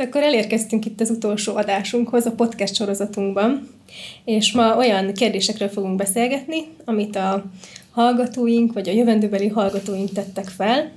Hát 0.00 0.08
akkor 0.08 0.22
elérkeztünk 0.22 0.84
itt 0.84 1.00
az 1.00 1.10
utolsó 1.10 1.56
adásunkhoz, 1.56 2.26
a 2.26 2.32
podcast 2.32 2.74
sorozatunkban, 2.74 3.68
és 4.24 4.52
ma 4.52 4.76
olyan 4.76 5.12
kérdésekről 5.12 5.68
fogunk 5.68 5.96
beszélgetni, 5.96 6.66
amit 6.84 7.16
a 7.16 7.44
hallgatóink, 7.90 8.72
vagy 8.72 8.88
a 8.88 8.92
jövendőbeli 8.92 9.48
hallgatóink 9.48 10.12
tettek 10.12 10.48
fel. 10.48 10.90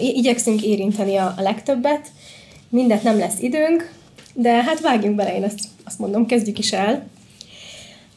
Igyekszünk 0.00 0.62
érinteni 0.62 1.16
a, 1.16 1.34
legtöbbet, 1.38 2.06
mindent 2.68 3.02
nem 3.02 3.18
lesz 3.18 3.40
időnk, 3.40 3.92
de 4.34 4.62
hát 4.62 4.80
vágjunk 4.80 5.16
bele, 5.16 5.36
én 5.36 5.42
ezt 5.42 5.60
azt 5.84 5.98
mondom, 5.98 6.26
kezdjük 6.26 6.58
is 6.58 6.72
el. 6.72 7.06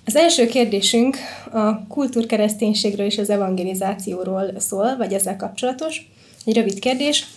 Az 0.06 0.16
első 0.16 0.46
kérdésünk 0.46 1.18
a 1.52 1.88
kultúrkereszténységről 1.88 3.06
és 3.06 3.18
az 3.18 3.30
evangelizációról 3.30 4.54
szól, 4.58 4.98
vagy 4.98 5.14
ezzel 5.14 5.36
kapcsolatos. 5.36 6.10
Egy 6.46 6.56
rövid 6.56 6.80
kérdés. 6.80 7.28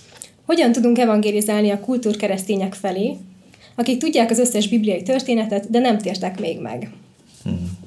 Hogyan 0.45 0.72
tudunk 0.72 0.98
evangélizálni 0.98 1.70
a 1.70 1.80
kultúrkeresztények 1.80 2.74
felé, 2.74 3.16
akik 3.74 3.98
tudják 3.98 4.30
az 4.30 4.38
összes 4.38 4.69
bibliai 4.69 5.02
történetet, 5.02 5.70
de 5.70 5.78
nem 5.78 5.98
tértek 5.98 6.41
még 6.41 6.60
meg? 6.60 6.91
Hmm. 7.42 7.78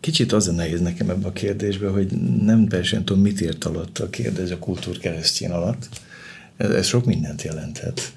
Kicsit 0.00 0.32
az 0.32 0.48
a 0.48 0.52
nehéz 0.52 0.80
nekem 0.80 1.10
ebbe 1.10 1.26
a 1.26 1.32
kérdésbe, 1.32 1.88
hogy 1.88 2.06
nem 2.42 2.68
teljesen 2.68 3.04
tudom, 3.04 3.22
mit 3.22 3.40
ért 3.40 3.64
alatt 3.64 3.98
a 3.98 4.10
kérdés 4.10 4.50
a 4.50 4.58
kultúrkeresztény 4.58 5.50
alatt. 5.50 5.88
Ez, 6.56 6.70
ez 6.70 6.86
sok 6.86 7.04
mindent 7.04 7.42
jelenthet. 7.42 8.12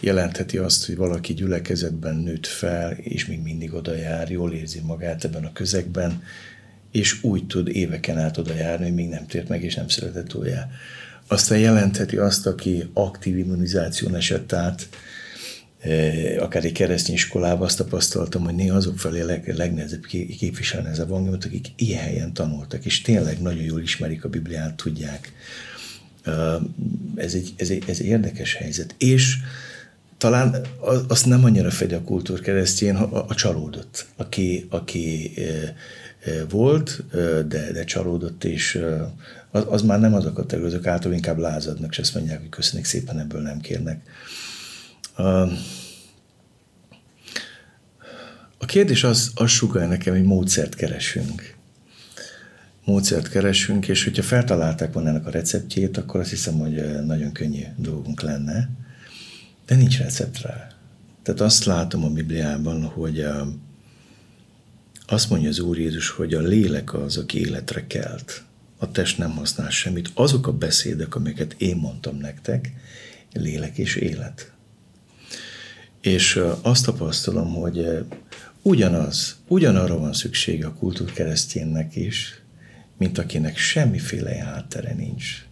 Jelentheti 0.00 0.58
azt, 0.58 0.86
hogy 0.86 0.96
valaki 0.96 1.34
gyülekezetben 1.34 2.16
nőtt 2.16 2.46
fel, 2.46 2.92
és 2.92 3.26
még 3.26 3.42
mindig 3.42 3.74
oda 3.74 3.94
jár, 3.94 4.30
jól 4.30 4.52
érzi 4.52 4.80
magát 4.80 5.24
ebben 5.24 5.44
a 5.44 5.52
közegben, 5.52 6.22
és 6.90 7.22
úgy 7.22 7.46
tud 7.46 7.68
éveken 7.68 8.18
át 8.18 8.38
oda 8.38 8.54
járni, 8.54 8.84
hogy 8.84 8.94
még 8.94 9.08
nem 9.08 9.26
tért 9.26 9.48
meg, 9.48 9.62
és 9.62 9.74
nem 9.74 9.88
szeretett 9.88 10.34
újjá. 10.34 10.68
Aztán 11.28 11.58
jelentheti 11.58 12.16
azt, 12.16 12.46
aki 12.46 12.90
aktív 12.92 13.38
immunizáción 13.38 14.14
esett 14.14 14.52
át, 14.52 14.88
e, 15.80 16.42
akár 16.42 16.64
egy 16.64 16.72
keresztény 16.72 17.14
iskolában 17.14 17.66
azt 17.66 17.76
tapasztaltam, 17.76 18.44
hogy 18.44 18.54
néha 18.54 18.76
azok 18.76 18.98
felé 18.98 19.20
leg, 19.20 19.56
legnehezebb 19.56 20.04
képviselni 20.38 20.88
ez 20.88 20.98
a 20.98 21.02
evangéliumot, 21.02 21.44
akik 21.44 21.66
ilyen 21.76 22.02
helyen 22.02 22.32
tanultak, 22.32 22.84
és 22.84 23.00
tényleg 23.00 23.40
nagyon 23.40 23.62
jól 23.62 23.80
ismerik 23.80 24.24
a 24.24 24.28
Bibliát, 24.28 24.74
tudják. 24.74 25.32
Ez 27.14 27.34
egy, 27.34 27.54
ez 27.56 27.70
egy, 27.70 27.84
ez 27.86 27.98
egy 28.00 28.06
érdekes 28.06 28.54
helyzet. 28.54 28.94
És 28.98 29.36
talán 30.18 30.66
azt 31.08 31.26
nem 31.26 31.44
annyira 31.44 31.70
fedi 31.70 31.94
a 31.94 32.02
kultúrkeresztjén, 32.02 32.96
a, 32.96 33.24
a 33.28 33.34
csalódott, 33.34 34.06
aki, 34.16 34.66
aki 34.70 35.32
e, 35.36 35.74
volt, 36.48 37.04
de, 37.48 37.72
de 37.72 37.84
csalódott, 37.84 38.44
és 38.44 38.80
az, 39.54 39.64
az 39.68 39.82
már 39.82 40.00
nem 40.00 40.14
az 40.14 40.24
a 40.24 40.32
kategória, 40.32 40.74
azok 40.74 40.86
által 40.86 41.12
inkább 41.12 41.38
lázadnak, 41.38 41.90
és 41.90 41.98
azt 41.98 42.14
mondják, 42.14 42.40
hogy 42.40 42.48
köszönjük 42.48 42.86
szépen, 42.86 43.18
ebből 43.18 43.40
nem 43.40 43.60
kérnek. 43.60 44.08
A 48.58 48.66
kérdés 48.66 49.04
az, 49.04 49.30
az 49.34 49.50
sugal 49.50 49.86
nekem, 49.86 50.14
hogy 50.14 50.22
módszert 50.22 50.74
keresünk. 50.74 51.54
Módszert 52.84 53.28
keresünk, 53.28 53.88
és 53.88 54.04
hogyha 54.04 54.22
feltalálták 54.22 54.92
volna 54.92 55.08
ennek 55.08 55.26
a 55.26 55.30
receptjét, 55.30 55.96
akkor 55.96 56.20
azt 56.20 56.30
hiszem, 56.30 56.58
hogy 56.58 57.04
nagyon 57.04 57.32
könnyű 57.32 57.62
dolgunk 57.76 58.20
lenne, 58.20 58.70
de 59.66 59.74
nincs 59.74 59.98
recept 59.98 60.40
rá. 60.40 60.68
Tehát 61.22 61.40
azt 61.40 61.64
látom 61.64 62.04
a 62.04 62.10
Bibliában, 62.10 62.82
hogy 62.82 63.26
azt 65.06 65.30
mondja 65.30 65.48
az 65.48 65.58
Úr 65.58 65.78
Jézus, 65.78 66.08
hogy 66.08 66.34
a 66.34 66.40
lélek 66.40 66.94
az, 66.94 67.16
aki 67.16 67.38
életre 67.38 67.86
kelt. 67.86 68.44
A 68.78 68.90
test 68.90 69.18
nem 69.18 69.30
használ 69.30 69.70
semmit. 69.70 70.10
Azok 70.14 70.46
a 70.46 70.52
beszédek, 70.52 71.14
amiket 71.14 71.54
én 71.58 71.76
mondtam 71.76 72.16
nektek, 72.16 72.72
lélek 73.32 73.78
és 73.78 73.96
élet. 73.96 74.52
És 76.00 76.40
azt 76.62 76.84
tapasztalom, 76.84 77.54
hogy 77.54 78.04
ugyanaz, 78.62 79.36
ugyanarra 79.48 79.98
van 79.98 80.12
szüksége 80.12 80.66
a 80.66 80.74
kultúrkereszténynek 80.74 81.96
is, 81.96 82.42
mint 82.98 83.18
akinek 83.18 83.56
semmiféle 83.56 84.34
háttere 84.34 84.94
nincs. 84.94 85.46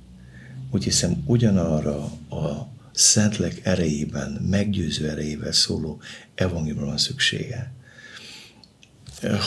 Úgy 0.71 0.85
hiszem, 0.85 1.23
ugyanarra 1.27 1.97
a 2.31 2.71
Szentlek 2.93 3.61
erejében, 3.63 4.31
meggyőző 4.31 5.09
erejével 5.09 5.53
szóló 5.53 6.01
evangéliumra 6.35 6.87
van 6.87 6.99
szüksége 6.99 7.73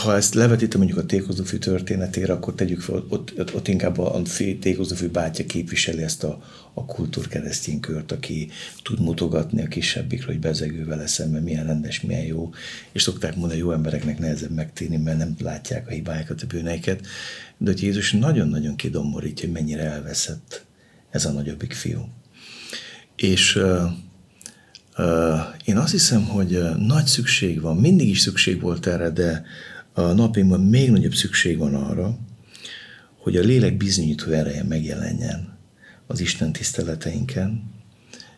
ha 0.04 0.16
ezt 0.16 0.34
levetítem 0.34 0.80
mondjuk 0.80 1.00
a 1.00 1.06
tékozófű 1.06 1.58
történetére, 1.58 2.34
akkor 2.34 2.54
tegyük 2.54 2.82
fel, 2.82 3.06
ott, 3.10 3.34
ott, 3.38 3.56
ott 3.56 3.68
inkább 3.68 3.98
a 3.98 4.22
tékozófű 4.60 5.08
bátyja 5.08 5.46
képviseli 5.46 6.04
ezt 6.04 6.24
a, 6.24 6.44
a 6.74 6.86
kultúrkeresztény 6.86 7.80
kört, 7.80 8.12
aki 8.12 8.50
tud 8.84 9.00
mutogatni 9.00 9.62
a 9.62 9.68
kisebbikről, 9.68 10.28
hogy 10.28 10.40
bezegő 10.40 10.86
vele 10.86 11.08
szemben, 11.08 11.44
milyen 11.44 11.66
rendes, 11.66 12.02
milyen 12.02 12.26
jó, 12.26 12.50
és 12.92 13.02
szokták 13.02 13.36
mondani, 13.36 13.60
jó 13.60 13.72
embereknek 13.72 14.20
nehezebb 14.20 14.52
megtérni, 14.52 14.98
mert 14.98 15.18
nem 15.18 15.36
látják 15.40 15.88
a 15.88 15.92
hibáikat, 15.92 16.42
a 16.42 16.48
bűneiket, 16.48 17.06
de 17.58 17.72
hogy 17.72 17.82
Jézus 17.82 18.12
nagyon-nagyon 18.12 18.76
kidomborítja, 18.76 19.46
hogy 19.46 19.54
mennyire 19.54 19.84
elveszett 19.84 20.66
ez 21.10 21.26
a 21.26 21.32
nagyobbik 21.32 21.74
fiú. 21.74 22.10
És 23.16 23.56
uh, 23.56 23.82
én 25.66 25.78
azt 25.78 25.92
hiszem, 25.92 26.26
hogy 26.26 26.60
nagy 26.78 27.06
szükség 27.06 27.62
van, 27.62 27.78
mindig 27.78 28.10
is 28.10 28.20
szükség 28.20 28.62
volt 28.62 28.88
erre, 28.88 29.10
de 29.10 29.44
a 29.94 30.02
napjainkban 30.02 30.62
még 30.62 30.92
nagyobb 30.92 31.14
szükség 31.14 31.58
van 31.58 31.76
arra, 31.76 32.18
hogy 33.18 33.36
a 33.36 33.42
lélek 33.42 33.78
bizonyító 33.78 34.32
ereje 34.32 34.64
megjelenjen 34.64 35.58
az 36.08 36.20
Isten 36.20 36.52
tiszteleteinken, 36.52 37.64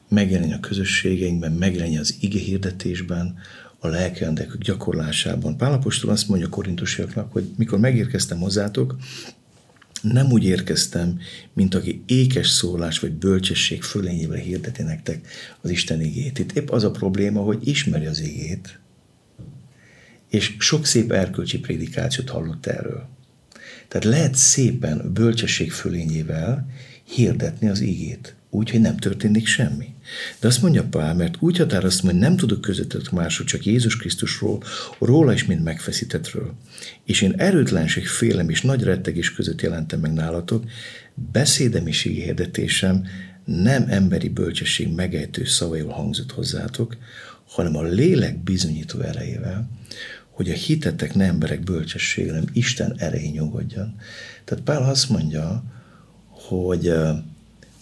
megjelenjen 0.10 0.58
a 0.58 0.68
közösségeinkben, 0.68 1.52
megjelenjen 1.52 2.02
az 2.02 2.16
ige 2.20 2.40
hirdetésben, 2.40 3.38
a 3.80 3.88
lelkendekük 3.88 4.62
gyakorlásában. 4.62 5.58
Pálapostól 5.58 6.12
azt 6.12 6.28
mondja 6.28 6.48
a 6.48 6.50
korintusiaknak, 6.50 7.32
hogy 7.32 7.50
mikor 7.58 7.80
megérkeztem 7.80 8.40
hozzátok, 8.40 8.96
nem 10.02 10.32
úgy 10.32 10.44
érkeztem, 10.44 11.20
mint 11.54 11.76
aki 11.76 12.04
ékes 12.06 12.48
szólás 12.48 13.00
vagy 13.00 13.12
bölcsesség 13.12 13.84
fölényével 13.84 14.38
hirdeti 14.38 14.84
nektek 14.84 15.28
az 15.62 15.70
Isten 15.70 16.02
igét. 16.02 16.40
Itt 16.40 16.52
épp 16.52 16.70
az 16.70 16.84
a 16.84 16.92
probléma, 16.92 17.42
hogy 17.42 17.68
ismeri 17.68 18.06
az 18.06 18.20
igét, 18.20 18.80
és 20.30 20.56
sok 20.60 20.86
szép 20.86 21.12
erkölcsi 21.12 21.60
prédikációt 21.60 22.30
hallott 22.30 22.66
erről. 22.66 23.10
Tehát 23.88 24.06
lehet 24.06 24.36
szépen 24.36 25.14
bölcsesség 25.14 25.72
fölényével 25.72 26.70
hirdetni 27.04 27.68
az 27.68 27.80
igét, 27.80 28.37
úgy, 28.58 28.70
hogy 28.70 28.82
nem 28.82 28.98
történik 28.98 29.48
semmi. 29.48 29.94
De 30.40 30.48
azt 30.48 30.62
mondja 30.62 30.84
Pál, 30.84 31.16
mert 31.16 31.36
úgy 31.40 31.58
határoztam, 31.58 32.10
hogy 32.10 32.20
nem 32.20 32.36
tudok 32.36 32.62
közöttetek 32.62 33.12
másról, 33.12 33.48
csak 33.48 33.66
Jézus 33.66 33.98
Krisztusról, 33.98 34.64
róla 35.00 35.34
is, 35.34 35.46
mint 35.46 35.64
megfeszítetről. 35.64 36.54
És 37.06 37.22
én 37.22 37.34
erőtlenség, 37.38 38.08
félem 38.08 38.50
és 38.50 38.62
nagy 38.62 38.84
rettegés 38.84 39.34
között 39.34 39.62
jelentem 39.62 40.00
meg 40.00 40.14
nálatok, 40.14 40.64
beszédem 41.32 41.88
és 41.88 42.02
hirdetésem 42.02 43.04
nem 43.46 43.86
emberi 43.90 44.30
bölcsesség 44.30 44.94
megejtő 44.94 45.46
szavaival 45.46 45.94
hangzott 45.94 46.32
hozzátok, 46.32 46.98
hanem 47.48 47.76
a 47.76 47.84
lélek 47.84 48.44
bizonyító 48.44 49.00
erejével, 49.00 49.70
hogy 50.30 50.50
a 50.50 50.54
hitetek 50.54 51.14
nem 51.14 51.30
emberek 51.30 51.64
bölcsessége, 51.64 52.30
hanem 52.30 52.50
Isten 52.54 52.94
erején 52.98 53.32
nyugodjon. 53.32 53.96
Tehát 54.44 54.64
Pál 54.64 54.84
azt 54.90 55.10
mondja, 55.10 55.64
hogy 56.30 56.94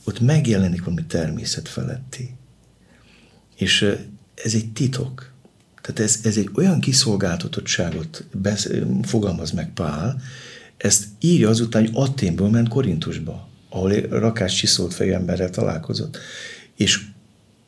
ott 0.05 0.19
megjelenik 0.19 0.83
valami 0.83 1.05
természet 1.05 1.67
feletti. 1.67 2.35
És 3.55 3.81
ez 4.43 4.53
egy 4.53 4.71
titok. 4.73 5.33
Tehát 5.81 5.99
ez, 5.99 6.19
ez 6.23 6.37
egy 6.37 6.49
olyan 6.55 6.79
kiszolgáltatottságot 6.79 8.25
besz, 8.31 8.69
fogalmaz 9.01 9.51
meg 9.51 9.73
Pál, 9.73 10.21
ezt 10.77 11.05
írja 11.19 11.49
azután, 11.49 11.81
hogy 11.81 11.91
Atténből 11.93 12.49
ment 12.49 12.67
Korintusba, 12.67 13.49
ahol 13.69 13.91
rakás 13.93 14.55
csiszolt 14.55 14.93
fejű 14.93 15.11
emberrel 15.11 15.49
találkozott. 15.49 16.17
És 16.75 17.05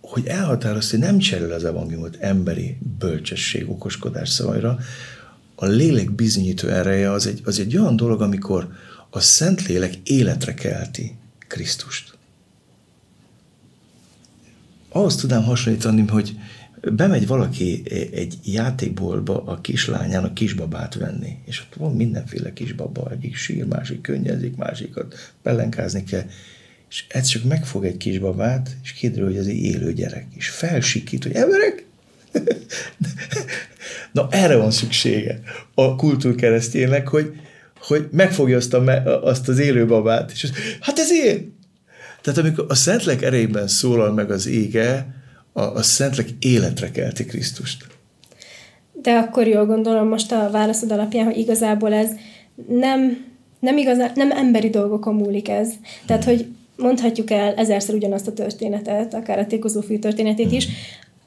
hogy 0.01 0.25
elhatározta, 0.25 0.97
hogy 0.97 1.05
nem 1.05 1.17
cserél 1.17 1.51
az 1.51 1.65
evangéliumot 1.65 2.17
emberi 2.19 2.77
bölcsesség, 2.99 3.69
okoskodás 3.69 4.29
szavaira, 4.29 4.79
a 5.55 5.65
lélek 5.65 6.11
bizonyító 6.11 6.67
ereje 6.67 7.11
az 7.11 7.27
egy, 7.27 7.41
az 7.43 7.59
egy 7.59 7.77
olyan 7.77 7.95
dolog, 7.95 8.21
amikor 8.21 8.67
a 9.09 9.19
Szentlélek 9.19 9.95
életre 10.03 10.53
kelti 10.53 11.15
Krisztust 11.47 12.16
ahhoz 14.89 15.15
tudnám 15.15 15.43
hasonlítani, 15.43 16.07
hogy 16.07 16.35
bemegy 16.81 17.27
valaki 17.27 17.83
egy 18.13 18.37
játékboltba 18.43 19.43
a 19.43 19.61
kislányának 19.61 20.33
kisbabát 20.33 20.95
venni, 20.95 21.37
és 21.45 21.61
ott 21.61 21.75
van 21.75 21.95
mindenféle 21.95 22.53
kisbaba, 22.53 23.11
egyik 23.11 23.35
sír, 23.35 23.65
másik 23.65 24.01
könnyezik, 24.01 24.55
másikat 24.55 25.33
pelenkázni 25.41 26.03
kell, 26.03 26.25
és 26.89 27.05
ez 27.09 27.27
csak 27.27 27.43
megfog 27.43 27.85
egy 27.85 27.97
kisbabát, 27.97 28.77
és 28.83 28.93
kiderül, 28.93 29.25
hogy 29.25 29.37
ez 29.37 29.45
egy 29.45 29.63
élő 29.63 29.93
gyerek, 29.93 30.25
és 30.35 30.49
felsikít, 30.49 31.23
hogy 31.23 31.33
emberek, 31.33 31.85
Na 34.11 34.27
erre 34.31 34.55
van 34.55 34.71
szüksége 34.71 35.39
a 35.73 35.95
kultúrkereszténynek, 35.95 37.07
hogy, 37.07 37.33
hogy 37.79 38.07
megfogja 38.11 38.57
azt, 38.57 38.73
a, 38.73 39.23
azt 39.23 39.47
az 39.47 39.59
élő 39.59 39.85
babát, 39.85 40.31
és 40.31 40.43
az, 40.43 40.51
hát 40.79 40.99
ez 40.99 41.11
én, 41.11 41.56
Tehát 42.27 42.41
amikor 42.41 42.65
a 42.67 42.75
Szentlek 42.75 43.21
erejében 43.21 43.67
szólal 43.67 44.11
meg 44.11 44.31
az 44.31 44.47
ége, 44.47 45.07
a, 45.53 45.61
a 45.61 45.81
Szentlek 45.81 46.29
életre 46.39 46.91
kelti 46.91 47.25
Krisztust. 47.25 47.87
De 48.93 49.11
akkor 49.11 49.47
jól 49.47 49.65
gondolom 49.65 50.07
most 50.07 50.31
a 50.31 50.49
válaszod 50.51 50.91
alapján, 50.91 51.25
hogy 51.25 51.37
igazából 51.37 51.93
ez 51.93 52.11
nem, 52.67 53.25
nem, 53.59 53.77
igazán, 53.77 54.11
nem 54.15 54.31
emberi 54.31 54.69
dolgokon 54.69 55.15
múlik 55.15 55.49
ez. 55.49 55.69
Tehát, 56.05 56.23
hogy 56.23 56.45
mondhatjuk 56.77 57.31
el 57.31 57.53
ezerszer 57.53 57.95
ugyanazt 57.95 58.27
a 58.27 58.33
történetet, 58.33 59.13
akár 59.13 59.39
a 59.39 59.47
tékozó 59.47 59.81
fiú 59.81 59.99
történetét 59.99 60.51
is, 60.51 60.67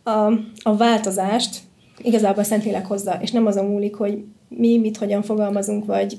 a, 0.03 0.33
a 0.63 0.77
változást 0.77 1.59
igazából 2.03 2.43
a 2.43 2.47
Szentlélek 2.47 2.87
hozza, 2.87 3.19
és 3.23 3.31
nem 3.31 3.47
azon 3.47 3.65
múlik, 3.65 3.95
hogy 3.95 4.25
mi 4.49 4.79
mit 4.79 4.97
hogyan 4.97 5.23
fogalmazunk, 5.23 5.85
vagy... 5.85 6.19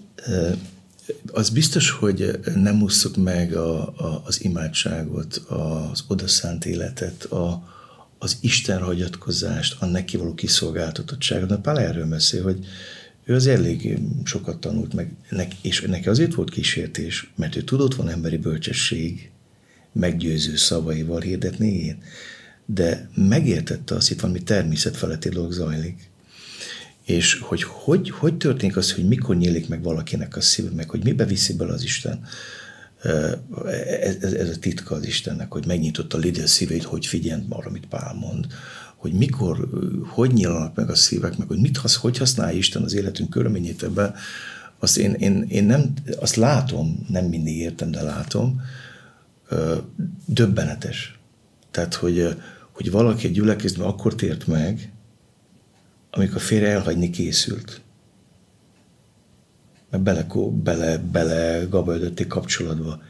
Az 1.31 1.49
biztos, 1.49 1.89
hogy 1.89 2.39
nem 2.55 2.81
ússzuk 2.81 3.15
meg 3.15 3.53
a, 3.53 3.87
a, 3.87 4.21
az 4.25 4.43
imádságot, 4.43 5.35
az 5.35 6.03
odaszánt 6.07 6.65
életet, 6.65 7.23
a, 7.23 7.69
az 8.17 8.37
Isten 8.41 8.81
hagyatkozást, 8.81 9.81
a 9.81 9.85
neki 9.85 10.17
való 10.17 10.33
kiszolgáltatottságot. 10.33 11.49
Na, 11.49 11.57
Pál 11.59 11.79
erről 11.79 12.05
beszél, 12.05 12.43
hogy 12.43 12.65
ő 13.23 13.35
az 13.35 13.47
elég 13.47 13.99
sokat 14.23 14.59
tanult 14.59 14.93
meg, 14.93 15.15
és 15.61 15.81
neki 15.81 16.09
azért 16.09 16.33
volt 16.33 16.49
kísértés, 16.49 17.31
mert 17.35 17.55
ő 17.55 17.61
tudott 17.61 17.95
van 17.95 18.09
emberi 18.09 18.37
bölcsesség, 18.37 19.31
meggyőző 19.91 20.55
szavaival 20.55 21.19
hirdetni 21.19 21.67
én, 21.67 22.03
de 22.65 23.09
megértette 23.15 23.95
azt, 23.95 24.11
itt 24.11 24.19
valami 24.19 24.43
természetfeletti 24.43 25.29
dolog 25.29 25.51
zajlik. 25.51 26.10
És 27.11 27.39
hogy, 27.39 27.63
hogy 27.63 28.09
hogy 28.09 28.37
történik 28.37 28.77
az, 28.77 28.93
hogy 28.93 29.07
mikor 29.07 29.35
nyílik 29.35 29.67
meg 29.67 29.83
valakinek 29.83 30.35
a 30.35 30.41
szíve, 30.41 30.69
meg 30.75 30.89
hogy 30.89 31.03
mibe 31.03 31.25
viszi 31.25 31.53
bele 31.53 31.73
az 31.73 31.83
Isten, 31.83 32.23
ez, 34.01 34.15
ez, 34.21 34.33
ez 34.33 34.49
a 34.49 34.59
titka 34.59 34.95
az 34.95 35.05
Istennek, 35.05 35.51
hogy 35.51 35.65
megnyitotta 35.65 36.17
Lidia 36.17 36.47
szívét, 36.47 36.83
hogy 36.83 37.05
figyelj 37.05 37.41
arra, 37.49 37.67
amit 37.67 37.87
Pál 37.87 38.13
mond, 38.13 38.47
hogy 38.95 39.13
mikor, 39.13 39.69
hogy 40.07 40.33
nyílanak 40.33 40.75
meg 40.75 40.89
a 40.89 40.95
szívek, 40.95 41.37
meg 41.37 41.47
hogy 41.47 41.59
mit 41.59 41.77
hasz, 41.77 41.95
hogy 41.95 42.17
használja 42.17 42.57
Isten 42.57 42.83
az 42.83 42.93
életünk 42.93 43.29
körülményét 43.29 43.83
ebben, 43.83 44.13
azt 44.79 44.97
én, 44.97 45.11
én, 45.13 45.45
én 45.49 45.63
nem, 45.63 45.93
azt 46.19 46.35
látom, 46.35 47.05
nem 47.09 47.25
mindig 47.25 47.57
értem, 47.57 47.91
de 47.91 48.01
látom, 48.01 48.61
döbbenetes. 50.25 51.19
Tehát, 51.71 51.93
hogy, 51.93 52.35
hogy 52.71 52.91
valaki 52.91 53.27
egy 53.27 53.33
gyülekezben 53.33 53.87
akkor 53.87 54.15
tért 54.15 54.47
meg, 54.47 54.91
amikor 56.11 56.41
félre 56.41 56.67
elhagyni 56.67 57.09
készült. 57.09 57.81
Mert 59.89 60.03
bele, 60.03 60.27
bele, 60.63 60.97
bele 60.97 61.65
gaböldötték 61.69 62.27
kapcsolatba. 62.27 63.01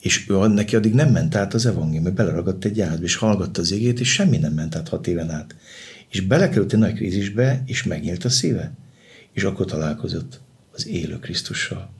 És 0.00 0.28
ő 0.28 0.46
neki 0.46 0.76
addig 0.76 0.94
nem 0.94 1.10
ment 1.10 1.34
át 1.34 1.54
az 1.54 1.66
evangélium, 1.66 2.02
mert 2.02 2.14
beleragadt 2.14 2.64
egy 2.64 2.80
átba, 2.80 3.04
és 3.04 3.14
hallgatta 3.14 3.60
az 3.60 3.72
égét, 3.72 4.00
és 4.00 4.12
semmi 4.12 4.36
nem 4.36 4.52
ment 4.52 4.76
át 4.76 4.88
hat 4.88 5.06
éven 5.06 5.30
át. 5.30 5.54
És 6.10 6.20
belekerült 6.20 6.72
egy 6.72 6.78
nagy 6.78 6.94
krízisbe, 6.94 7.62
és 7.66 7.82
megnyílt 7.82 8.24
a 8.24 8.28
szíve. 8.28 8.72
És 9.32 9.42
akkor 9.42 9.66
találkozott 9.66 10.40
az 10.72 10.86
élő 10.86 11.18
Krisztussal. 11.18 11.90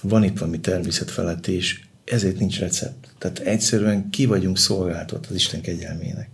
Van 0.00 0.24
itt 0.24 0.38
valami 0.38 0.60
természet 0.60 1.10
felett, 1.10 1.46
és 1.46 1.80
ezért 2.04 2.38
nincs 2.38 2.58
recept. 2.58 3.14
Tehát 3.18 3.38
egyszerűen 3.38 4.10
ki 4.10 4.26
vagyunk 4.26 4.58
szolgáltat 4.58 5.26
az 5.26 5.34
Isten 5.34 5.60
kegyelmének. 5.60 6.28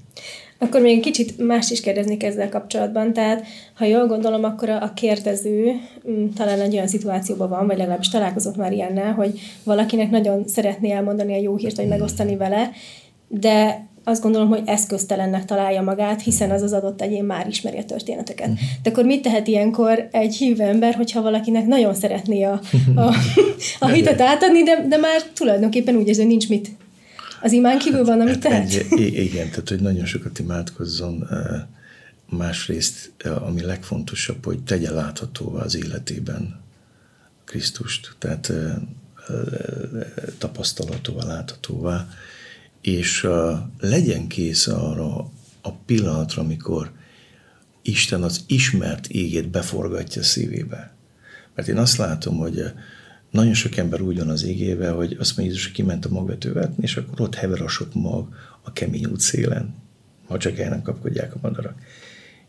Akkor 0.58 0.80
még 0.80 1.00
kicsit 1.00 1.46
más 1.46 1.70
is 1.70 1.80
kérdeznék 1.80 2.22
ezzel 2.22 2.48
kapcsolatban. 2.48 3.12
Tehát, 3.12 3.46
ha 3.74 3.84
jól 3.84 4.06
gondolom, 4.06 4.44
akkor 4.44 4.68
a 4.68 4.92
kérdező 4.94 5.72
mm, 6.10 6.26
talán 6.28 6.60
egy 6.60 6.74
olyan 6.74 6.86
szituációban 6.86 7.48
van, 7.48 7.66
vagy 7.66 7.76
legalábbis 7.76 8.08
találkozott 8.08 8.56
már 8.56 8.72
ilyennel, 8.72 9.12
hogy 9.12 9.40
valakinek 9.64 10.10
nagyon 10.10 10.48
szeretné 10.48 10.90
elmondani 10.90 11.32
a 11.34 11.40
jó 11.40 11.56
hírt, 11.56 11.76
vagy 11.76 11.88
megosztani 11.88 12.36
vele, 12.36 12.70
de 13.28 13.86
azt 14.04 14.22
gondolom, 14.22 14.48
hogy 14.48 14.62
eszköztelennek 14.64 15.44
találja 15.44 15.82
magát, 15.82 16.22
hiszen 16.22 16.50
az 16.50 16.62
az 16.62 16.72
adott 16.72 17.02
egyén 17.02 17.24
már 17.24 17.46
ismeri 17.46 17.78
a 17.78 17.84
történeteket. 17.84 18.48
Uh-huh. 18.48 18.62
De 18.82 18.90
akkor 18.90 19.04
mit 19.04 19.22
tehet 19.22 19.46
ilyenkor 19.46 20.08
egy 20.12 20.34
hívő 20.34 20.62
ember, 20.62 20.94
hogyha 20.94 21.22
valakinek 21.22 21.66
nagyon 21.66 21.94
szeretné 21.94 22.42
a, 22.42 22.60
a, 22.96 23.14
a 23.80 23.88
hitet 23.88 24.20
átadni, 24.20 24.62
de, 24.62 24.86
de 24.88 24.96
már 24.96 25.22
tulajdonképpen 25.22 25.96
úgy 25.96 26.08
érzi, 26.08 26.20
hogy 26.20 26.30
nincs 26.30 26.48
mit 26.48 26.68
az 27.42 27.52
imán 27.52 27.78
kívül 27.78 28.04
van, 28.04 28.20
amit 28.20 28.32
hát 28.32 28.40
tehet? 28.42 28.72
Egy, 28.72 29.00
igen, 29.00 29.48
tehát 29.48 29.68
hogy 29.68 29.80
nagyon 29.80 30.04
sokat 30.04 30.38
imádkozzon, 30.38 31.28
másrészt, 32.30 33.12
ami 33.24 33.62
legfontosabb, 33.62 34.44
hogy 34.44 34.62
tegye 34.62 34.90
láthatóvá 34.90 35.62
az 35.62 35.74
életében 35.74 36.60
Krisztust, 37.44 38.14
tehát 38.18 38.52
tapasztalatóvá, 40.38 41.24
láthatóvá, 41.24 42.08
és 42.80 43.26
legyen 43.80 44.26
kész 44.26 44.66
arra 44.66 45.30
a 45.60 45.72
pillanatra, 45.86 46.42
amikor 46.42 46.90
Isten 47.82 48.22
az 48.22 48.40
ismert 48.46 49.06
égét 49.06 49.48
beforgatja 49.48 50.22
szívébe. 50.22 50.92
Mert 51.54 51.68
én 51.68 51.76
azt 51.76 51.96
látom, 51.96 52.36
hogy 52.36 52.64
nagyon 53.30 53.54
sok 53.54 53.76
ember 53.76 54.00
úgy 54.00 54.18
van 54.18 54.28
az 54.28 54.44
égébe, 54.44 54.90
hogy 54.90 55.16
azt 55.18 55.36
mondja, 55.36 55.54
Jézus, 55.54 55.72
kiment 55.72 56.04
a 56.04 56.08
magvetővet, 56.08 56.72
és 56.80 56.96
akkor 56.96 57.20
ott 57.20 57.34
hever 57.34 57.62
a 57.62 57.68
sok 57.68 57.94
mag 57.94 58.34
a 58.62 58.72
kemény 58.72 59.06
út 59.06 59.20
szélen, 59.20 59.74
ha 60.26 60.38
csak 60.38 60.58
el 60.58 60.68
nem 60.68 60.82
kapkodják 60.82 61.34
a 61.34 61.38
madarak. 61.42 61.80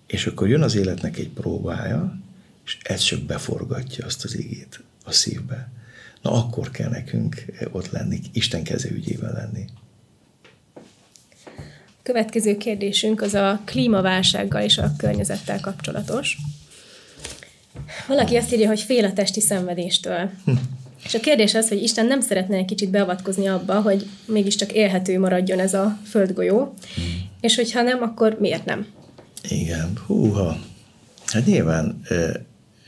És 0.07 0.25
akkor 0.25 0.49
jön 0.49 0.61
az 0.61 0.75
életnek 0.75 1.17
egy 1.17 1.29
próbája, 1.29 2.19
és 2.65 2.77
ez 2.83 3.01
csak 3.01 3.21
beforgatja 3.21 4.05
azt 4.05 4.23
az 4.23 4.37
égét 4.37 4.83
a 5.03 5.11
szívbe. 5.11 5.71
Na 6.21 6.31
akkor 6.31 6.71
kell 6.71 6.89
nekünk 6.89 7.45
ott 7.71 7.89
lenni, 7.89 8.19
Isten 8.31 8.63
ügyében 8.91 9.33
lenni. 9.33 9.65
Következő 12.03 12.57
kérdésünk 12.57 13.21
az 13.21 13.33
a 13.33 13.61
klímaválsággal 13.65 14.61
és 14.61 14.77
a 14.77 14.91
környezettel 14.97 15.59
kapcsolatos. 15.59 16.37
Valaki 18.07 18.35
azt 18.35 18.53
írja, 18.53 18.67
hogy 18.67 18.81
fél 18.81 19.05
a 19.05 19.13
testi 19.13 19.41
szenvedéstől. 19.41 20.29
Hm. 20.45 20.51
És 21.03 21.13
a 21.13 21.19
kérdés 21.19 21.55
az, 21.55 21.67
hogy 21.67 21.83
Isten 21.83 22.05
nem 22.05 22.21
szeretne 22.21 22.57
egy 22.57 22.65
kicsit 22.65 22.89
beavatkozni 22.89 23.47
abba, 23.47 23.81
hogy 23.81 24.05
mégiscsak 24.25 24.71
élhető 24.71 25.19
maradjon 25.19 25.59
ez 25.59 25.73
a 25.73 25.99
földgolyó, 26.05 26.73
hm. 26.95 27.01
és 27.41 27.55
hogyha 27.55 27.81
nem, 27.81 28.01
akkor 28.01 28.37
miért 28.39 28.65
nem? 28.65 28.85
Igen, 29.49 29.97
húha. 30.05 30.57
Hát 31.25 31.45
nyilván 31.45 32.01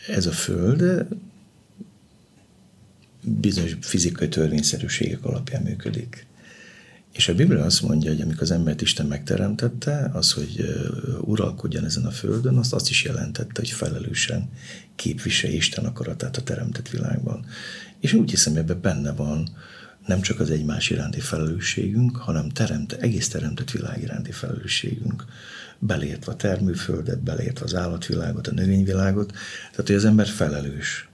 ez 0.08 0.26
a 0.26 0.32
föld 0.32 1.06
bizonyos 3.24 3.76
fizikai 3.82 4.30
törvényszerűségek 4.30 5.26
alapján 5.26 5.62
működik. 5.62 6.26
És 7.12 7.28
a 7.28 7.36
Biblia 7.36 7.64
azt 7.64 7.82
mondja, 7.82 8.10
hogy 8.12 8.22
amikor 8.22 8.42
az 8.42 8.52
embert 8.52 8.82
Isten 8.82 9.06
megteremtette, 9.06 10.10
az, 10.14 10.32
hogy 10.32 10.66
uralkodjon 11.22 11.86
ezen 11.86 12.06
a 12.06 12.12
földön, 12.12 12.58
azt, 12.58 12.74
azt 12.74 12.90
is 12.90 13.04
jelentette, 13.04 13.60
hogy 13.60 13.70
felelősen 13.70 14.50
képviselje 14.96 15.56
Isten 15.56 15.86
akaratát 15.86 16.38
a 16.38 16.42
teremtett 16.42 16.90
világban. 16.90 17.46
És 18.00 18.14
úgy 18.14 18.30
hiszem, 18.30 18.56
ebben 18.56 18.82
benne 18.82 19.12
van 19.12 19.50
nem 20.06 20.22
csak 20.22 20.40
az 20.40 20.50
egymás 20.50 20.90
iránti 20.90 21.20
felelősségünk, 21.20 22.18
hanem 22.18 22.50
teremte, 22.50 22.98
egész 22.98 23.30
teremtett 23.30 23.72
világ 23.72 24.02
iránti 24.02 24.32
felelősségünk. 24.32 25.26
Beleértve 25.80 26.32
a 26.32 26.36
termőföldet, 26.36 27.24
beleértve 27.24 27.66
az 27.66 27.76
állatvilágot, 27.76 28.48
a 28.48 28.52
növényvilágot, 28.52 29.32
tehát 29.72 29.88
hogy 29.88 29.96
az 29.96 30.06
ember 30.06 30.28
felelős. 30.28 31.10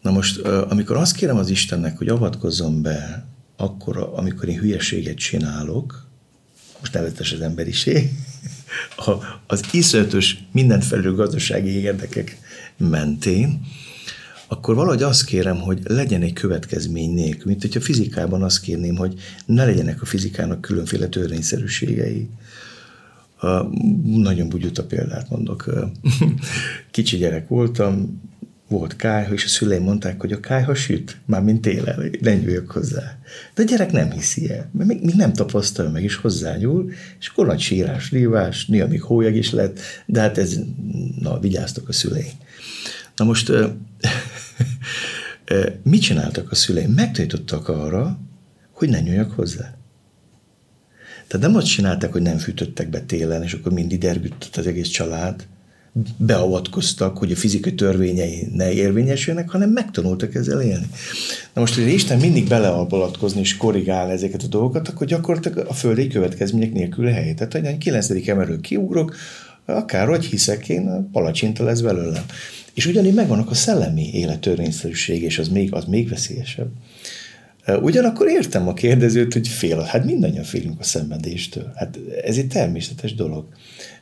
Na 0.00 0.10
most, 0.10 0.38
amikor 0.46 0.96
azt 0.96 1.16
kérem 1.16 1.36
az 1.36 1.48
Istennek, 1.48 1.98
hogy 1.98 2.08
avatkozzon 2.08 2.82
be 2.82 3.26
akkor, 3.56 4.12
amikor 4.14 4.48
én 4.48 4.58
hülyeséget 4.58 5.16
csinálok, 5.16 6.06
most 6.80 6.92
nevetes 6.92 7.32
az 7.32 7.40
emberiség, 7.40 8.10
az 9.46 9.62
iszonyatos 9.72 10.36
mindent 10.52 10.84
felül 10.84 11.14
gazdasági 11.14 11.70
érdekek 11.70 12.38
mentén, 12.76 13.60
akkor 14.48 14.74
valahogy 14.74 15.02
azt 15.02 15.24
kérem, 15.24 15.60
hogy 15.60 15.80
legyen 15.84 16.22
egy 16.22 16.32
következmény 16.32 17.14
nélkül, 17.14 17.44
mint 17.44 17.60
hogyha 17.60 17.80
fizikában 17.80 18.42
azt 18.42 18.60
kérném, 18.60 18.96
hogy 18.96 19.20
ne 19.46 19.64
legyenek 19.64 20.02
a 20.02 20.04
fizikának 20.04 20.60
különféle 20.60 21.06
törvényszerűségei. 21.06 22.28
Nagyon 24.04 24.48
bugyuta 24.48 24.84
példát 24.84 25.30
mondok. 25.30 25.70
Kicsi 26.90 27.16
gyerek 27.16 27.48
voltam, 27.48 28.20
volt 28.68 28.96
kájha, 28.96 29.32
és 29.32 29.44
a 29.44 29.48
szüleim 29.48 29.82
mondták, 29.82 30.20
hogy 30.20 30.32
a 30.32 30.40
kájha 30.40 30.74
süt, 30.74 31.16
már 31.24 31.42
mint 31.42 31.60
télen, 31.60 32.16
ne 32.20 32.34
nyúljak 32.34 32.70
hozzá. 32.70 33.18
De 33.54 33.62
a 33.62 33.64
gyerek 33.64 33.92
nem 33.92 34.10
hiszi 34.10 34.50
el, 34.50 34.70
mert 34.72 34.88
még, 34.88 35.02
még 35.02 35.14
nem 35.14 35.32
tapasztalja 35.32 35.90
meg, 35.90 36.02
és 36.02 36.16
hozzányúl, 36.16 36.90
és 37.20 37.28
akkor 37.28 37.46
nagy 37.46 37.60
sírás, 37.60 38.10
rívás, 38.10 38.66
néha 38.66 38.86
még 38.86 39.02
hólyag 39.02 39.34
is 39.34 39.50
lett, 39.50 39.80
de 40.06 40.20
hát 40.20 40.38
ez, 40.38 40.58
na, 41.20 41.38
vigyáztak 41.38 41.88
a 41.88 41.92
szüleim. 41.92 42.32
Na 43.16 43.24
most 43.24 43.52
mit 45.82 46.02
csináltak 46.02 46.50
a 46.50 46.54
szüleim? 46.54 46.90
Megtanítottak 46.90 47.68
arra, 47.68 48.18
hogy 48.70 48.88
ne 48.88 49.00
nyúljak 49.00 49.30
hozzá. 49.30 49.74
Tehát 51.26 51.46
nem 51.46 51.56
azt 51.56 51.66
csinálták, 51.66 52.12
hogy 52.12 52.22
nem 52.22 52.38
fűtöttek 52.38 52.90
be 52.90 53.00
télen, 53.00 53.42
és 53.42 53.52
akkor 53.52 53.72
mindig 53.72 53.98
dergütött 53.98 54.56
az 54.56 54.66
egész 54.66 54.88
család, 54.88 55.46
beavatkoztak, 56.16 57.18
hogy 57.18 57.32
a 57.32 57.36
fizikai 57.36 57.74
törvényei 57.74 58.48
ne 58.52 58.72
érvényesüljenek, 58.72 59.50
hanem 59.50 59.70
megtanultak 59.70 60.34
ezzel 60.34 60.60
élni. 60.60 60.86
Na 61.54 61.60
most, 61.60 61.74
hogy 61.74 61.92
Isten 61.92 62.18
mindig 62.18 62.48
beleavatkozni 62.48 63.40
és 63.40 63.56
korrigál 63.56 64.10
ezeket 64.10 64.42
a 64.42 64.46
dolgokat, 64.46 64.88
akkor 64.88 65.06
gyakorlatilag 65.06 65.66
a 65.68 65.72
földi 65.72 66.06
következmények 66.06 66.72
nélkül 66.72 67.06
helyét. 67.06 67.36
Tehát, 67.36 67.52
hogy 67.52 67.66
a 67.66 67.78
9. 67.78 68.28
emelő 68.28 68.60
kiugrok, 68.60 69.16
akárhogy 69.64 70.24
hiszek 70.24 70.68
én, 70.68 71.08
palacsinta 71.12 71.64
lesz 71.64 71.80
belőlem. 71.80 72.24
És 72.74 72.86
ugyanígy 72.86 73.14
megvannak 73.14 73.50
a 73.50 73.54
szellemi 73.54 74.10
élet 74.12 74.40
törvényszerűség, 74.40 75.22
és 75.22 75.38
az 75.38 75.48
még, 75.48 75.74
az 75.74 75.84
még 75.84 76.08
veszélyesebb. 76.08 76.68
Ugyanakkor 77.66 78.28
értem 78.28 78.68
a 78.68 78.74
kérdezőt, 78.74 79.32
hogy 79.32 79.48
fél, 79.48 79.80
hát 79.80 80.04
mindannyian 80.04 80.44
félünk 80.44 80.80
a 80.80 80.82
szenvedéstől. 80.82 81.72
Hát 81.74 81.98
ez 82.24 82.36
egy 82.36 82.48
természetes 82.48 83.14
dolog. 83.14 83.48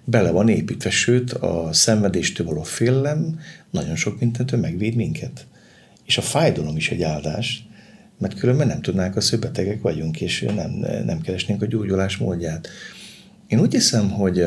Bele 0.05 0.31
van 0.31 0.49
építve, 0.49 0.91
sőt 0.91 1.33
a 1.33 1.69
szenvedéstől 1.73 2.47
való 2.47 2.63
félelem 2.63 3.41
nagyon 3.71 3.97
sok 3.97 4.21
mindentől 4.21 4.61
megvéd 4.61 4.95
minket. 4.95 5.47
És 6.07 6.19
a 6.19 6.23
fájdalom 6.23 6.77
is 6.77 6.91
egy 6.91 7.03
áldás, 7.03 7.69
mert 8.19 8.39
különben 8.39 8.67
nem 8.67 8.81
tudnánk, 8.83 9.15
hogy 9.15 9.39
betegek 9.39 9.83
vagyunk, 9.83 10.21
és 10.21 10.47
nem, 10.55 10.71
nem 11.05 11.21
keresnénk 11.21 11.63
a 11.63 11.67
gyógyulás 11.67 12.17
módját. 12.17 12.69
Én 13.47 13.61
úgy 13.61 13.73
hiszem, 13.73 14.11
hogy 14.11 14.45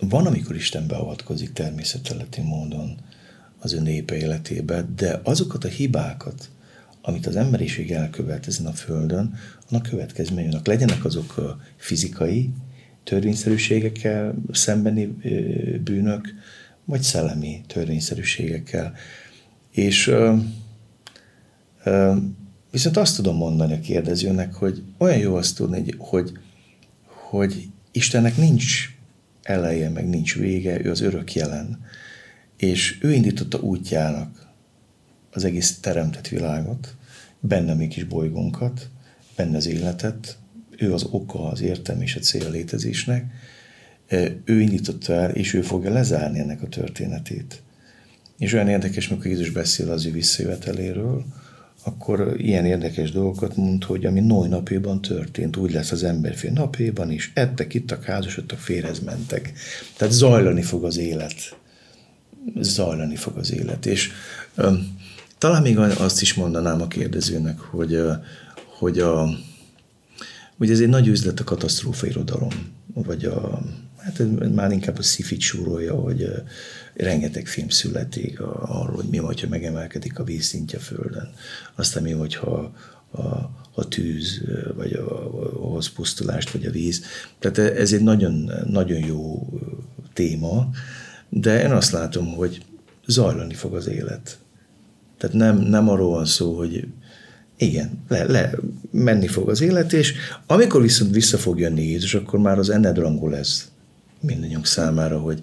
van, 0.00 0.26
amikor 0.26 0.56
Isten 0.56 0.86
beavatkozik 0.86 1.52
természeteleti 1.52 2.40
módon 2.40 2.96
az 3.58 3.72
ő 3.72 3.80
népe 3.80 4.16
életébe, 4.16 4.86
de 4.96 5.20
azokat 5.24 5.64
a 5.64 5.68
hibákat, 5.68 6.50
amit 7.02 7.26
az 7.26 7.36
emberiség 7.36 7.90
elkövet 7.90 8.46
ezen 8.46 8.66
a 8.66 8.72
földön, 8.72 9.34
annak 9.70 9.82
következményének 9.82 10.66
legyenek 10.66 11.04
azok 11.04 11.58
fizikai 11.76 12.50
törvényszerűségekkel 13.04 14.34
szembeni 14.52 15.06
bűnök, 15.84 16.28
vagy 16.84 17.02
szellemi 17.02 17.60
törvényszerűségekkel. 17.66 18.94
És 19.70 20.14
viszont 22.70 22.96
azt 22.96 23.16
tudom 23.16 23.36
mondani 23.36 23.72
a 23.72 23.80
kérdezőnek, 23.80 24.54
hogy 24.54 24.82
olyan 24.98 25.18
jó 25.18 25.34
azt 25.34 25.56
tudni, 25.56 25.84
hogy, 25.98 26.32
hogy 27.04 27.68
Istennek 27.92 28.36
nincs 28.36 28.96
eleje, 29.42 29.90
meg 29.90 30.08
nincs 30.08 30.36
vége, 30.36 30.84
ő 30.84 30.90
az 30.90 31.00
örök 31.00 31.34
jelen. 31.34 31.84
És 32.56 32.98
ő 33.00 33.12
indította 33.12 33.58
útjának 33.58 34.41
az 35.32 35.44
egész 35.44 35.78
teremtett 35.80 36.28
világot, 36.28 36.94
benne 37.40 37.74
mi 37.74 37.88
kis 37.88 38.04
bolygónkat, 38.04 38.88
benne 39.36 39.56
az 39.56 39.66
életet, 39.66 40.36
ő 40.76 40.92
az 40.92 41.06
oka, 41.10 41.48
az 41.48 41.60
értelme 41.60 42.02
és 42.02 42.16
a 42.16 42.20
cél 42.20 42.50
létezésnek, 42.50 43.24
ő 44.44 44.60
indította 44.60 45.12
el, 45.12 45.30
és 45.30 45.54
ő 45.54 45.62
fogja 45.62 45.92
lezárni 45.92 46.38
ennek 46.38 46.62
a 46.62 46.68
történetét. 46.68 47.62
És 48.38 48.52
olyan 48.52 48.68
érdekes, 48.68 49.08
amikor 49.08 49.26
Jézus 49.26 49.50
beszél 49.50 49.90
az 49.90 50.06
ő 50.06 50.10
visszajöveteléről, 50.10 51.24
akkor 51.84 52.34
ilyen 52.36 52.64
érdekes 52.64 53.10
dolgokat 53.10 53.56
mond, 53.56 53.84
hogy 53.84 54.06
ami 54.06 54.20
Noé 54.20 54.48
napjában 54.48 55.00
történt, 55.00 55.56
úgy 55.56 55.72
lesz 55.72 55.92
az 55.92 56.04
emberfél 56.04 56.50
napjában 56.50 57.10
is, 57.10 57.32
ettek, 57.34 57.74
ittak, 57.74 58.04
házasodtak, 58.04 58.58
férhez 58.58 59.00
mentek. 59.00 59.52
Tehát 59.96 60.14
zajlani 60.14 60.62
fog 60.62 60.84
az 60.84 60.96
élet. 60.96 61.56
Zajlani 62.60 63.16
fog 63.16 63.36
az 63.36 63.52
élet. 63.52 63.86
És 63.86 64.10
um, 64.56 65.00
talán 65.42 65.62
még 65.62 65.78
azt 65.78 66.22
is 66.22 66.34
mondanám 66.34 66.80
a 66.80 66.88
kérdezőnek, 66.88 67.60
hogy, 67.60 68.00
hogy 68.78 68.98
a, 68.98 69.28
ugye 70.56 70.72
ez 70.72 70.80
egy 70.80 70.88
nagy 70.88 71.06
üzlet 71.06 71.40
a 71.40 71.44
katasztrófa 71.44 72.06
irodalom, 72.06 72.52
vagy 72.94 73.24
a, 73.24 73.62
hát 73.96 74.22
már 74.54 74.72
inkább 74.72 74.98
a 74.98 75.02
szifit 75.02 75.40
súrolja, 75.40 75.94
hogy 75.94 76.28
rengeteg 76.94 77.46
film 77.46 77.68
születik 77.68 78.40
arról, 78.40 78.94
hogy 78.94 79.08
mi 79.10 79.18
vagy, 79.18 79.40
ha 79.40 79.48
megemelkedik 79.48 80.18
a 80.18 80.24
vízszintje 80.24 80.78
földön. 80.78 81.32
Aztán 81.74 82.02
mi, 82.02 82.10
hogyha 82.10 82.72
a, 83.10 83.26
a 83.74 83.88
tűz, 83.88 84.40
vagy 84.74 84.92
a, 84.92 85.40
a, 85.42 85.76
a 85.76 85.82
pusztulást, 85.94 86.50
vagy 86.50 86.66
a 86.66 86.70
víz. 86.70 87.04
Tehát 87.38 87.58
ez 87.58 87.92
egy 87.92 88.02
nagyon, 88.02 88.52
nagyon 88.66 89.04
jó 89.06 89.48
téma, 90.12 90.70
de 91.28 91.62
én 91.62 91.70
azt 91.70 91.92
látom, 91.92 92.34
hogy 92.34 92.64
zajlani 93.06 93.54
fog 93.54 93.74
az 93.74 93.86
élet. 93.86 94.40
Tehát 95.22 95.36
nem, 95.36 95.58
nem 95.58 95.88
arról 95.88 96.10
van 96.10 96.24
szó, 96.24 96.56
hogy 96.56 96.86
igen, 97.56 97.90
le, 98.08 98.24
le, 98.24 98.50
menni 98.90 99.26
fog 99.26 99.48
az 99.48 99.60
élet, 99.60 99.92
és 99.92 100.14
amikor 100.46 100.82
viszont 100.82 101.14
vissza 101.14 101.38
fog 101.38 101.58
jönni 101.58 101.82
Jézus, 101.82 102.14
akkor 102.14 102.38
már 102.38 102.58
az 102.58 102.70
ennedrangú 102.70 103.28
lesz 103.28 103.70
mindannyiunk 104.20 104.66
számára, 104.66 105.18
hogy 105.18 105.40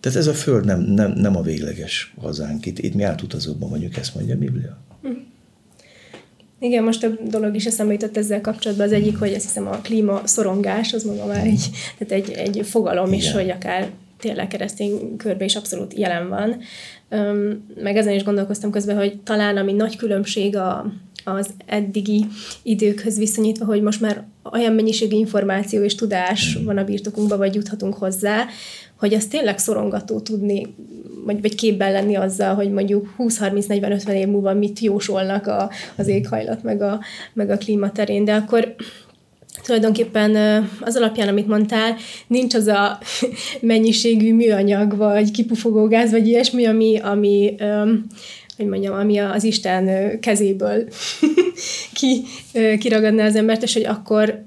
tehát 0.00 0.18
ez 0.18 0.26
a 0.26 0.34
föld 0.34 0.64
nem, 0.64 0.80
nem, 0.80 1.12
nem 1.12 1.36
a 1.36 1.42
végleges 1.42 2.14
hazánk. 2.20 2.66
Itt, 2.66 2.78
itt 2.78 2.94
mi 2.94 3.02
átutazóban 3.02 3.70
vagyunk, 3.70 3.96
ezt 3.96 4.14
mondja 4.14 4.34
a 4.34 4.38
Biblia. 4.38 4.78
Igen, 6.58 6.84
most 6.84 7.00
több 7.00 7.28
dolog 7.28 7.54
is 7.54 7.64
eszembe 7.64 7.92
jutott 7.92 8.16
ezzel 8.16 8.40
kapcsolatban. 8.40 8.86
Az 8.86 8.92
egyik, 8.92 9.18
hogy 9.18 9.34
azt 9.34 9.44
hiszem 9.44 9.66
a 9.66 9.78
klíma 9.78 10.20
szorongás, 10.24 10.92
az 10.92 11.04
maga 11.04 11.26
már 11.26 11.46
egy, 11.46 11.70
tehát 11.98 12.24
egy, 12.24 12.30
egy 12.30 12.66
fogalom 12.66 13.06
Igen. 13.06 13.18
is, 13.18 13.32
hogy 13.32 13.50
akár 13.50 13.90
tényleg 14.24 14.48
keresztény 14.48 15.16
körbe 15.16 15.44
is 15.44 15.56
abszolút 15.56 15.94
jelen 15.94 16.28
van. 16.28 16.60
Meg 17.82 17.96
ezen 17.96 18.12
is 18.12 18.24
gondolkoztam 18.24 18.70
közben, 18.70 18.96
hogy 18.96 19.20
talán 19.20 19.56
ami 19.56 19.72
nagy 19.72 19.96
különbség 19.96 20.56
a, 20.56 20.92
az 21.24 21.50
eddigi 21.66 22.24
időkhöz 22.62 23.18
viszonyítva, 23.18 23.64
hogy 23.64 23.82
most 23.82 24.00
már 24.00 24.24
olyan 24.52 24.72
mennyiségű 24.72 25.16
információ 25.16 25.82
és 25.82 25.94
tudás 25.94 26.58
van 26.64 26.78
a 26.78 26.84
birtokunkban, 26.84 27.38
vagy 27.38 27.54
juthatunk 27.54 27.94
hozzá, 27.94 28.46
hogy 28.98 29.14
az 29.14 29.26
tényleg 29.26 29.58
szorongató 29.58 30.20
tudni, 30.20 30.74
vagy, 31.24 31.40
vagy 31.40 31.54
képben 31.54 31.92
lenni 31.92 32.14
azzal, 32.14 32.54
hogy 32.54 32.70
mondjuk 32.70 33.14
20-30-40-50 33.18 34.08
év 34.08 34.28
múlva 34.28 34.54
mit 34.54 34.78
jósolnak 34.78 35.46
a, 35.46 35.70
az 35.96 36.08
éghajlat, 36.08 36.62
meg 36.62 36.82
a, 36.82 37.00
meg 37.32 37.50
a 37.50 37.56
klíma 37.56 37.92
terén, 37.92 38.24
de 38.24 38.34
akkor 38.34 38.74
tulajdonképpen 39.64 40.36
az 40.80 40.96
alapján, 40.96 41.28
amit 41.28 41.46
mondtál, 41.46 41.96
nincs 42.26 42.54
az 42.54 42.66
a 42.66 42.98
mennyiségű 43.60 44.34
műanyag, 44.34 44.96
vagy 44.96 45.30
kipufogó 45.30 45.86
gáz, 45.86 46.10
vagy 46.10 46.28
ilyesmi, 46.28 46.66
ami, 46.66 47.00
ami 47.02 47.54
hogy 48.56 48.66
mondjam, 48.66 48.94
ami 48.94 49.18
az 49.18 49.44
Isten 49.44 50.18
kezéből 50.20 50.88
ki, 51.98 52.22
kiragadná 52.78 53.26
az 53.26 53.36
embert, 53.36 53.62
és 53.62 53.72
hogy 53.72 53.84
akkor 53.84 54.44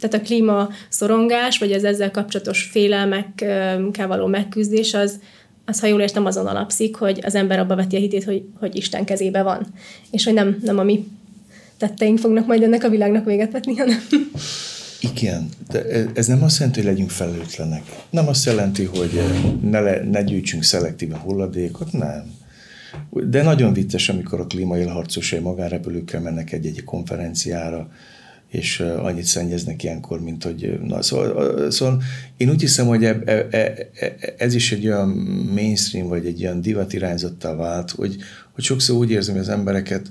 tehát 0.00 0.24
a 0.24 0.26
klíma 0.26 0.68
szorongás, 0.88 1.58
vagy 1.58 1.72
az 1.72 1.84
ezzel 1.84 2.10
kapcsolatos 2.10 2.62
félelmekkel 2.62 4.06
való 4.06 4.26
megküzdés, 4.26 4.94
az, 4.94 5.20
az, 5.64 5.80
ha 5.80 5.86
jól 5.86 6.00
értem, 6.00 6.26
azon 6.26 6.46
alapszik, 6.46 6.96
hogy 6.96 7.20
az 7.22 7.34
ember 7.34 7.58
abba 7.58 7.76
veti 7.76 7.96
a 7.96 7.98
hitét, 7.98 8.24
hogy, 8.24 8.42
hogy 8.60 8.76
Isten 8.76 9.04
kezébe 9.04 9.42
van. 9.42 9.66
És 10.10 10.24
hogy 10.24 10.34
nem, 10.34 10.58
nem 10.62 10.78
a 10.78 10.82
mi 10.82 11.04
tetteink 11.76 12.18
fognak 12.18 12.46
majd 12.46 12.62
ennek 12.62 12.84
a 12.84 12.88
világnak 12.88 13.24
véget 13.24 13.52
vetni, 13.52 13.76
hanem... 13.76 13.96
Igen, 15.00 15.48
de 15.70 15.84
ez 16.14 16.26
nem 16.26 16.42
azt 16.42 16.58
jelenti, 16.58 16.80
hogy 16.80 16.88
legyünk 16.88 17.10
felelőtlenek. 17.10 17.82
Nem 18.10 18.28
azt 18.28 18.44
jelenti, 18.44 18.84
hogy 18.84 19.20
ne, 19.62 19.80
le, 19.80 20.02
ne 20.10 20.22
gyűjtsünk 20.22 20.62
szelektíve 20.62 21.16
hulladékot, 21.16 21.92
nem. 21.92 22.32
De 23.10 23.42
nagyon 23.42 23.72
vicces, 23.72 24.08
amikor 24.08 24.40
a 24.40 24.46
klímaélharcosai 24.46 25.38
magánrepülőkkel 25.38 26.20
mennek 26.20 26.52
egy-egy 26.52 26.84
konferenciára, 26.84 27.88
és 28.48 28.80
annyit 28.80 29.24
szennyeznek 29.24 29.82
ilyenkor, 29.82 30.20
mint 30.20 30.44
hogy... 30.44 30.80
Na, 30.82 31.02
szóval, 31.02 31.70
szóval 31.70 32.02
én 32.36 32.50
úgy 32.50 32.60
hiszem, 32.60 32.86
hogy 32.86 33.04
e, 33.04 33.22
e, 33.24 33.46
e, 33.50 33.88
ez 34.38 34.54
is 34.54 34.72
egy 34.72 34.86
olyan 34.86 35.08
mainstream, 35.54 36.08
vagy 36.08 36.26
egy 36.26 36.44
olyan 36.44 36.60
divat 36.60 36.92
irányzottá 36.92 37.54
vált, 37.54 37.90
hogy, 37.90 38.16
hogy 38.52 38.64
sokszor 38.64 38.96
úgy 38.96 39.10
érzem, 39.10 39.34
hogy 39.34 39.42
az 39.42 39.48
embereket 39.48 40.10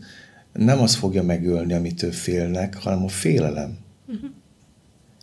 nem 0.53 0.79
az 0.79 0.95
fogja 0.95 1.23
megölni, 1.23 1.73
amitől 1.73 2.11
félnek, 2.11 2.75
hanem 2.75 3.03
a 3.03 3.07
félelem. 3.07 3.77
Uh-huh. 4.07 4.29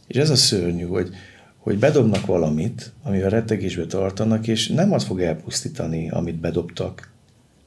És 0.07 0.17
ez 0.17 0.31
a 0.31 0.37
szörnyű, 0.37 0.85
hogy, 0.85 1.11
hogy 1.57 1.79
bedobnak 1.79 2.27
valamit, 2.27 2.93
amivel 3.03 3.31
rettegésbe 3.31 3.87
tartanak, 3.87 4.47
és 4.47 4.69
nem 4.69 4.93
az 4.93 5.05
fog 5.05 5.21
elpusztítani, 5.21 6.11
amit 6.11 6.41
bedobtak, 6.41 7.13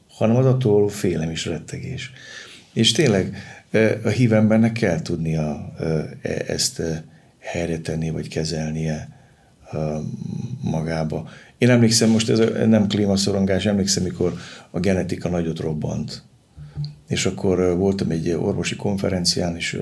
hanem 0.08 0.36
az 0.36 0.46
attól 0.46 0.90
félem 0.90 1.30
és 1.30 1.46
rettegés. 1.46 2.12
És 2.74 2.92
tényleg 2.92 3.38
a 4.04 4.10
hív 4.10 4.34
embernek 4.34 4.72
kell 4.72 5.02
tudnia 5.02 5.74
e, 5.80 5.84
ezt 6.48 6.82
helyre 7.40 7.80
tenni, 7.80 8.10
vagy 8.10 8.28
kezelnie 8.28 9.10
magába. 10.62 11.30
Én 11.58 11.70
emlékszem, 11.70 12.10
most 12.10 12.30
ez 12.30 12.40
nem 12.68 12.88
klímaszorongás, 12.88 13.66
emlékszem, 13.66 14.04
mikor 14.04 14.34
a 14.72 14.80
genetika 14.80 15.30
nagyot 15.30 15.60
robbant. 15.60 16.24
És 17.14 17.26
akkor 17.26 17.78
voltam 17.78 18.10
egy 18.10 18.30
orvosi 18.30 18.76
konferencián, 18.76 19.56
és 19.56 19.80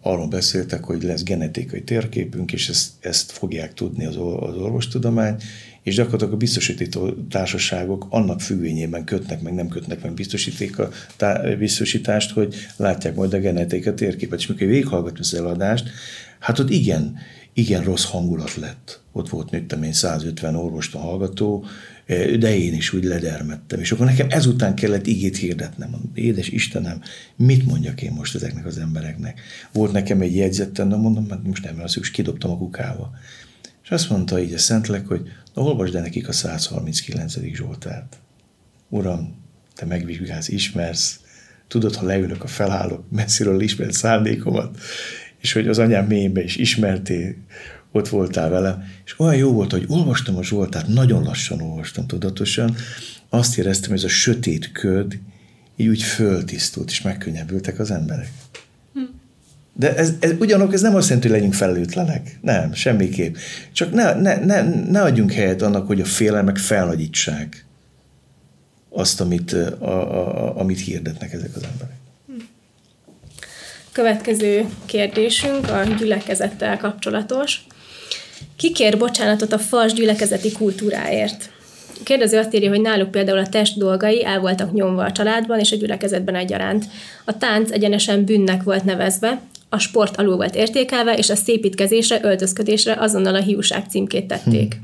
arról 0.00 0.28
beszéltek, 0.28 0.84
hogy 0.84 1.02
lesz 1.02 1.22
genetikai 1.22 1.82
térképünk, 1.82 2.52
és 2.52 2.68
ezt, 2.68 2.90
ezt 3.00 3.32
fogják 3.32 3.74
tudni 3.74 4.06
az, 4.06 4.16
az 4.40 4.56
orvostudomány, 4.56 5.36
és 5.82 5.94
gyakorlatilag 5.94 6.32
a 6.32 6.36
biztosító 6.36 7.10
társaságok 7.10 8.06
annak 8.10 8.40
függvényében 8.40 9.04
kötnek 9.04 9.42
meg, 9.42 9.54
nem 9.54 9.68
kötnek 9.68 10.02
meg 10.02 10.14
biztosíték 10.14 10.78
a 10.78 10.88
tá- 11.16 11.58
biztosítást, 11.58 12.30
hogy 12.30 12.54
látják 12.76 13.14
majd 13.14 13.32
a 13.32 13.38
genetika 13.38 13.94
térképet, 13.94 14.38
és 14.38 14.46
mikor 14.46 14.66
végighallgatni 14.66 15.20
az 15.20 15.34
eladást, 15.34 15.88
hát 16.38 16.58
ott 16.58 16.70
igen, 16.70 17.16
igen 17.52 17.82
rossz 17.82 18.04
hangulat 18.04 18.54
lett. 18.54 19.00
Ott 19.12 19.28
volt, 19.28 19.50
nőttem 19.50 19.82
én 19.82 19.92
150 19.92 20.54
orvosta 20.54 20.98
hallgató, 20.98 21.64
de 22.38 22.56
én 22.56 22.74
is 22.74 22.92
úgy 22.92 23.04
ledermettem. 23.04 23.80
És 23.80 23.92
akkor 23.92 24.06
nekem 24.06 24.26
ezután 24.30 24.74
kellett 24.74 25.06
igét 25.06 25.36
hirdetnem. 25.36 26.10
Édes 26.14 26.48
Istenem, 26.48 27.00
mit 27.36 27.66
mondjak 27.66 28.02
én 28.02 28.12
most 28.12 28.34
ezeknek 28.34 28.66
az 28.66 28.78
embereknek? 28.78 29.40
Volt 29.72 29.92
nekem 29.92 30.20
egy 30.20 30.36
jegyzetten, 30.36 30.88
de 30.88 30.96
mondom, 30.96 31.24
mert 31.24 31.46
most 31.46 31.64
nem 31.64 31.76
van 31.76 31.88
szükség, 31.88 32.14
kidobtam 32.14 32.50
a 32.50 32.56
kukába. 32.56 33.10
És 33.84 33.90
azt 33.90 34.10
mondta 34.10 34.40
így 34.40 34.52
a 34.52 34.58
Szentlek, 34.58 35.06
hogy 35.06 35.20
na, 35.54 35.62
olvasd 35.62 35.94
el 35.94 36.02
nekik 36.02 36.28
a 36.28 36.32
139. 36.32 37.34
Zsoltárt. 37.54 38.16
Uram, 38.88 39.34
te 39.74 39.86
megvizsgálsz, 39.86 40.48
ismersz, 40.48 41.20
tudod, 41.68 41.94
ha 41.94 42.06
leülök, 42.06 42.44
a 42.44 42.46
felállok, 42.46 43.10
messziről 43.10 43.60
ismert 43.60 43.92
szándékomat, 43.92 44.78
és 45.40 45.52
hogy 45.52 45.68
az 45.68 45.78
anyám 45.78 46.06
mélybe 46.06 46.42
is 46.42 46.56
ismertél, 46.56 47.34
ott 47.96 48.08
voltál 48.08 48.50
vele, 48.50 48.84
és 49.04 49.20
olyan 49.20 49.36
jó 49.36 49.52
volt, 49.52 49.70
hogy 49.70 49.84
olvastam 49.88 50.36
a 50.36 50.44
Zsoltát, 50.44 50.86
nagyon 50.86 51.22
lassan 51.22 51.60
olvastam 51.60 52.06
tudatosan, 52.06 52.74
azt 53.28 53.58
éreztem, 53.58 53.90
hogy 53.90 53.98
ez 53.98 54.04
a 54.04 54.08
sötét 54.08 54.72
köd 54.72 55.18
így 55.76 55.88
úgy 55.88 56.02
föltisztult, 56.02 56.90
és 56.90 57.02
megkönnyebbültek 57.02 57.78
az 57.78 57.90
emberek. 57.90 58.30
De 59.78 59.96
ez, 59.96 60.12
ez 60.18 60.32
ugyanok, 60.38 60.72
ez 60.72 60.80
nem 60.80 60.94
azt 60.94 61.06
jelenti, 61.06 61.28
hogy 61.28 61.36
legyünk 61.36 61.54
felelőtlenek. 61.54 62.38
Nem, 62.42 62.74
semmiképp. 62.74 63.36
Csak 63.72 63.92
ne, 63.92 64.12
ne, 64.14 64.44
ne, 64.44 64.62
ne 64.90 65.02
adjunk 65.02 65.32
helyet 65.32 65.62
annak, 65.62 65.86
hogy 65.86 66.00
a 66.00 66.04
félelmek 66.04 66.56
felnagyítsák 66.56 67.66
azt, 68.90 69.20
amit, 69.20 69.52
a, 69.52 69.86
a, 69.86 70.58
amit 70.58 70.80
hirdetnek 70.80 71.32
ezek 71.32 71.56
az 71.56 71.62
emberek. 71.72 71.96
Következő 73.92 74.66
kérdésünk 74.84 75.70
a 75.70 75.82
gyülekezettel 75.98 76.76
kapcsolatos. 76.76 77.66
Ki 78.56 78.72
kér 78.72 78.98
bocsánatot 78.98 79.52
a 79.52 79.58
fals 79.58 79.92
gyülekezeti 79.92 80.52
kultúráért? 80.52 81.50
A 82.00 82.02
kérdező 82.02 82.38
azt 82.38 82.54
írja, 82.54 82.68
hogy 82.68 82.80
náluk 82.80 83.10
például 83.10 83.38
a 83.38 83.48
test 83.48 83.78
dolgai 83.78 84.24
el 84.24 84.40
voltak 84.40 84.72
nyomva 84.72 85.04
a 85.04 85.12
családban 85.12 85.58
és 85.58 85.72
a 85.72 85.76
gyülekezetben 85.76 86.34
egyaránt. 86.34 86.84
A 87.24 87.36
tánc 87.38 87.70
egyenesen 87.70 88.24
bűnnek 88.24 88.62
volt 88.62 88.84
nevezve, 88.84 89.40
a 89.68 89.78
sport 89.78 90.16
alul 90.16 90.36
volt 90.36 90.54
értékelve, 90.54 91.16
és 91.16 91.30
a 91.30 91.36
szépítkezésre, 91.36 92.18
öltözködésre 92.22 92.94
azonnal 92.98 93.34
a 93.34 93.42
hiúság 93.42 93.84
címkét 93.88 94.26
tették. 94.26 94.74
Hm. 94.74 94.80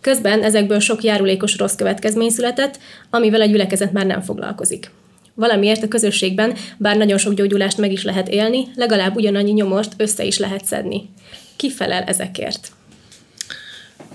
Közben 0.00 0.42
ezekből 0.42 0.80
sok 0.80 1.02
járulékos 1.02 1.58
rossz 1.58 1.74
következmény 1.74 2.30
született, 2.30 2.78
amivel 3.10 3.40
a 3.40 3.44
gyülekezet 3.44 3.92
már 3.92 4.06
nem 4.06 4.22
foglalkozik. 4.22 4.90
Valamiért 5.34 5.82
a 5.82 5.88
közösségben, 5.88 6.54
bár 6.76 6.96
nagyon 6.96 7.18
sok 7.18 7.34
gyógyulást 7.34 7.78
meg 7.78 7.92
is 7.92 8.04
lehet 8.04 8.28
élni, 8.28 8.64
legalább 8.74 9.16
ugyanannyi 9.16 9.52
nyomost 9.52 9.92
össze 9.96 10.24
is 10.24 10.38
lehet 10.38 10.64
szedni. 10.64 11.08
Ki 11.56 11.72
ezekért? 11.78 12.72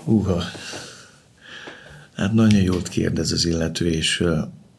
Húha. 0.04 0.42
Hát 2.16 2.32
nagyon 2.32 2.62
jót 2.62 2.88
kérdez 2.88 3.32
az 3.32 3.44
illető, 3.44 3.90
és 3.90 4.24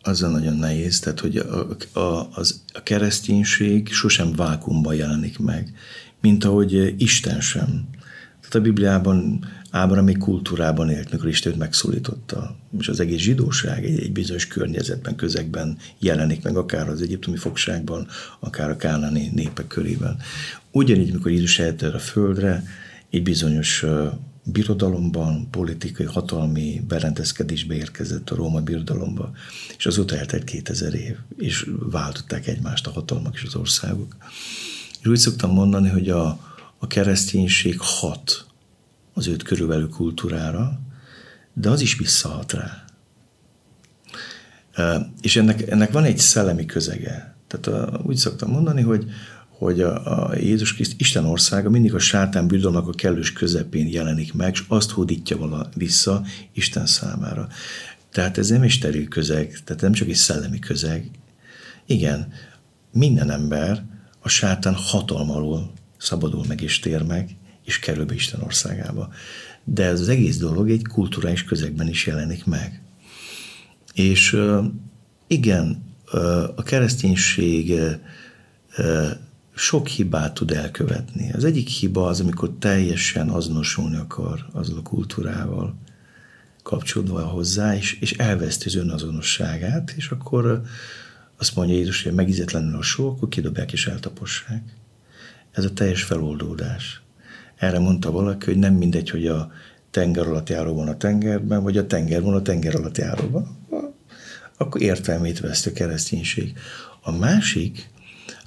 azzal 0.02 0.32
nagyon 0.32 0.56
nehéz, 0.56 1.00
tehát 1.00 1.20
hogy 1.20 1.38
a, 1.38 1.78
a, 2.00 2.30
az, 2.32 2.64
a 2.74 2.84
kereszténység 2.84 3.88
sosem 3.92 4.36
vákumban 4.36 4.96
jelenik 4.96 5.40
meg, 5.40 5.74
mint 6.22 6.44
ahogy 6.44 6.94
Isten 6.98 7.42
sem. 7.42 7.88
Tehát 8.40 8.56
a 8.56 8.62
Bibliában 8.62 9.46
Ábram 9.76 10.06
még 10.06 10.18
kultúrában 10.18 10.90
élt, 10.90 11.12
mikor 11.12 11.28
Isten 11.28 11.54
megszólította. 11.58 12.56
És 12.80 12.88
az 12.88 13.00
egész 13.00 13.20
zsidóság 13.20 13.86
egy, 13.86 14.00
egy 14.00 14.12
bizonyos 14.12 14.48
környezetben, 14.48 15.16
közegben 15.16 15.78
jelenik 16.00 16.44
meg, 16.44 16.58
akár 16.58 16.90
az 16.90 17.02
egyiptomi 17.02 17.38
fogságban, 17.38 18.08
akár 18.40 18.70
a 18.70 18.76
kánáni 18.76 19.30
népek 19.34 19.68
körében. 19.68 20.18
Ugyanígy, 20.72 21.14
mikor 21.14 21.32
Jézus 21.32 21.60
eltör 21.60 21.96
a 21.96 22.00
földre, 22.00 22.64
egy 23.10 23.24
bizonyos 23.24 23.86
birodalomban, 24.44 25.48
politikai, 25.50 26.06
hatalmi 26.06 26.82
berendezkedésbe 26.88 27.76
érkezett 27.76 28.30
a 28.30 28.36
Róma 28.36 28.62
birodalomba, 28.62 29.32
és 29.78 29.86
azóta 29.86 30.18
eltelt 30.18 30.44
2000 30.44 30.94
év, 30.94 31.18
és 31.38 31.70
váltották 31.80 32.48
egymást 32.48 32.88
a 32.88 32.92
hatalmak 32.92 33.36
és 33.36 33.44
az 33.44 33.56
országok. 33.56 34.16
És 35.02 35.08
úgy 35.08 35.18
szoktam 35.18 35.52
mondani, 35.52 35.90
hogy 35.90 36.10
a, 36.10 36.40
a 36.78 36.88
kereszténység 36.88 37.76
hat 37.80 38.46
az 39.14 39.28
őt 39.28 39.44
körülvelő 39.44 39.88
kultúrára, 39.88 40.80
de 41.54 41.70
az 41.70 41.82
is 41.82 41.98
visszahat 41.98 42.54
rá. 42.54 42.84
És 45.22 45.36
ennek, 45.36 45.62
ennek 45.62 45.92
van 45.92 46.04
egy 46.04 46.18
szellemi 46.18 46.66
közege. 46.66 47.36
Tehát 47.48 47.68
a, 47.68 48.02
úgy 48.04 48.16
szoktam 48.16 48.50
mondani, 48.50 48.82
hogy, 48.82 49.06
hogy 49.48 49.82
a, 49.82 50.28
a 50.30 50.36
Jézus 50.38 50.74
Kriszt 50.74 50.94
Isten 50.98 51.26
országa 51.26 51.70
mindig 51.70 51.94
a 51.94 52.00
sátán 52.00 52.48
bűdolnak 52.48 52.88
a 52.88 52.92
kellős 52.92 53.34
közepén 53.34 53.88
jelenik 53.88 54.34
meg, 54.34 54.52
és 54.54 54.64
azt 54.68 54.92
hódítja 54.92 55.38
vala 55.38 55.70
vissza 55.76 56.24
Isten 56.54 56.86
számára. 56.86 57.48
Tehát 58.12 58.38
ez 58.38 58.50
nem 58.50 58.62
egy 58.62 58.70
steril 58.70 59.08
közeg, 59.08 59.60
tehát 59.64 59.82
nem 59.82 59.94
csak 59.94 60.08
egy 60.08 60.16
szellemi 60.16 60.60
közeg. 60.60 61.10
Igen, 61.86 62.32
minden 62.92 63.30
ember 63.30 63.84
a 64.20 64.30
sátán 64.30 64.74
hatalmalól 64.74 65.72
szabadul 65.98 66.46
meg 66.48 66.62
és 66.62 66.80
tér 66.80 67.02
meg, 67.02 67.36
és 67.66 67.80
kerül 67.80 68.06
be 68.06 68.14
Isten 68.14 68.42
országába. 68.42 69.14
De 69.64 69.86
ez 69.86 70.00
az 70.00 70.10
egész 70.10 70.38
dolog 70.38 70.70
egy 70.70 70.88
kulturális 70.88 71.44
közegben 71.44 71.88
is 71.88 72.06
jelenik 72.06 72.46
meg. 72.46 72.82
És 73.94 74.38
igen, 75.28 75.84
a 76.56 76.64
kereszténység 76.64 77.80
sok 79.56 79.88
hibát 79.88 80.34
tud 80.34 80.52
elkövetni. 80.52 81.32
Az 81.34 81.44
egyik 81.44 81.68
hiba 81.68 82.08
az, 82.08 82.20
amikor 82.20 82.52
teljesen 82.60 83.30
azonosulni 83.30 83.96
akar 83.96 84.46
azzal 84.52 84.78
a 84.78 84.82
kultúrával 84.82 85.76
kapcsolódva 86.64 87.22
hozzá, 87.22 87.76
és, 87.76 88.00
és 88.00 88.12
elveszti 88.12 88.68
az 88.68 88.76
önazonosságát, 88.76 89.94
és 89.98 90.10
akkor 90.10 90.62
azt 91.38 91.56
mondja 91.56 91.76
Jézus, 91.76 92.04
hogy 92.04 92.14
megizetlenül 92.14 92.78
a 92.78 92.82
só, 92.82 93.10
akkor 93.10 93.30
kidobják 93.30 93.72
és 93.72 93.88
eltapossák. 93.88 94.64
Ez 95.52 95.66
a 95.66 95.74
teljes 95.74 96.04
feloldódás. 96.04 97.02
Erre 97.64 97.80
mondta 97.80 98.12
valaki, 98.12 98.46
hogy 98.46 98.58
nem 98.58 98.74
mindegy, 98.74 99.10
hogy 99.10 99.28
a 99.28 99.52
tenger 99.92 100.28
alatt 100.28 100.50
járó 100.50 100.80
a 100.80 100.98
tengerben, 100.98 101.64
vagy 101.64 101.78
a 101.78 101.88
tenger 101.88 102.22
van 102.22 102.34
a 102.34 102.42
tenger 102.42 102.76
alatt 102.76 102.98
járóban. 102.98 103.58
Akkor 104.58 104.82
értelmét 104.82 105.40
veszt 105.40 105.68
a 105.68 105.72
kereszténység. 105.72 106.58
A 107.02 107.12
másik, 107.12 107.90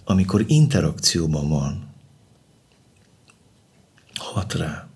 amikor 0.04 0.44
interakcióban 0.46 1.48
van, 1.48 1.88
hat 4.14 4.54
rá. 4.54 4.88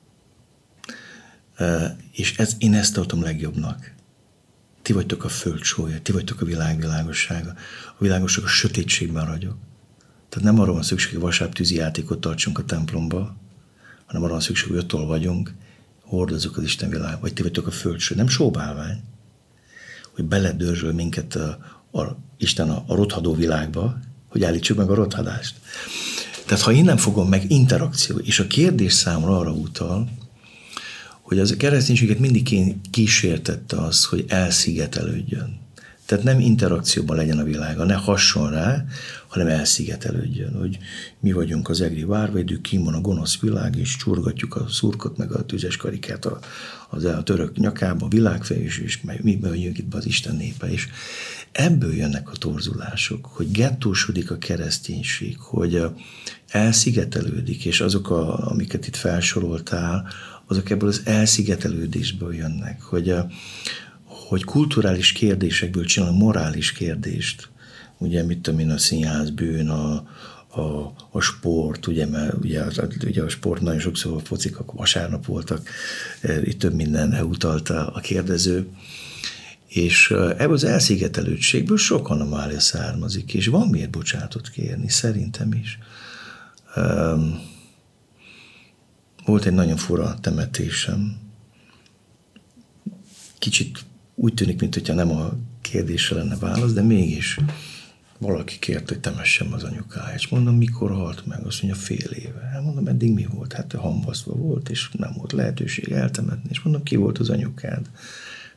És 2.12 2.36
ez, 2.36 2.54
én 2.58 2.74
ezt 2.74 2.94
tartom 2.94 3.22
legjobbnak. 3.22 3.94
Ti 4.82 4.92
vagytok 4.92 5.24
a 5.24 5.28
föld 5.28 5.62
sója, 5.62 6.02
ti 6.02 6.12
vagytok 6.12 6.40
a 6.40 6.44
világ 6.44 6.78
világossága. 6.78 7.54
A 7.98 8.02
világosság 8.02 8.44
a 8.44 8.48
sötétségben 8.48 9.26
ragyog. 9.26 9.56
Tehát 10.28 10.44
nem 10.44 10.60
arról 10.60 10.74
van 10.74 10.82
szükség, 10.82 11.12
hogy 11.12 11.20
vasárnap 11.20 11.56
tűzi 11.56 11.74
játékot 11.74 12.20
tartsunk 12.20 12.58
a 12.58 12.64
templomba, 12.64 13.39
hanem 14.10 14.24
arra 14.24 14.32
van 14.32 14.42
szükség, 14.42 14.68
hogy 14.68 14.78
ott 14.78 14.90
vagyunk, 14.90 15.54
hordozzuk 16.02 16.56
az 16.56 16.62
Isten 16.62 16.90
világ, 16.90 17.20
vagy 17.20 17.32
ti 17.32 17.42
vagytok 17.42 17.66
a 17.66 17.70
föld 17.70 17.98
sója. 17.98 18.20
Nem 18.20 18.30
sóbálvány, 18.30 19.02
hogy 20.14 20.24
beledörzsöl 20.24 20.92
minket 20.92 21.34
a, 21.34 21.58
a, 21.98 22.16
Isten 22.36 22.70
a, 22.70 22.84
a 22.86 22.94
rothadó 22.94 23.34
világba, 23.34 23.98
hogy 24.28 24.44
állítsuk 24.44 24.76
meg 24.76 24.90
a 24.90 24.94
rothadást. 24.94 25.54
Tehát 26.46 26.64
ha 26.64 26.72
én 26.72 26.84
nem 26.84 26.96
fogom 26.96 27.28
meg 27.28 27.50
interakció, 27.50 28.16
és 28.16 28.38
a 28.38 28.46
kérdés 28.46 28.92
számra 28.92 29.38
arra 29.38 29.52
utal, 29.52 30.08
hogy 31.20 31.38
az 31.38 31.54
kereszténységet 31.58 32.18
mindig 32.18 32.74
kísértette 32.90 33.76
az, 33.76 34.04
hogy 34.04 34.24
elszigetelődjön. 34.28 35.58
Tehát 36.10 36.24
nem 36.24 36.40
interakcióban 36.40 37.16
legyen 37.16 37.38
a 37.38 37.44
világa, 37.44 37.84
ne 37.84 37.94
hasson 37.94 38.50
rá, 38.50 38.84
hanem 39.28 39.46
elszigetelődjön, 39.46 40.58
hogy 40.58 40.78
mi 41.20 41.32
vagyunk 41.32 41.68
az 41.68 41.80
egri 41.80 42.04
várvédők, 42.04 42.60
kim 42.60 42.86
a 42.86 43.00
gonosz 43.00 43.38
világ, 43.38 43.76
és 43.76 43.96
csurgatjuk 43.96 44.56
a 44.56 44.68
szurkot, 44.68 45.16
meg 45.16 45.32
a 45.32 45.44
tüzes 45.44 45.76
karikát 45.76 46.24
a, 46.24 46.38
az 46.88 47.04
a 47.04 47.22
török 47.22 47.56
nyakába, 47.56 48.06
a 48.06 48.08
világfej, 48.08 48.58
és, 48.58 48.78
és 48.78 49.00
mi 49.22 49.38
vagyunk 49.40 49.78
itt 49.78 49.94
az 49.94 50.06
Isten 50.06 50.36
népe, 50.36 50.70
és 50.70 50.88
ebből 51.52 51.94
jönnek 51.94 52.30
a 52.30 52.36
torzulások, 52.36 53.26
hogy 53.26 53.50
gettósodik 53.50 54.30
a 54.30 54.38
kereszténység, 54.38 55.36
hogy 55.38 55.82
elszigetelődik, 56.48 57.64
és 57.64 57.80
azok, 57.80 58.10
a, 58.10 58.50
amiket 58.50 58.86
itt 58.86 58.96
felsoroltál, 58.96 60.08
azok 60.46 60.70
ebből 60.70 60.88
az 60.88 61.02
elszigetelődésből 61.04 62.34
jönnek, 62.34 62.82
hogy, 62.82 63.10
a, 63.10 63.26
hogy 64.30 64.44
kulturális 64.44 65.12
kérdésekből 65.12 65.84
csinál 65.84 66.10
morális 66.10 66.72
kérdést, 66.72 67.48
ugye 67.98 68.22
mit 68.22 68.40
tudom 68.40 68.60
én, 68.60 68.70
a 68.70 68.78
színház 68.78 69.30
bűn, 69.30 69.68
a, 69.68 69.92
a, 70.60 70.94
a 71.10 71.20
sport, 71.20 71.86
ugye, 71.86 72.06
mert 72.06 72.34
ugye, 72.34 72.64
ugye 73.06 73.22
a 73.22 73.28
sport 73.28 73.60
nagyon 73.60 73.80
sokszor 73.80 74.16
a 74.16 74.18
focik, 74.18 74.58
akkor 74.58 74.74
vasárnap 74.74 75.26
voltak, 75.26 75.68
itt 76.44 76.58
több 76.58 76.74
mindenre 76.74 77.24
utalta 77.24 77.86
a 77.86 78.00
kérdező, 78.00 78.68
és 79.68 80.10
ebből 80.10 80.52
az 80.52 80.64
elszigetelődségből 80.64 81.76
sok 81.76 82.08
anomália 82.08 82.60
származik, 82.60 83.34
és 83.34 83.46
van 83.46 83.68
miért 83.68 83.90
bocsátot 83.90 84.50
kérni, 84.50 84.88
szerintem 84.88 85.52
is. 85.52 85.78
Volt 89.24 89.44
egy 89.44 89.54
nagyon 89.54 89.76
fura 89.76 90.14
temetésem. 90.20 91.18
Kicsit 93.38 93.84
úgy 94.20 94.34
tűnik, 94.34 94.60
mintha 94.60 94.94
nem 94.94 95.10
a 95.10 95.32
kérdésre 95.60 96.16
lenne 96.16 96.36
válasz, 96.36 96.72
de 96.72 96.82
mégis 96.82 97.38
valaki 98.18 98.58
kért, 98.58 98.88
hogy 98.88 99.00
temessem 99.00 99.52
az 99.52 99.62
anyukáját. 99.62 100.14
És 100.14 100.28
mondom, 100.28 100.56
mikor 100.56 100.90
halt 100.90 101.26
meg? 101.26 101.46
Azt 101.46 101.62
mondja, 101.62 101.80
fél 101.80 102.10
éve. 102.10 102.50
Hát 102.52 102.62
mondom, 102.62 102.86
eddig 102.86 103.12
mi 103.12 103.26
volt? 103.34 103.52
Hát 103.52 103.72
hambasztva 103.72 104.34
volt, 104.34 104.68
és 104.68 104.90
nem 104.92 105.12
volt 105.16 105.32
lehetőség 105.32 105.92
eltemetni. 105.92 106.48
És 106.50 106.60
mondom, 106.60 106.82
ki 106.82 106.96
volt 106.96 107.18
az 107.18 107.30
anyukád? 107.30 107.90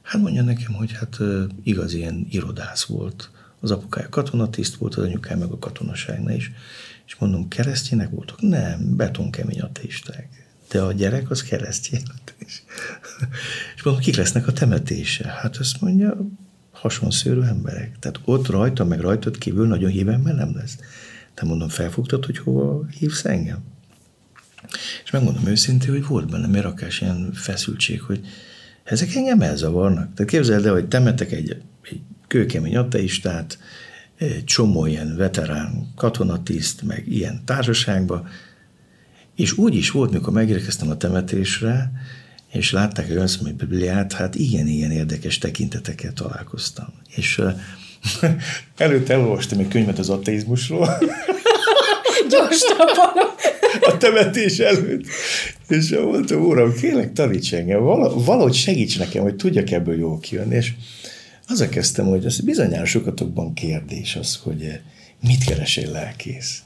Hát 0.02 0.22
mondja 0.22 0.44
nekem, 0.44 0.74
hogy 0.74 0.92
hát 0.92 1.18
igaz 1.64 1.94
ilyen 1.94 2.28
irodász 2.30 2.84
volt. 2.84 3.32
Az 3.60 3.72
apukája 3.72 4.10
katonatiszt 4.10 4.76
volt, 4.76 4.96
az 4.96 5.04
anyukája 5.04 5.38
meg 5.38 5.52
a 5.52 5.60
katonaságnál 5.60 6.36
is. 6.36 6.52
És 7.06 7.16
mondom, 7.16 7.48
keresztjének 7.48 8.10
voltak? 8.10 8.42
Nem, 8.42 8.96
betonkemény 8.96 9.60
ateisták. 9.60 10.43
De 10.74 10.82
a 10.82 10.92
gyerek 10.92 11.30
az 11.30 11.44
keresztjén. 11.44 12.02
És 13.76 13.84
mondom, 13.84 14.04
kik 14.04 14.16
lesznek 14.16 14.48
a 14.48 14.54
temetése? 14.54 15.28
Hát 15.28 15.58
azt 15.58 15.82
mondja, 15.82 16.18
hasonszőrű 16.72 17.42
emberek. 17.42 18.00
Tehát 18.00 18.20
ott 18.26 18.48
rajta, 18.48 18.86
meg 18.86 19.00
rajtad 19.00 19.38
kívül 19.38 19.68
nagyon 19.68 19.90
híven 19.90 20.20
nem 20.20 20.56
lesz. 20.56 20.78
Te 21.34 21.46
mondom, 21.46 21.70
felfogtad, 21.70 22.26
hogy 22.26 22.38
hova 22.38 22.86
hívsz 22.86 23.26
engem? 23.26 23.64
És 25.04 25.12
megmondom 25.12 25.48
őszintén, 25.48 25.92
hogy 25.92 26.06
volt 26.06 26.30
benne 26.30 26.58
egy 26.58 26.64
rakás 26.64 27.02
ilyen 27.02 27.34
feszültség, 27.34 28.02
hogy 28.02 28.26
ezek 28.84 29.16
engem 29.16 29.42
elzavarnak. 29.42 30.14
Tehát 30.14 30.32
képzeld 30.32 30.66
el, 30.66 30.74
hogy 30.74 30.88
temetek 30.88 31.32
egy, 31.32 31.62
egy 31.90 32.02
kőkemény 32.28 32.78
ateistát, 32.78 33.58
egy 34.18 34.44
csomó 34.44 34.86
ilyen 34.86 35.16
veterán 35.16 35.92
katonatiszt, 35.96 36.82
meg 36.82 37.08
ilyen 37.08 37.42
társaságba, 37.46 38.28
és 39.36 39.58
úgy 39.58 39.76
is 39.76 39.92
volt, 39.92 40.12
mikor 40.12 40.34
megérkeztem 40.34 40.90
a 40.90 40.98
temetésre, 40.98 41.92
és 42.52 42.72
látták 42.72 43.10
a 43.10 43.14
Jönszmai 43.14 43.52
Bibliát, 43.52 44.14
hát 44.14 44.36
igen, 44.36 44.68
igen 44.68 44.92
érdekes 44.92 45.38
tekinteteket 45.38 46.14
találkoztam. 46.14 46.94
És 47.16 47.42
előtte 48.78 49.14
elolvastam 49.14 49.60
egy 49.60 49.68
könyvet 49.68 50.00
az 50.00 50.10
ateizmusról. 50.10 50.88
Gyorsabban. 52.30 53.14
a 53.82 53.98
temetés 53.98 54.60
előtt. 54.60 55.06
És 55.68 55.90
mondtam, 55.90 56.46
uram, 56.46 56.74
kérlek, 56.74 57.14
taníts 57.14 57.54
engem, 57.54 57.84
valahogy 57.84 58.54
segíts 58.54 59.00
nekem, 59.00 59.24
hogy 59.24 59.36
tudjak 59.36 59.72
ebből 59.72 59.98
jól 59.98 60.20
kijönni. 60.20 60.56
És 60.56 60.74
azzal 61.48 61.68
kezdtem, 61.68 62.06
hogy 62.06 62.26
ez 62.26 62.40
bizonyára 62.40 62.86
sokatokban 62.86 63.54
kérdés 63.54 64.16
az, 64.16 64.40
hogy 64.44 64.80
mit 65.28 65.44
keresél 65.44 65.92
lelkész. 65.92 66.62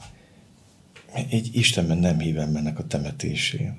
Egy 1.30 1.50
Istenben 1.52 1.98
nem 1.98 2.18
hívem 2.18 2.56
ennek 2.56 2.78
a 2.78 2.86
temetésén. 2.86 3.76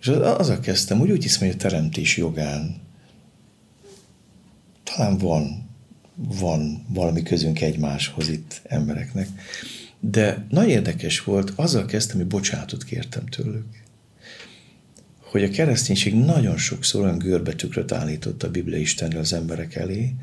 És 0.00 0.06
azzal 0.08 0.60
kezdtem, 0.60 0.98
hogy 0.98 1.10
úgy 1.10 1.22
hiszem, 1.22 1.46
hogy 1.46 1.56
a 1.56 1.60
teremtés 1.60 2.16
jogán 2.16 2.80
talán 4.82 5.18
van, 5.18 5.68
van 6.14 6.86
valami 6.88 7.22
közünk 7.22 7.60
egymáshoz 7.60 8.28
itt 8.28 8.60
embereknek. 8.64 9.28
De 10.00 10.46
nagy 10.48 10.68
érdekes 10.68 11.22
volt, 11.22 11.52
azzal 11.54 11.84
kezdtem, 11.84 12.16
hogy 12.16 12.26
bocsánatot 12.26 12.84
kértem 12.84 13.26
tőlük. 13.26 13.66
Hogy 15.20 15.42
a 15.42 15.50
kereszténység 15.50 16.14
nagyon 16.14 16.56
sokszor 16.56 17.04
olyan 17.04 17.18
görbetükröt 17.18 17.92
állított 17.92 18.42
a 18.42 18.50
Biblia 18.50 18.78
Istenre 18.78 19.18
az 19.18 19.32
emberek 19.32 19.74
elé, 19.74 20.14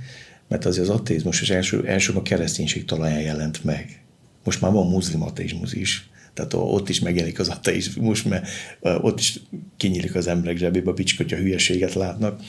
mert 0.48 0.65
azért 0.65 0.89
az 0.89 0.95
ateizmus 0.95 1.41
és 1.41 1.50
első, 1.50 1.88
elsőbb 1.88 2.15
a 2.15 2.21
kereszténység 2.21 2.86
talaján 2.86 3.21
jelent 3.21 3.63
meg. 3.63 4.04
Most 4.45 4.62
már 4.62 4.71
van 4.71 4.88
muzlim 4.88 5.21
ateizmus 5.21 5.73
is, 5.73 6.10
tehát 6.34 6.53
ott 6.53 6.89
is 6.89 6.99
megjelenik 6.99 7.39
az 7.39 7.49
ateizmus, 7.49 8.23
mert 8.23 8.47
ott 8.79 9.19
is 9.19 9.39
kinyílik 9.77 10.15
az 10.15 10.27
emberek 10.27 10.58
zsebébe, 10.58 10.89
a 10.89 10.93
bicskotya 10.93 11.36
hülyeséget 11.36 11.93
látnak. 11.93 12.41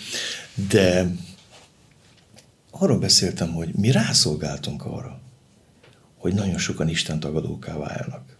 De 0.68 1.10
arról 2.70 2.98
beszéltem, 2.98 3.52
hogy 3.52 3.74
mi 3.74 3.90
rászolgáltunk 3.90 4.84
arra, 4.84 5.20
hogy 6.16 6.34
nagyon 6.34 6.58
sokan 6.58 6.88
Isten 6.88 7.20
tagadóká 7.20 7.76
válnak. 7.76 8.36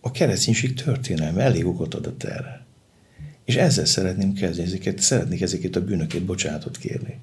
A 0.00 0.10
kereszténység 0.10 0.74
történelme 0.74 1.42
elég 1.42 1.66
okot 1.66 1.94
adott 1.94 2.22
erre. 2.22 2.64
És 3.44 3.56
ezzel 3.56 3.84
szeretném 3.84 4.32
kezdeni, 4.32 4.66
ezeket, 4.66 4.98
szeretnék 4.98 5.40
ezeket 5.40 5.76
a 5.76 5.84
bűnöket 5.84 6.22
bocsánatot 6.22 6.76
kérni. 6.76 7.18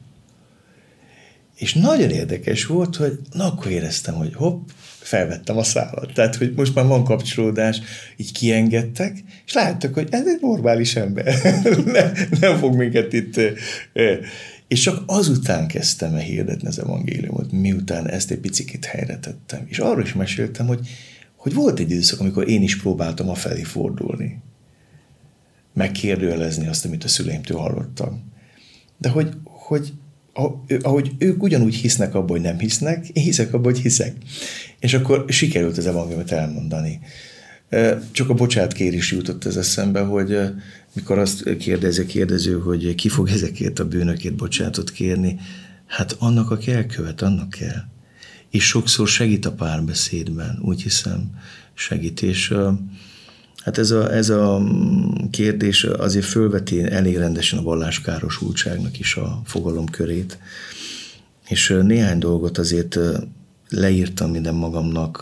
És 1.61 1.73
nagyon 1.73 2.09
érdekes 2.09 2.65
volt, 2.65 2.95
hogy 2.95 3.19
na 3.31 3.45
akkor 3.45 3.71
éreztem, 3.71 4.13
hogy 4.13 4.33
hopp, 4.33 4.69
felvettem 4.99 5.57
a 5.57 5.63
szállat. 5.63 6.13
Tehát, 6.13 6.35
hogy 6.35 6.53
most 6.55 6.75
már 6.75 6.85
van 6.85 7.03
kapcsolódás, 7.03 7.81
így 8.17 8.31
kiengedtek, 8.31 9.23
és 9.45 9.53
láttak, 9.53 9.93
hogy 9.93 10.07
ez 10.11 10.27
egy 10.27 10.37
normális 10.41 10.95
ember. 10.95 11.35
nem, 11.85 12.13
nem 12.39 12.57
fog 12.57 12.75
minket 12.75 13.13
itt... 13.13 13.39
És 14.67 14.79
csak 14.79 15.03
azután 15.05 15.67
kezdtem 15.67 16.13
el 16.13 16.19
hirdetni 16.19 16.67
az 16.67 16.79
evangéliumot, 16.79 17.51
miután 17.51 18.09
ezt 18.09 18.31
egy 18.31 18.39
picit 18.39 18.85
helyre 18.85 19.19
tettem. 19.19 19.65
És 19.67 19.79
arról 19.79 20.03
is 20.03 20.13
meséltem, 20.13 20.67
hogy, 20.67 20.87
hogy 21.35 21.53
volt 21.53 21.79
egy 21.79 21.91
időszak, 21.91 22.19
amikor 22.19 22.49
én 22.49 22.61
is 22.61 22.77
próbáltam 22.77 23.29
a 23.29 23.35
felé 23.35 23.63
fordulni. 23.63 24.41
Megkérdőjelezni 25.73 26.67
azt, 26.67 26.85
amit 26.85 27.03
a 27.03 27.07
szüleimtől 27.07 27.57
hallottam. 27.57 28.31
De 28.97 29.09
hogy, 29.09 29.29
hogy 29.43 29.93
ahogy 30.81 31.11
ők 31.17 31.43
ugyanúgy 31.43 31.75
hisznek 31.75 32.15
abban, 32.15 32.29
hogy 32.29 32.41
nem 32.41 32.59
hisznek, 32.59 33.07
én 33.07 33.23
hiszek 33.23 33.53
abban, 33.53 33.71
hogy 33.73 33.81
hiszek. 33.81 34.15
És 34.79 34.93
akkor 34.93 35.25
sikerült 35.27 35.77
az 35.77 35.87
evangéliumot 35.87 36.31
elmondani. 36.31 36.99
Csak 38.11 38.29
a 38.29 38.33
bocsát 38.33 38.73
kérés 38.73 39.11
jutott 39.11 39.45
ez 39.45 39.55
eszembe, 39.55 39.99
hogy 39.99 40.39
mikor 40.93 41.17
azt 41.17 41.57
kérdezi 41.57 42.01
a 42.01 42.05
kérdező, 42.05 42.59
hogy 42.59 42.95
ki 42.95 43.09
fog 43.09 43.29
ezekért 43.29 43.79
a 43.79 43.87
bűnökért 43.87 44.35
bocsátot 44.35 44.91
kérni, 44.91 45.39
hát 45.85 46.15
annak, 46.19 46.51
aki 46.51 46.71
elkövet, 46.71 47.21
annak 47.21 47.49
kell. 47.49 47.83
És 48.49 48.63
sokszor 48.67 49.07
segít 49.07 49.45
a 49.45 49.51
párbeszédben, 49.51 50.59
úgy 50.61 50.81
hiszem, 50.81 51.31
segít. 51.73 52.21
És 52.21 52.53
hát 53.63 53.77
ez 53.77 53.91
a, 53.91 54.13
ez 54.13 54.29
a 54.29 54.61
kérdés 55.31 55.83
azért 55.83 56.25
fölveti 56.25 56.83
elég 56.83 57.17
rendesen 57.17 57.59
a 57.59 57.63
valláskárosultságnak 57.63 58.99
is 58.99 59.15
a 59.15 59.41
fogalomkörét. 59.45 60.39
És 61.47 61.77
néhány 61.81 62.19
dolgot 62.19 62.57
azért 62.57 62.99
leírtam 63.69 64.31
minden 64.31 64.55
magamnak 64.55 65.21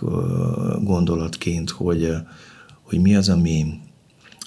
gondolatként, 0.84 1.69
hogy, 1.69 2.13
hogy 2.82 3.02
mi 3.02 3.15
az, 3.15 3.30
ami, 3.30 3.80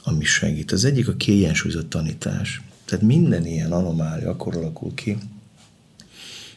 ami 0.04 0.24
segít. 0.24 0.72
Az 0.72 0.84
egyik 0.84 1.08
a 1.08 1.16
kiegyensúlyozott 1.16 1.90
tanítás. 1.90 2.62
Tehát 2.84 3.04
minden 3.04 3.46
ilyen 3.46 3.72
anomália 3.72 4.30
akkor 4.30 4.56
alakul 4.56 4.94
ki. 4.94 5.18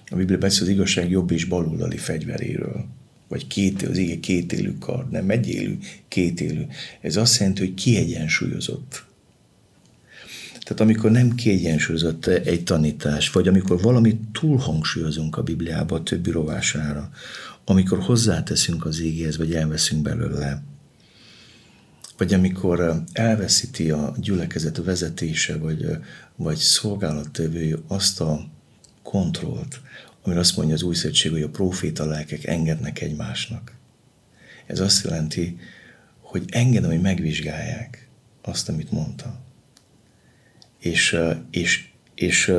A 0.10 0.15
Biblia 0.15 0.38
beszél 0.38 0.63
az 0.63 0.69
igazság 0.69 1.10
jobb 1.10 1.32
és 1.32 1.45
baloldali 1.45 1.98
fegyveréről. 1.98 2.86
Vagy 3.27 3.47
két, 3.47 3.81
az 3.81 3.97
igen 3.97 4.19
kétélű 4.19 4.77
kard, 4.79 5.11
nem 5.11 5.29
egyélű, 5.29 5.77
kétélű. 6.07 6.61
Ez 7.01 7.15
azt 7.15 7.39
jelenti, 7.39 7.59
hogy 7.59 7.73
kiegyensúlyozott. 7.73 9.05
Tehát 10.65 10.79
amikor 10.79 11.11
nem 11.11 11.35
kiegyensúlyozott 11.35 12.25
egy 12.25 12.63
tanítás, 12.63 13.31
vagy 13.31 13.47
amikor 13.47 13.81
valamit 13.81 14.21
túlhangsúlyozunk 14.31 15.38
a 15.38 15.43
Bibliába 15.43 15.95
a 15.95 16.03
többi 16.03 16.31
rovására, 16.31 17.09
amikor 17.65 17.99
hozzáteszünk 17.99 18.85
az 18.85 18.99
égéhez, 18.99 19.38
vagy 19.38 19.53
elveszünk 19.53 20.01
belőle, 20.01 20.63
vagy 22.17 22.33
amikor 22.33 23.03
elveszíti 23.13 23.91
a 23.91 24.15
gyülekezet 24.17 24.77
vezetése, 24.77 25.57
vagy, 25.57 25.85
vagy 26.35 26.57
szolgálattevője 26.57 27.77
azt 27.88 28.21
a 28.21 28.47
kontrollt, 29.03 29.81
amire 30.25 30.39
azt 30.39 30.57
mondja 30.57 30.75
az 30.75 30.81
új 30.81 30.95
szövetség, 30.95 31.31
hogy 31.31 31.41
a 31.41 31.49
proféta 31.49 32.05
lelkek 32.05 32.45
engednek 32.45 33.01
egymásnak. 33.01 33.75
Ez 34.65 34.79
azt 34.79 35.03
jelenti, 35.03 35.59
hogy 36.19 36.43
engedem, 36.47 36.89
hogy 36.89 37.01
megvizsgálják 37.01 38.09
azt, 38.41 38.69
amit 38.69 38.91
mondta. 38.91 39.39
És, 40.79 41.17
és, 41.51 41.88
és 42.15 42.53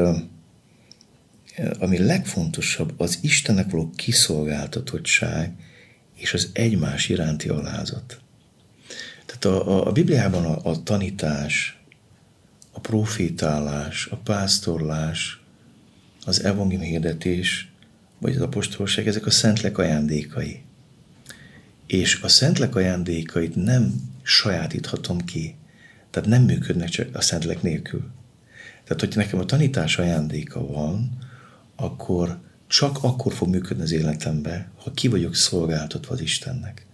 ami 1.79 1.99
legfontosabb, 1.99 2.95
az 2.97 3.19
Istennek 3.21 3.71
való 3.71 3.91
kiszolgáltatottság 3.97 5.53
és 6.15 6.35
az 6.35 6.51
egymás 6.53 7.09
iránti 7.09 7.49
alázat. 7.49 8.21
Tehát 9.27 9.45
a, 9.45 9.69
a, 9.69 9.87
a 9.87 9.93
Bibliában 9.93 10.45
a, 10.45 10.71
a 10.71 10.83
tanítás, 10.83 11.79
a 12.73 12.81
profétálás, 12.81 14.07
a 14.07 14.17
pásztorlás, 14.17 15.41
az 16.27 16.45
evangélium 16.45 16.89
hirdetés, 16.89 17.73
vagy 18.19 18.35
az 18.35 18.41
apostolság, 18.41 19.07
ezek 19.07 19.27
a 19.27 19.31
szentlek 19.31 19.79
ajándékai. 19.79 20.63
És 21.87 22.21
a 22.23 22.29
szentlek 22.29 22.75
ajándékait 22.75 23.55
nem 23.55 23.95
sajátíthatom 24.23 25.19
ki. 25.19 25.55
Tehát 26.11 26.29
nem 26.29 26.43
működnek 26.43 26.89
csak 26.89 27.15
a 27.15 27.21
szentlek 27.21 27.63
nélkül. 27.63 28.11
Tehát, 28.85 29.01
hogyha 29.01 29.21
nekem 29.21 29.39
a 29.39 29.45
tanítás 29.45 29.99
ajándéka 29.99 30.67
van, 30.67 31.19
akkor 31.77 32.39
csak 32.67 32.99
akkor 33.03 33.33
fog 33.33 33.49
működni 33.49 33.83
az 33.83 33.93
életembe, 33.93 34.71
ha 34.77 34.91
ki 34.93 35.09
vagyok 35.09 35.35
szolgáltatva 35.35 36.15
az 36.15 36.21
Istennek. 36.21 36.87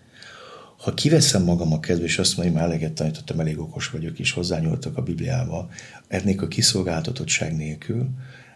Ha 0.77 0.95
kiveszem 0.95 1.43
magam 1.43 1.73
a 1.73 1.81
kedve, 1.81 2.05
és 2.05 2.19
azt 2.19 2.37
mondom, 2.37 2.55
hogy 2.55 2.63
már 2.63 2.71
eleget 2.71 2.93
tanítottam, 2.93 3.41
elég 3.41 3.59
okos 3.59 3.91
vagyok, 3.91 4.19
és 4.19 4.33
hozzányúltak 4.33 4.97
a 4.97 5.03
Bibliába, 5.03 5.69
ennél 6.09 6.39
a 6.39 6.49
kiszolgáltatottság 6.49 7.57
nélkül, 7.57 8.09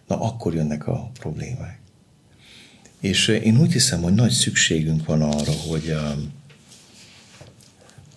na 0.06 0.20
akkor 0.20 0.54
jönnek 0.54 0.86
a 0.86 1.10
problémák. 1.18 1.80
És 3.00 3.28
én 3.28 3.60
úgy 3.60 3.72
hiszem, 3.72 4.02
hogy 4.02 4.14
nagy 4.14 4.30
szükségünk 4.30 5.06
van 5.06 5.22
arra, 5.22 5.52
hogy, 5.52 5.94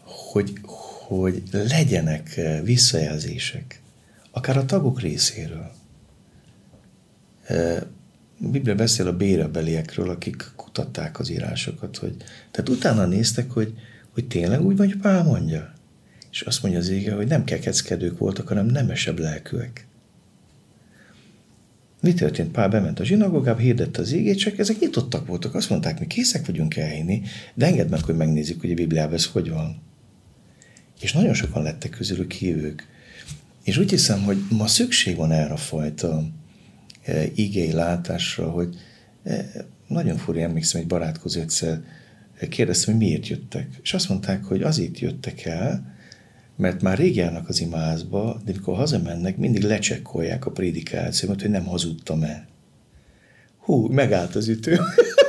hogy, 0.03 0.53
hogy 1.07 1.43
legyenek 1.51 2.41
visszajelzések, 2.63 3.81
akár 4.31 4.57
a 4.57 4.65
tagok 4.65 5.01
részéről. 5.01 5.71
Biblia 8.37 8.75
beszél 8.75 9.07
a 9.07 9.17
bérebeliekről, 9.17 10.09
akik 10.09 10.51
kutatták 10.55 11.19
az 11.19 11.29
írásokat, 11.29 11.97
hogy 11.97 12.15
tehát 12.51 12.69
utána 12.69 13.05
néztek, 13.05 13.51
hogy, 13.51 13.73
hogy 14.13 14.27
tényleg 14.27 14.61
úgy 14.61 14.77
vagy, 14.77 14.95
Pál 14.95 15.23
mondja. 15.23 15.73
És 16.31 16.41
azt 16.41 16.61
mondja 16.61 16.79
az 16.79 16.89
ége, 16.89 17.13
hogy 17.13 17.27
nem 17.27 17.43
kekeckedők 17.43 18.17
voltak, 18.17 18.47
hanem 18.47 18.65
nemesebb 18.65 19.19
lelkűek. 19.19 19.87
Mi 22.01 22.13
történt? 22.13 22.51
Pál 22.51 22.69
bement 22.69 22.99
a 22.99 23.03
zsinagógába, 23.03 23.59
hirdette 23.59 24.01
az 24.01 24.11
égét, 24.11 24.37
csak 24.37 24.57
ezek 24.57 24.79
nyitottak 24.79 25.27
voltak. 25.27 25.55
Azt 25.55 25.69
mondták, 25.69 25.99
mi 25.99 26.07
készek 26.07 26.45
vagyunk 26.45 26.75
elhinni, 26.75 27.21
de 27.53 27.65
engedd 27.65 27.89
meg, 27.89 28.03
hogy 28.03 28.15
megnézzük, 28.15 28.61
hogy 28.61 28.71
a 28.71 28.75
Bibliában 28.75 29.13
ez 29.13 29.25
hogy 29.25 29.49
van. 29.49 29.81
És 31.01 31.13
nagyon 31.13 31.33
sokan 31.33 31.63
lettek 31.63 31.89
közülük 31.89 32.31
hívők. 32.31 32.87
És 33.63 33.77
úgy 33.77 33.89
hiszem, 33.89 34.21
hogy 34.21 34.37
ma 34.49 34.67
szükség 34.67 35.15
van 35.15 35.31
erre 35.31 35.53
a 35.53 35.57
fajta 35.57 36.29
e, 37.03 37.23
igei 37.35 37.71
látásra, 37.71 38.49
hogy 38.49 38.75
e, 39.23 39.45
nagyon 39.87 40.17
furja, 40.17 40.43
emlékszem, 40.43 40.81
egy 40.81 40.87
barátkozó 40.87 41.39
egyszer 41.39 41.81
kérdeztem, 42.49 42.95
hogy 42.95 43.03
miért 43.03 43.27
jöttek. 43.27 43.67
És 43.83 43.93
azt 43.93 44.09
mondták, 44.09 44.43
hogy 44.43 44.61
azért 44.61 44.99
jöttek 44.99 45.45
el, 45.45 45.97
mert 46.59 46.81
már 46.81 46.97
rég 46.97 47.15
járnak 47.15 47.49
az 47.49 47.59
imázba, 47.59 48.41
de 48.45 48.51
mikor 48.51 48.75
hazamennek, 48.75 49.37
mindig 49.37 49.63
lecsekkolják 49.63 50.45
a 50.45 50.51
prédikációmat, 50.51 51.41
hogy 51.41 51.49
nem 51.49 51.65
hazudtam-e. 51.65 52.47
Hú, 53.57 53.87
megállt 53.87 54.35
az 54.35 54.47
ütő. 54.47 54.79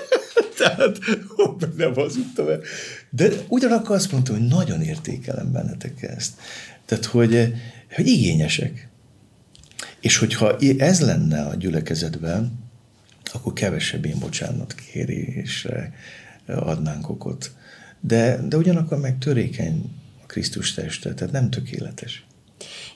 Tehát, 0.58 0.98
hú, 1.28 1.56
nem 1.76 1.94
hazudtam-e. 1.94 2.58
De 3.10 3.28
ugyanakkor 3.48 3.96
azt 3.96 4.12
mondtam, 4.12 4.36
hogy 4.36 4.46
nagyon 4.46 4.82
értékelem 4.82 5.52
bennetek 5.52 6.02
ezt. 6.02 6.32
Tehát, 6.84 7.04
hogy, 7.04 7.54
hogy 7.94 8.06
igényesek. 8.06 8.88
És 10.00 10.16
hogyha 10.16 10.56
ez 10.78 11.00
lenne 11.00 11.42
a 11.42 11.54
gyülekezetben, 11.54 12.52
akkor 13.32 13.52
kevesebb 13.52 14.04
én 14.04 14.18
bocsánat 14.18 14.74
kérésre 14.74 15.94
adnánk 16.46 17.08
okot. 17.08 17.52
De, 18.00 18.40
de 18.48 18.56
ugyanakkor 18.56 18.98
meg 18.98 19.18
törékeny 19.18 19.99
Krisztus 20.30 20.74
teste, 20.74 21.14
tehát 21.14 21.32
nem 21.32 21.50
tökéletes. 21.50 22.24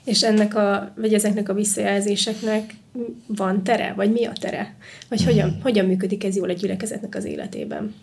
És 0.04 0.22
ennek 0.22 0.54
a, 0.54 0.92
vagy 0.96 1.14
ezeknek 1.14 1.48
a 1.48 1.54
visszajelzéseknek 1.54 2.74
van 3.26 3.64
tere, 3.64 3.92
vagy 3.92 4.12
mi 4.12 4.24
a 4.24 4.32
tere? 4.32 4.74
Vagy 5.08 5.18
hmm. 5.18 5.28
hogyan, 5.28 5.58
hogyan 5.62 5.86
működik 5.86 6.24
ez 6.24 6.36
jól 6.36 6.50
egy 6.50 6.58
gyülekezetnek 6.58 7.14
az 7.14 7.24
életében? 7.24 7.94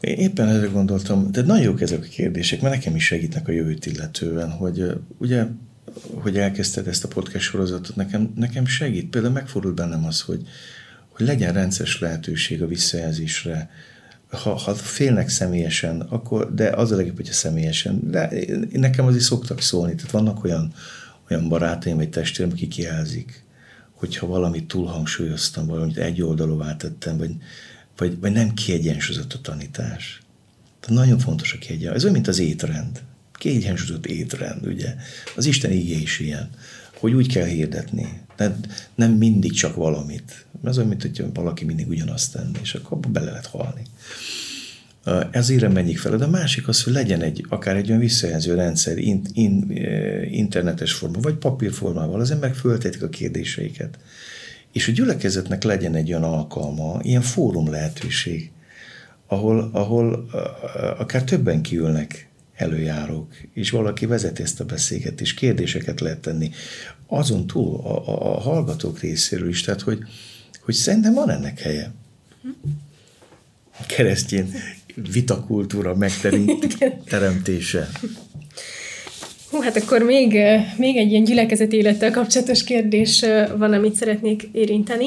Én 0.00 0.18
éppen 0.18 0.48
erre 0.48 0.66
gondoltam, 0.66 1.32
de 1.32 1.42
nagyon 1.42 1.64
jók 1.64 1.80
ezek 1.80 2.02
a 2.02 2.08
kérdések, 2.08 2.60
mert 2.60 2.74
nekem 2.74 2.94
is 2.94 3.04
segítnek 3.04 3.48
a 3.48 3.52
jövőt 3.52 3.86
illetően, 3.86 4.50
hogy 4.50 4.84
ugye, 5.18 5.44
hogy 6.14 6.36
elkezdted 6.36 6.86
ezt 6.86 7.04
a 7.04 7.08
podcast 7.08 7.44
sorozatot, 7.44 7.96
nekem, 7.96 8.32
nekem 8.36 8.66
segít. 8.66 9.10
Például 9.10 9.32
megfordult 9.32 9.74
bennem 9.74 10.04
az, 10.04 10.20
hogy, 10.20 10.42
hogy 11.08 11.26
legyen 11.26 11.52
rendszeres 11.52 12.00
lehetőség 12.00 12.62
a 12.62 12.66
visszajelzésre, 12.66 13.70
ha, 14.30 14.54
ha 14.54 14.74
félnek 14.74 15.28
személyesen, 15.28 16.00
akkor, 16.00 16.54
de 16.54 16.68
az 16.68 16.92
a 16.92 16.96
legjobb, 16.96 17.16
hogyha 17.16 17.32
személyesen. 17.32 18.10
De 18.10 18.30
nekem 18.72 19.06
azért 19.06 19.22
szoktak 19.22 19.60
szólni, 19.60 19.94
tehát 19.94 20.10
vannak 20.10 20.44
olyan, 20.44 20.72
olyan 21.30 21.48
barátaim 21.48 21.96
vagy 21.96 22.10
testvérem, 22.10 22.52
akik 22.52 22.76
jelzik, 22.76 23.44
hogyha 23.92 24.26
valamit 24.26 24.68
túlhangsúlyoztam, 24.68 25.66
valamit 25.66 25.96
egy 25.96 26.22
oldalúvá 26.22 26.76
tettem, 26.76 27.16
vagy, 27.16 27.34
vagy, 27.96 28.20
vagy 28.20 28.32
nem 28.32 28.54
kiegyensúlyozott 28.54 29.32
a 29.32 29.40
tanítás. 29.40 30.22
Tehát 30.80 31.02
nagyon 31.02 31.18
fontos 31.18 31.52
a 31.52 31.58
kiegyensúlyozott. 31.58 31.96
Ez 31.96 32.02
olyan, 32.02 32.14
mint 32.14 32.28
az 32.28 32.38
étrend. 32.38 33.02
Kiegyensúlyozott 33.32 34.06
étrend, 34.06 34.66
ugye. 34.66 34.94
Az 35.36 35.46
Isten 35.46 35.70
ígé 35.70 36.00
is 36.00 36.18
ilyen, 36.18 36.50
hogy 37.00 37.12
úgy 37.12 37.32
kell 37.32 37.46
hirdetni. 37.46 38.20
Nem, 38.36 38.60
nem 38.94 39.12
mindig 39.12 39.52
csak 39.52 39.74
valamit. 39.74 40.46
Ez 40.64 40.76
olyan, 40.76 40.88
mint 40.88 41.02
hogy 41.02 41.24
valaki 41.34 41.64
mindig 41.64 41.88
ugyanazt 41.88 42.32
tenni, 42.32 42.58
és 42.62 42.74
akkor 42.74 42.96
abba 42.96 43.08
bele 43.08 43.30
lehet 43.30 43.46
halni. 43.46 43.82
Ezért 45.30 45.72
menjék 45.72 45.98
fel. 45.98 46.16
De 46.16 46.24
a 46.24 46.30
másik 46.30 46.68
az, 46.68 46.82
hogy 46.82 46.92
legyen 46.92 47.22
egy, 47.22 47.44
akár 47.48 47.76
egy 47.76 47.88
olyan 47.88 48.00
visszajelző 48.00 48.54
rendszer 48.54 48.98
in, 48.98 49.22
in, 49.32 49.70
internetes 50.30 50.92
forma, 50.92 51.20
vagy 51.20 51.34
papírformával, 51.34 52.20
az 52.20 52.30
emberek 52.30 52.54
föltetik 52.54 53.02
a 53.02 53.08
kérdéseiket. 53.08 53.98
És 54.72 54.88
a 54.88 54.92
gyülekezetnek 54.92 55.62
legyen 55.62 55.94
egy 55.94 56.08
olyan 56.10 56.24
alkalma, 56.24 56.98
ilyen 57.02 57.22
fórum 57.22 57.70
lehetőség, 57.70 58.50
ahol, 59.26 59.70
ahol 59.72 60.28
akár 60.98 61.24
többen 61.24 61.62
kiülnek 61.62 62.29
előjárók, 62.60 63.34
és 63.54 63.70
valaki 63.70 64.06
vezeti 64.06 64.42
ezt 64.42 64.60
a 64.60 64.64
beszélgetést, 64.64 65.36
kérdéseket 65.36 66.00
lehet 66.00 66.18
tenni. 66.18 66.50
Azon 67.06 67.46
túl 67.46 67.76
a, 67.76 68.08
a, 68.08 68.36
a 68.36 68.40
hallgatók 68.40 69.00
részéről 69.00 69.48
is, 69.48 69.62
tehát 69.62 69.80
hogy, 69.80 69.98
hogy 70.60 70.74
szerintem 70.74 71.14
van 71.14 71.30
ennek 71.30 71.60
helye. 71.60 71.92
Keresztény 73.86 74.52
vitakultúra 74.94 75.96
megteremtése. 75.96 77.88
Hú, 79.50 79.60
hát 79.60 79.76
akkor 79.76 80.02
még, 80.02 80.38
még 80.76 80.96
egy 80.96 81.10
ilyen 81.10 81.24
gyülekezet 81.24 81.72
élettel 81.72 82.10
kapcsolatos 82.10 82.64
kérdés 82.64 83.24
van, 83.56 83.72
amit 83.72 83.94
szeretnék 83.94 84.48
érinteni. 84.52 85.06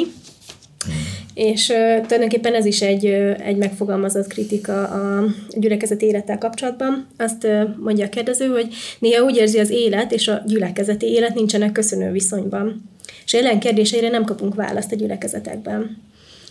És 1.34 1.70
uh, 1.70 2.02
tulajdonképpen 2.02 2.54
ez 2.54 2.66
is 2.66 2.82
egy, 2.82 3.06
egy 3.40 3.58
megfogalmazott 3.58 4.28
kritika 4.28 4.88
a 4.88 5.26
gyülekezet 5.58 6.02
élettel 6.02 6.38
kapcsolatban. 6.38 7.08
Azt 7.18 7.44
uh, 7.44 7.76
mondja 7.78 8.06
a 8.06 8.10
kérdező, 8.10 8.48
hogy 8.48 8.74
néha 9.00 9.24
úgy 9.24 9.36
érzi 9.36 9.60
az 9.60 9.70
élet 9.70 10.12
és 10.12 10.28
a 10.28 10.42
gyülekezeti 10.46 11.06
élet 11.06 11.36
nincsenek 11.36 11.72
köszönő 11.72 12.12
viszonyban. 12.12 12.90
És 13.26 13.34
ellen 13.34 13.60
kérdéseire 13.60 14.10
nem 14.10 14.24
kapunk 14.24 14.56
választ 14.56 14.92
a 14.92 14.96
gyülekezetekben. 14.96 16.02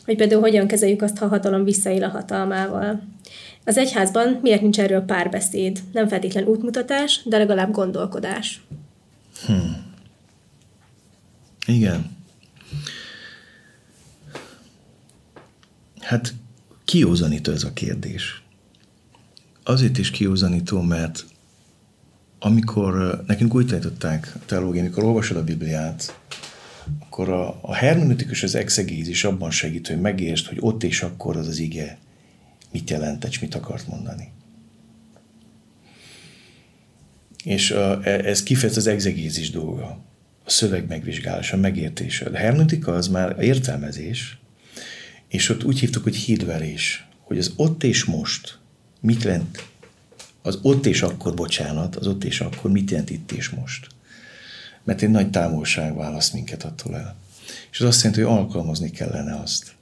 Hogy 0.05 0.17
például 0.17 0.41
hogyan 0.41 0.67
kezeljük 0.67 1.03
azt, 1.03 1.19
ha 1.19 1.25
a 1.25 1.29
hatalom 1.29 1.65
visszaél 1.65 2.05
a 2.05 2.09
hatalmával. 2.09 3.03
Az 3.65 3.77
egyházban 3.77 4.39
miért 4.43 4.61
nincs 4.61 4.81
erről 4.81 5.01
párbeszéd? 5.01 5.79
Nem 5.93 6.09
feltétlen 6.09 6.45
útmutatás, 6.45 7.21
de 7.25 7.39
legalább 7.39 7.71
gondolkodás. 7.71 8.61
Hmm. 9.47 9.95
Igen. 11.67 12.22
Hát 16.03 16.35
kiózanító 16.85 17.53
ez 17.53 17.65
a 17.65 17.73
kérdés. 17.73 18.43
Azért 19.65 19.99
is 19.99 20.11
kiózanító, 20.11 20.81
mert 20.81 21.25
amikor 22.39 23.23
nekünk 23.27 23.55
úgy 23.55 23.67
tanították 23.67 24.33
a 24.35 24.45
teológiát, 24.47 24.85
amikor 24.85 25.05
olvasod 25.05 25.37
a 25.37 25.45
Bibliát, 25.45 26.21
akkor 27.01 27.29
a, 27.29 27.59
a 27.61 27.75
hermeneutikus, 27.75 28.43
az 28.43 28.55
exegézis 28.55 29.25
abban 29.25 29.51
segít, 29.51 29.89
hogy 29.89 30.01
megértsd, 30.01 30.47
hogy 30.47 30.59
ott 30.61 30.83
és 30.83 31.03
akkor 31.03 31.37
az 31.37 31.47
az 31.47 31.59
ige 31.59 31.99
mit 32.71 32.91
jelent, 32.91 33.25
és 33.25 33.39
mit 33.39 33.55
akart 33.55 33.89
mondani. 33.89 34.33
És 37.45 37.71
a, 37.71 38.01
e, 38.05 38.11
ez 38.11 38.43
kifejez 38.43 38.77
az 38.77 38.87
exegézis 38.87 39.51
dolga, 39.51 40.05
a 40.45 40.51
szöveg 40.51 40.89
megvizsgálása, 40.89 41.57
megértése. 41.57 42.27
A 42.27 42.37
hermeneutika 42.37 42.95
az 42.95 43.09
már 43.09 43.37
értelmezés, 43.41 44.42
és 45.33 45.49
ott 45.49 45.65
úgy 45.65 45.79
hívtuk, 45.79 46.03
hogy 46.03 46.17
hídverés, 46.17 47.07
hogy 47.21 47.39
az 47.39 47.53
ott 47.57 47.83
és 47.83 48.05
most 48.05 48.59
mit 49.01 49.23
jelent, 49.23 49.69
az 50.43 50.59
ott 50.63 50.87
és 50.87 51.03
akkor, 51.03 51.35
bocsánat, 51.35 51.97
az 51.97 52.07
ott 52.07 52.25
és 52.25 52.41
akkor 52.41 52.71
mit 52.71 52.91
jelent 52.91 53.11
itt 53.11 53.33
és 53.33 53.49
most. 53.49 53.87
Mert 54.85 55.03
egy 55.03 55.11
nagy 55.11 55.31
távolság 55.31 55.97
választ 55.97 56.33
minket 56.33 56.63
attól 56.63 56.97
el. 56.97 57.17
És 57.71 57.81
az 57.81 57.87
azt 57.87 58.03
jelenti, 58.03 58.23
hogy 58.23 58.39
alkalmazni 58.39 58.91
kellene 58.91 59.35
azt. 59.35 59.75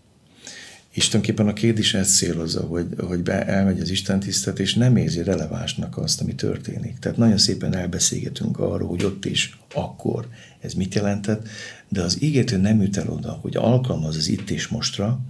És 0.91 1.09
tulajdonképpen 1.09 1.53
a 1.53 1.53
kérdés 1.53 1.95
ezt 1.95 2.17
célozza, 2.17 2.61
hogy, 2.61 2.87
hogy 2.99 3.23
be, 3.23 3.47
elmegy 3.47 3.81
az 3.81 3.91
Isten 3.91 4.21
tisztet, 4.21 4.59
és 4.59 4.75
nem 4.75 4.97
érzi 4.97 5.23
relevánsnak 5.23 5.97
azt, 5.97 6.21
ami 6.21 6.35
történik. 6.35 6.99
Tehát 6.99 7.19
nagyon 7.19 7.39
szépen 7.39 7.75
elbeszélgetünk 7.75 8.59
arról, 8.59 8.89
hogy 8.89 9.05
ott 9.05 9.25
is, 9.25 9.59
akkor 9.75 10.29
ez 10.61 10.75
mit 10.75 10.95
jelentett, 10.95 11.49
de 11.89 12.03
az 12.03 12.23
ígétő 12.23 12.57
nem 12.57 12.83
jut 12.83 12.97
el 12.97 13.09
oda, 13.09 13.33
hogy 13.33 13.57
alkalmaz 13.57 14.17
az 14.17 14.29
itt 14.29 14.51
és 14.51 14.69
mostra, 14.69 15.21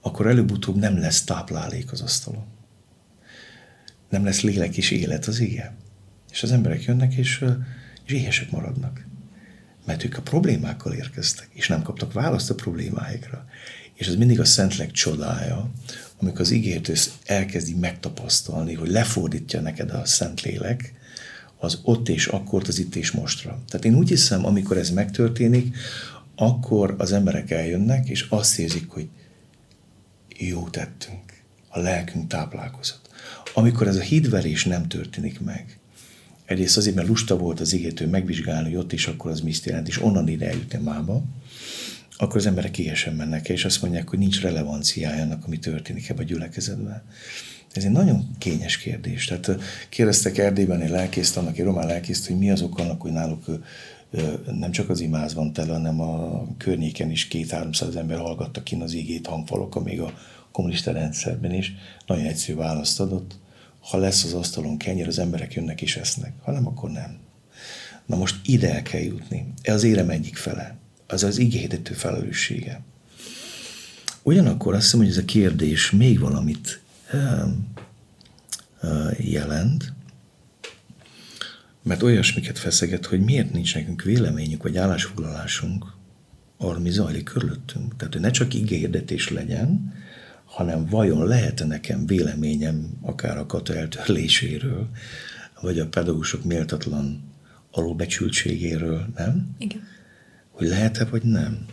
akkor 0.00 0.26
előbb-utóbb 0.26 0.76
nem 0.76 0.98
lesz 0.98 1.24
táplálék 1.24 1.92
az 1.92 2.00
asztalon. 2.00 2.44
nem 4.08 4.24
lesz 4.24 4.40
lélek 4.40 4.76
és 4.76 4.90
élet 4.90 5.26
az 5.26 5.40
ige. 5.40 5.74
És 6.30 6.42
az 6.42 6.52
emberek 6.52 6.84
jönnek, 6.84 7.14
és, 7.14 7.44
és 8.04 8.12
éhesek 8.12 8.50
maradnak. 8.50 9.06
Mert 9.86 10.04
ők 10.04 10.16
a 10.16 10.22
problémákkal 10.22 10.92
érkeztek, 10.92 11.48
és 11.52 11.68
nem 11.68 11.82
kaptak 11.82 12.12
választ 12.12 12.50
a 12.50 12.54
problémáikra. 12.54 13.44
És 13.94 14.06
ez 14.06 14.14
mindig 14.14 14.40
a 14.40 14.44
Szentlek 14.44 14.90
csodája, 14.90 15.70
amikor 16.20 16.40
az 16.40 16.50
ígért 16.50 17.10
elkezdi 17.24 17.74
megtapasztalni, 17.74 18.74
hogy 18.74 18.90
lefordítja 18.90 19.60
neked 19.60 19.90
a 19.90 20.04
Szentlélek, 20.04 20.92
az 21.58 21.78
ott 21.82 22.08
és 22.08 22.26
akkor, 22.26 22.62
az 22.66 22.78
itt 22.78 22.94
és 22.94 23.10
mostra. 23.10 23.62
Tehát 23.68 23.84
én 23.84 23.94
úgy 23.94 24.08
hiszem, 24.08 24.46
amikor 24.46 24.76
ez 24.76 24.90
megtörténik, 24.90 25.76
akkor 26.36 26.94
az 26.98 27.12
emberek 27.12 27.50
eljönnek, 27.50 28.08
és 28.08 28.26
azt 28.28 28.58
érzik, 28.58 28.88
hogy 28.88 29.08
jó 30.46 30.68
tettünk, 30.68 31.42
a 31.68 31.78
lelkünk 31.78 32.28
táplálkozott. 32.28 33.08
Amikor 33.54 33.86
ez 33.86 33.96
a 33.96 34.00
hídverés 34.00 34.64
nem 34.64 34.88
történik 34.88 35.40
meg, 35.40 35.78
egyrészt 36.44 36.76
azért, 36.76 36.94
mert 36.94 37.08
lusta 37.08 37.36
volt 37.36 37.60
az 37.60 37.72
igétő 37.72 38.06
megvizsgálni, 38.06 38.68
hogy 38.68 38.78
ott 38.78 38.92
is 38.92 39.06
akkor 39.06 39.30
az 39.30 39.40
mit 39.40 39.64
jelent, 39.64 39.88
és 39.88 40.02
onnan 40.02 40.28
ide 40.28 40.46
eljutni 40.46 40.78
mába, 40.78 41.22
akkor 42.16 42.36
az 42.36 42.46
emberek 42.46 42.78
éhesen 42.78 43.14
mennek 43.14 43.48
és 43.48 43.64
azt 43.64 43.82
mondják, 43.82 44.08
hogy 44.08 44.18
nincs 44.18 44.40
relevanciája 44.40 45.22
annak, 45.22 45.44
ami 45.46 45.58
történik 45.58 46.08
ebben 46.08 46.24
a 46.24 46.28
gyülekezetben. 46.28 47.02
Ez 47.72 47.84
egy 47.84 47.90
nagyon 47.90 48.36
kényes 48.38 48.78
kérdés. 48.78 49.24
Tehát 49.24 49.62
kérdeztek 49.88 50.38
Erdélyben 50.38 50.80
egy 50.80 50.90
lelkészt, 50.90 51.36
annak 51.36 51.58
egy 51.58 51.64
román 51.64 51.86
lelkészt, 51.86 52.26
hogy 52.26 52.38
mi 52.38 52.50
az 52.50 52.62
ok 52.62 52.78
annak, 52.78 53.00
hogy 53.00 53.12
náluk 53.12 53.44
nem 54.58 54.70
csak 54.70 54.88
az 54.88 55.00
imáz 55.00 55.34
van 55.34 55.52
tele, 55.52 55.72
hanem 55.72 56.00
a 56.00 56.44
környéken 56.56 57.10
is 57.10 57.28
két-háromszáz 57.28 57.96
ember 57.96 58.18
hallgatta 58.18 58.62
ki 58.62 58.76
az 58.80 58.92
igét 58.92 59.26
hangfalok, 59.26 59.84
még 59.84 60.00
a 60.00 60.14
kommunista 60.52 60.92
rendszerben 60.92 61.52
is. 61.54 61.74
Nagyon 62.06 62.24
egyszerű 62.24 62.58
választ 62.58 63.00
adott. 63.00 63.38
Ha 63.80 63.98
lesz 63.98 64.24
az 64.24 64.32
asztalon 64.32 64.76
kenyér, 64.76 65.06
az 65.06 65.18
emberek 65.18 65.54
jönnek 65.54 65.82
és 65.82 65.96
esznek. 65.96 66.32
Ha 66.42 66.52
nem, 66.52 66.66
akkor 66.66 66.90
nem. 66.90 67.18
Na 68.06 68.16
most 68.16 68.36
ide 68.44 68.74
el 68.74 68.82
kell 68.82 69.00
jutni. 69.00 69.52
Ez 69.62 69.74
az 69.74 69.82
érem 69.84 70.10
egyik 70.10 70.36
fele. 70.36 70.76
Az 71.06 71.22
az 71.22 71.38
igéhirdető 71.38 71.94
felelőssége. 71.94 72.80
Ugyanakkor 74.22 74.74
azt 74.74 74.82
hiszem, 74.82 74.98
hogy 74.98 75.08
ez 75.08 75.16
a 75.16 75.24
kérdés 75.24 75.90
még 75.90 76.18
valamit 76.18 76.80
jelent, 79.18 79.92
mert 81.82 82.02
olyasmiket 82.02 82.58
feszeget, 82.58 83.06
hogy 83.06 83.20
miért 83.20 83.52
nincs 83.52 83.74
nekünk 83.74 84.02
véleményünk 84.02 84.62
vagy 84.62 84.76
állásfoglalásunk 84.76 85.84
arra, 86.56 86.78
mi 86.78 86.90
zajlik 86.90 87.24
körülöttünk. 87.24 87.96
Tehát, 87.96 88.12
hogy 88.12 88.22
ne 88.22 88.30
csak 88.30 88.54
igényedetés 88.54 89.28
legyen, 89.28 89.94
hanem 90.44 90.86
vajon 90.86 91.26
lehet-e 91.26 91.64
nekem 91.64 92.06
véleményem 92.06 92.90
akár 93.02 93.38
a 93.38 93.46
kata 93.46 93.74
eltörléséről, 93.74 94.88
vagy 95.60 95.78
a 95.78 95.88
pedagógusok 95.88 96.44
méltatlan 96.44 97.22
alulbecsültségéről, 97.70 99.06
nem? 99.16 99.54
Igen. 99.58 99.82
Hogy 100.50 100.68
lehet-e, 100.68 101.04
vagy 101.04 101.22
nem? 101.22 101.66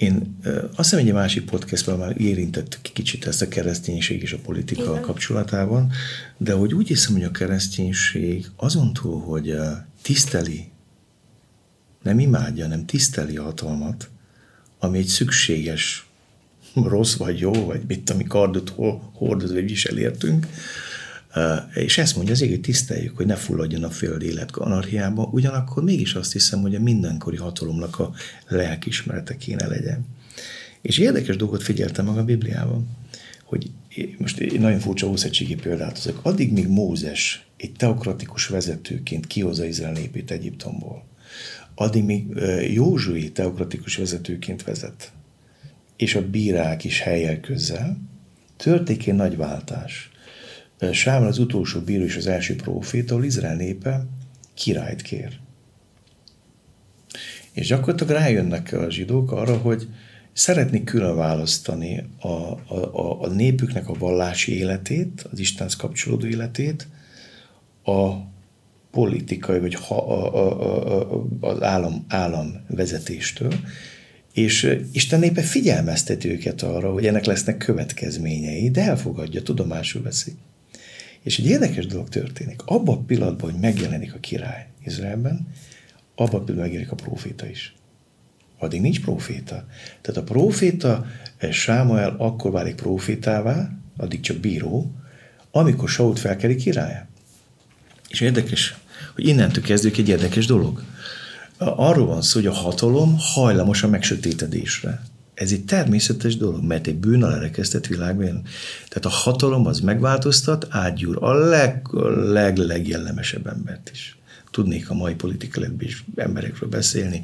Én 0.00 0.36
azt 0.76 0.90
hiszem, 0.90 1.06
egy 1.06 1.12
másik 1.12 1.44
podcastban 1.44 1.98
már 1.98 2.20
érintettük 2.20 2.80
kicsit 2.82 3.26
ezt 3.26 3.42
a 3.42 3.48
kereszténység 3.48 4.22
és 4.22 4.32
a 4.32 4.38
politika 4.38 4.82
Igen. 4.90 5.00
kapcsolatában, 5.00 5.92
de 6.36 6.52
hogy 6.52 6.74
úgy 6.74 6.88
hiszem, 6.88 7.12
hogy 7.12 7.24
a 7.24 7.30
kereszténység 7.30 8.46
azon 8.56 8.92
túl, 8.92 9.20
hogy 9.20 9.54
tiszteli, 10.02 10.70
nem 12.02 12.18
imádja, 12.18 12.66
nem 12.66 12.86
tiszteli 12.86 13.36
a 13.36 13.42
hatalmat, 13.42 14.08
ami 14.78 14.98
egy 14.98 15.06
szükséges, 15.06 16.06
rossz 16.74 17.16
vagy 17.16 17.38
jó, 17.38 17.52
vagy 17.52 17.80
mit, 17.86 18.10
ami 18.10 18.24
kardot 18.24 18.72
hordoz, 19.12 19.52
vagy 19.52 19.64
visel 19.64 19.98
értünk, 19.98 20.46
és 21.74 21.98
ezt 21.98 22.16
mondja 22.16 22.34
az 22.34 22.40
ég, 22.40 22.50
hogy 22.50 22.60
tiszteljük, 22.60 23.16
hogy 23.16 23.26
ne 23.26 23.34
fulladjon 23.34 23.84
a 23.84 23.90
föld 23.90 24.22
élet 24.22 24.56
anarchiába, 24.56 25.28
ugyanakkor 25.32 25.82
mégis 25.82 26.14
azt 26.14 26.32
hiszem, 26.32 26.60
hogy 26.60 26.74
a 26.74 26.80
mindenkori 26.80 27.36
hatalomnak 27.36 27.98
a 27.98 28.12
lelkismerete 28.48 29.36
kéne 29.36 29.66
legyen. 29.66 30.06
És 30.82 30.98
érdekes 30.98 31.36
dolgot 31.36 31.62
figyeltem 31.62 32.06
meg 32.06 32.18
a 32.18 32.24
Bibliában, 32.24 32.88
hogy 33.44 33.70
most 34.18 34.38
egy 34.38 34.60
nagyon 34.60 34.78
furcsa 34.78 35.06
ószegységi 35.06 35.54
példát 35.54 35.96
azok. 35.96 36.20
Addig, 36.22 36.52
míg 36.52 36.68
Mózes 36.68 37.46
egy 37.56 37.72
teokratikus 37.72 38.46
vezetőként 38.46 39.26
kihozza 39.26 39.64
Izrael 39.64 39.92
népét 39.92 40.30
Egyiptomból, 40.30 41.04
addig 41.74 42.04
még 42.04 42.26
Józsué 42.72 43.28
teokratikus 43.28 43.96
vezetőként 43.96 44.62
vezet, 44.62 45.12
és 45.96 46.14
a 46.14 46.28
bírák 46.28 46.84
is 46.84 47.00
helyel 47.00 47.40
közel, 47.40 47.98
történik 48.56 49.06
egy 49.06 49.14
nagy 49.14 49.36
váltás. 49.36 50.09
Sámán 50.92 51.28
az 51.28 51.38
utolsó 51.38 51.80
bíró 51.80 52.04
és 52.04 52.16
az 52.16 52.26
első 52.26 52.56
proféta, 52.56 53.14
ahol 53.14 53.24
Izrael 53.24 53.56
népe 53.56 54.06
királyt 54.54 55.02
kér. 55.02 55.38
És 57.52 57.66
gyakorlatilag 57.66 58.12
rájönnek 58.12 58.72
a 58.72 58.90
zsidók 58.90 59.32
arra, 59.32 59.56
hogy 59.56 59.88
szeretnék 60.32 60.84
külön 60.84 61.16
választani 61.16 62.04
a, 62.18 62.28
a, 62.28 63.22
a 63.22 63.28
népüknek 63.28 63.88
a 63.88 63.94
vallási 63.98 64.56
életét, 64.58 65.26
az 65.32 65.38
Istenhez 65.38 65.76
kapcsolódó 65.76 66.26
életét, 66.26 66.88
a 67.84 68.10
politikai, 68.90 69.60
vagy 69.60 69.74
ha, 69.74 69.96
a, 69.96 70.34
a, 70.34 71.14
a, 71.14 71.26
az 71.40 71.62
állam, 71.62 72.04
állam 72.08 72.64
vezetéstől, 72.68 73.54
és 74.32 74.78
Isten 74.92 75.20
népe 75.20 75.42
figyelmezteti 75.42 76.30
őket 76.30 76.62
arra, 76.62 76.92
hogy 76.92 77.06
ennek 77.06 77.24
lesznek 77.24 77.56
következményei, 77.56 78.70
de 78.70 78.82
elfogadja, 78.82 79.42
tudomásul 79.42 80.02
veszi. 80.02 80.32
És 81.22 81.38
egy 81.38 81.46
érdekes 81.46 81.86
dolog 81.86 82.08
történik. 82.08 82.62
Abban 82.64 82.96
a 82.96 83.04
pillanatban, 83.04 83.50
hogy 83.50 83.60
megjelenik 83.60 84.14
a 84.14 84.18
király 84.18 84.66
Izraelben, 84.84 85.48
abban 86.14 86.40
a 86.40 86.44
pillanatban 86.44 86.56
megjelenik 86.56 86.92
a 86.92 86.94
proféta 86.94 87.46
is. 87.46 87.74
Addig 88.58 88.80
nincs 88.80 89.00
proféta. 89.00 89.66
Tehát 90.00 90.20
a 90.20 90.32
proféta 90.32 91.06
eh, 91.36 91.52
Sámuel 91.52 92.14
akkor 92.18 92.50
válik 92.50 92.74
profétává, 92.74 93.70
addig 93.96 94.20
csak 94.20 94.36
bíró, 94.36 94.90
amikor 95.50 95.88
Sault 95.88 96.18
felkeli 96.18 96.56
király. 96.56 97.04
És 98.08 98.20
érdekes, 98.20 98.74
hogy 99.14 99.26
innentől 99.26 99.64
kezdődik 99.64 99.98
egy 99.98 100.08
érdekes 100.08 100.46
dolog. 100.46 100.82
Arról 101.58 102.06
van 102.06 102.22
szó, 102.22 102.38
hogy 102.38 102.48
a 102.48 102.52
hatalom 102.52 103.16
hajlamos 103.18 103.82
a 103.82 103.88
megsötétedésre. 103.88 105.02
Ez 105.40 105.52
egy 105.52 105.64
természetes 105.64 106.36
dolog, 106.36 106.64
mert 106.64 106.86
egy 106.86 106.96
bűn 106.96 107.20
lerekesztett 107.20 107.86
világban. 107.86 108.42
Tehát 108.88 109.04
a 109.04 109.08
hatalom 109.08 109.66
az 109.66 109.80
megváltoztat, 109.80 110.66
átgyúr 110.70 111.16
a 111.20 111.32
leg, 111.32 111.86
leg, 112.24 112.56
legjellemesebb 112.56 113.46
embert 113.46 113.90
is. 113.92 114.18
Tudnék 114.50 114.90
a 114.90 114.94
mai 114.94 115.14
politikai 115.14 115.68
emberekről 116.14 116.68
beszélni, 116.68 117.22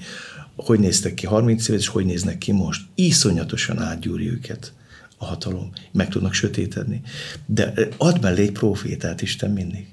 hogy 0.56 0.78
néztek 0.78 1.14
ki 1.14 1.26
30 1.26 1.68
évet, 1.68 1.80
és 1.80 1.86
hogy 1.86 2.04
néznek 2.04 2.38
ki 2.38 2.52
most. 2.52 2.82
Iszonyatosan 2.94 3.78
átgyúrja 3.78 4.30
őket 4.30 4.72
a 5.16 5.24
hatalom. 5.24 5.70
Meg 5.92 6.08
tudnak 6.08 6.32
sötétedni. 6.32 7.00
De 7.46 7.72
ad 7.96 8.20
mellé 8.22 8.42
egy 8.42 8.52
profétát 8.52 9.22
Isten 9.22 9.50
mindig, 9.50 9.86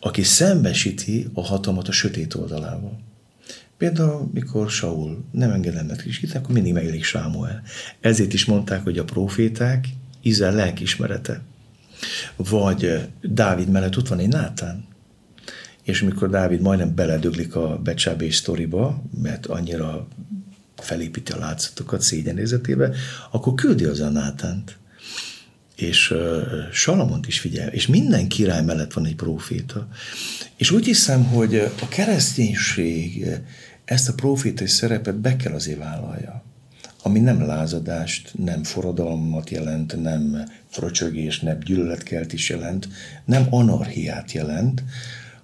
aki 0.00 0.22
szembesíti 0.22 1.28
a 1.32 1.46
hatalmat 1.46 1.88
a 1.88 1.92
sötét 1.92 2.34
oldalával. 2.34 3.09
Például, 3.80 4.30
mikor 4.32 4.70
Saul 4.70 5.24
nem 5.32 5.50
engedelmet 5.50 6.04
is 6.06 6.22
akkor 6.34 6.54
mindig 6.54 6.72
megjelenik 6.72 7.04
Sámuel. 7.04 7.62
Ezért 8.00 8.32
is 8.32 8.44
mondták, 8.44 8.82
hogy 8.82 8.98
a 8.98 9.04
proféták 9.04 9.88
Izrael 10.20 10.54
lelkismerete. 10.54 11.42
Vagy 12.36 13.08
Dávid 13.22 13.68
mellett 13.68 13.96
ott 13.96 14.08
van 14.08 14.18
egy 14.18 14.28
Nátán. 14.28 14.84
És 15.82 16.02
mikor 16.02 16.30
Dávid 16.30 16.60
majdnem 16.60 16.94
beledöglik 16.94 17.54
a 17.54 17.78
becsábés 17.78 18.36
sztoriba, 18.36 19.02
mert 19.22 19.46
annyira 19.46 20.08
felépíti 20.76 21.32
a 21.32 21.38
látszatokat 21.38 22.00
szégyenézetébe, 22.00 22.90
akkor 23.30 23.54
küldi 23.54 23.84
az 23.84 24.00
a 24.00 24.08
Nátánt. 24.08 24.76
És 25.76 26.10
uh, 26.10 26.42
Salamont 26.72 27.26
is 27.26 27.40
figyel, 27.40 27.68
és 27.68 27.86
minden 27.86 28.28
király 28.28 28.64
mellett 28.64 28.92
van 28.92 29.06
egy 29.06 29.16
proféta. 29.16 29.88
És 30.56 30.70
úgy 30.70 30.84
hiszem, 30.84 31.24
hogy 31.24 31.56
a 31.56 31.88
kereszténység 31.88 33.26
ezt 33.90 34.08
a 34.08 34.14
profétai 34.14 34.66
szerepet 34.66 35.16
be 35.16 35.36
kell 35.36 35.52
azért 35.52 35.78
vállalja 35.78 36.42
ami 37.02 37.20
nem 37.20 37.46
lázadást, 37.46 38.32
nem 38.38 38.62
forradalmat 38.64 39.50
jelent, 39.50 40.02
nem 40.02 40.44
fröcsögés, 40.68 41.40
nem 41.40 41.58
gyűlöletkeltés 41.58 42.48
jelent, 42.48 42.88
nem 43.24 43.46
anarchiát 43.50 44.32
jelent, 44.32 44.82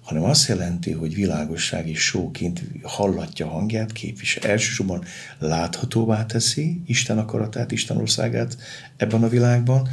hanem 0.01 0.23
azt 0.23 0.47
jelenti, 0.47 0.91
hogy 0.91 1.15
világosság 1.15 1.89
és 1.89 1.99
sóként 1.99 2.63
hallatja 2.81 3.47
hangját, 3.47 3.91
képvisel. 3.91 4.49
Elsősorban 4.49 5.03
láthatóvá 5.39 6.25
teszi 6.25 6.81
Isten 6.85 7.17
akaratát, 7.17 7.71
Isten 7.71 7.97
országát 7.97 8.57
ebben 8.97 9.23
a 9.23 9.29
világban, 9.29 9.89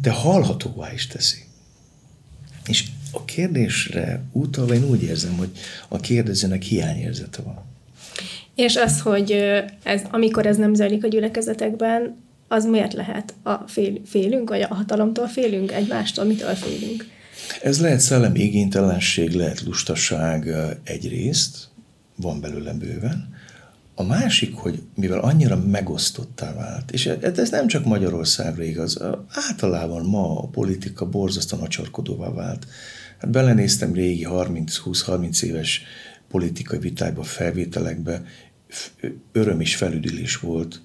de 0.00 0.10
hallhatóvá 0.10 0.92
is 0.92 1.06
teszi. 1.06 1.44
És 2.66 2.84
a 3.12 3.24
kérdésre 3.24 4.22
utalva 4.32 4.74
én 4.74 4.84
úgy 4.84 5.02
érzem, 5.02 5.36
hogy 5.36 5.50
a 5.88 5.98
kérdezőnek 5.98 6.62
hiányérzete 6.62 7.42
van. 7.42 7.73
És 8.54 8.76
az, 8.76 9.00
hogy 9.00 9.32
ez, 9.82 10.02
amikor 10.10 10.46
ez 10.46 10.56
nem 10.56 10.74
zajlik 10.74 11.04
a 11.04 11.08
gyülekezetekben, 11.08 12.16
az 12.48 12.64
miért 12.64 12.92
lehet? 12.92 13.34
A 13.42 13.54
fél, 13.54 14.00
félünk, 14.06 14.48
vagy 14.48 14.62
a 14.62 14.74
hatalomtól 14.74 15.26
félünk 15.26 15.72
egymástól? 15.72 16.24
Mitől 16.24 16.54
félünk? 16.54 17.06
Ez 17.62 17.80
lehet 17.80 18.00
szellemi 18.00 18.40
igénytelenség, 18.40 19.32
lehet 19.32 19.62
lustaság 19.62 20.48
egyrészt, 20.84 21.68
van 22.16 22.40
belőle 22.40 22.72
bőven. 22.72 23.32
A 23.94 24.02
másik, 24.02 24.54
hogy 24.54 24.82
mivel 24.94 25.18
annyira 25.18 25.56
megosztottá 25.56 26.54
vált, 26.54 26.90
és 26.90 27.06
ez 27.06 27.50
nem 27.50 27.66
csak 27.66 27.84
Magyarországra 27.84 28.62
igaz, 28.62 29.02
általában 29.48 30.04
ma 30.04 30.38
a 30.38 30.46
politika 30.46 31.08
borzasztóan 31.08 31.62
acsarkodóvá 31.62 32.30
vált. 32.30 32.66
Hát 33.18 33.30
belenéztem 33.30 33.92
régi 33.92 34.26
30-20-30 34.30 35.42
éves 35.42 35.82
politikai 36.28 36.78
vitákba, 36.78 37.22
felvételekbe, 37.22 38.22
öröm 39.32 39.60
és 39.60 39.76
felüdülés 39.76 40.36
volt 40.36 40.82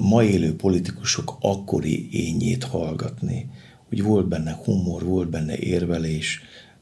ma 0.00 0.22
élő 0.22 0.56
politikusok 0.56 1.36
akkori 1.40 2.08
ényét 2.10 2.64
hallgatni, 2.64 3.50
hogy 3.88 4.02
volt 4.02 4.28
benne 4.28 4.52
humor, 4.64 5.04
volt 5.04 5.30
benne 5.30 5.56
érvelés, 5.56 6.40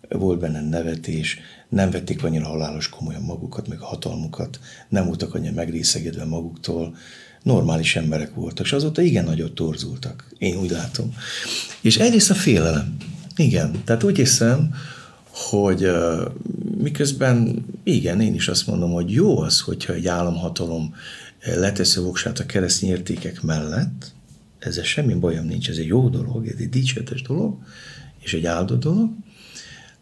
volt 0.08 0.40
benne 0.40 0.60
nevetés, 0.60 1.38
nem 1.68 1.90
vették 1.90 2.24
annyira 2.24 2.46
halálos 2.46 2.88
komolyan 2.88 3.22
magukat, 3.22 3.68
meg 3.68 3.80
a 3.80 3.84
hatalmukat, 3.84 4.60
nem 4.88 5.06
voltak 5.06 5.34
annyira 5.34 5.52
megrészegedve 5.52 6.24
maguktól, 6.24 6.96
normális 7.42 7.96
emberek 7.96 8.34
voltak, 8.34 8.66
és 8.66 8.72
azóta 8.72 9.02
igen 9.02 9.24
nagyot 9.24 9.54
torzultak, 9.54 10.26
én 10.38 10.56
úgy 10.56 10.70
látom. 10.70 11.14
És 11.80 11.96
egyrészt 11.96 12.30
a 12.30 12.34
félelem. 12.34 12.96
Igen, 13.36 13.82
tehát 13.84 14.02
úgy 14.02 14.16
hiszem, 14.16 14.74
hogy 15.42 15.90
miközben 16.78 17.64
igen, 17.82 18.20
én 18.20 18.34
is 18.34 18.48
azt 18.48 18.66
mondom, 18.66 18.92
hogy 18.92 19.10
jó 19.10 19.38
az, 19.38 19.60
hogyha 19.60 19.92
egy 19.92 20.06
államhatalom 20.06 20.94
leteszi 21.44 22.00
voksát 22.00 22.38
a 22.38 22.46
keresztény 22.46 22.90
értékek 22.90 23.42
mellett, 23.42 24.12
ezzel 24.58 24.84
semmi 24.84 25.14
bajom 25.14 25.46
nincs, 25.46 25.68
ez 25.68 25.76
egy 25.76 25.86
jó 25.86 26.08
dolog, 26.08 26.46
ez 26.46 26.58
egy 26.58 26.68
dicséretes 26.68 27.22
dolog, 27.22 27.56
és 28.20 28.34
egy 28.34 28.46
áldott 28.46 28.80
dolog, 28.80 29.10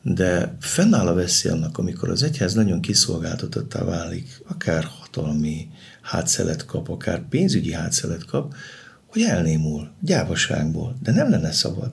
de 0.03 0.57
fennáll 0.61 1.07
a 1.07 1.15
veszély 1.15 1.53
annak, 1.53 1.79
amikor 1.79 2.09
az 2.09 2.23
egyház 2.23 2.55
nagyon 2.55 2.81
kiszolgáltatottá 2.81 3.85
válik, 3.85 4.43
akár 4.49 4.85
hatalmi 4.85 5.69
hátszelet 6.03 6.65
kap, 6.65 6.89
akár 6.89 7.29
pénzügyi 7.29 7.73
hátszelet 7.73 8.25
kap, 8.25 8.55
hogy 9.07 9.23
elnémul, 9.23 9.91
gyávaságból, 10.01 10.97
de 11.03 11.13
nem 11.13 11.31
lenne 11.31 11.53
szabad. 11.53 11.93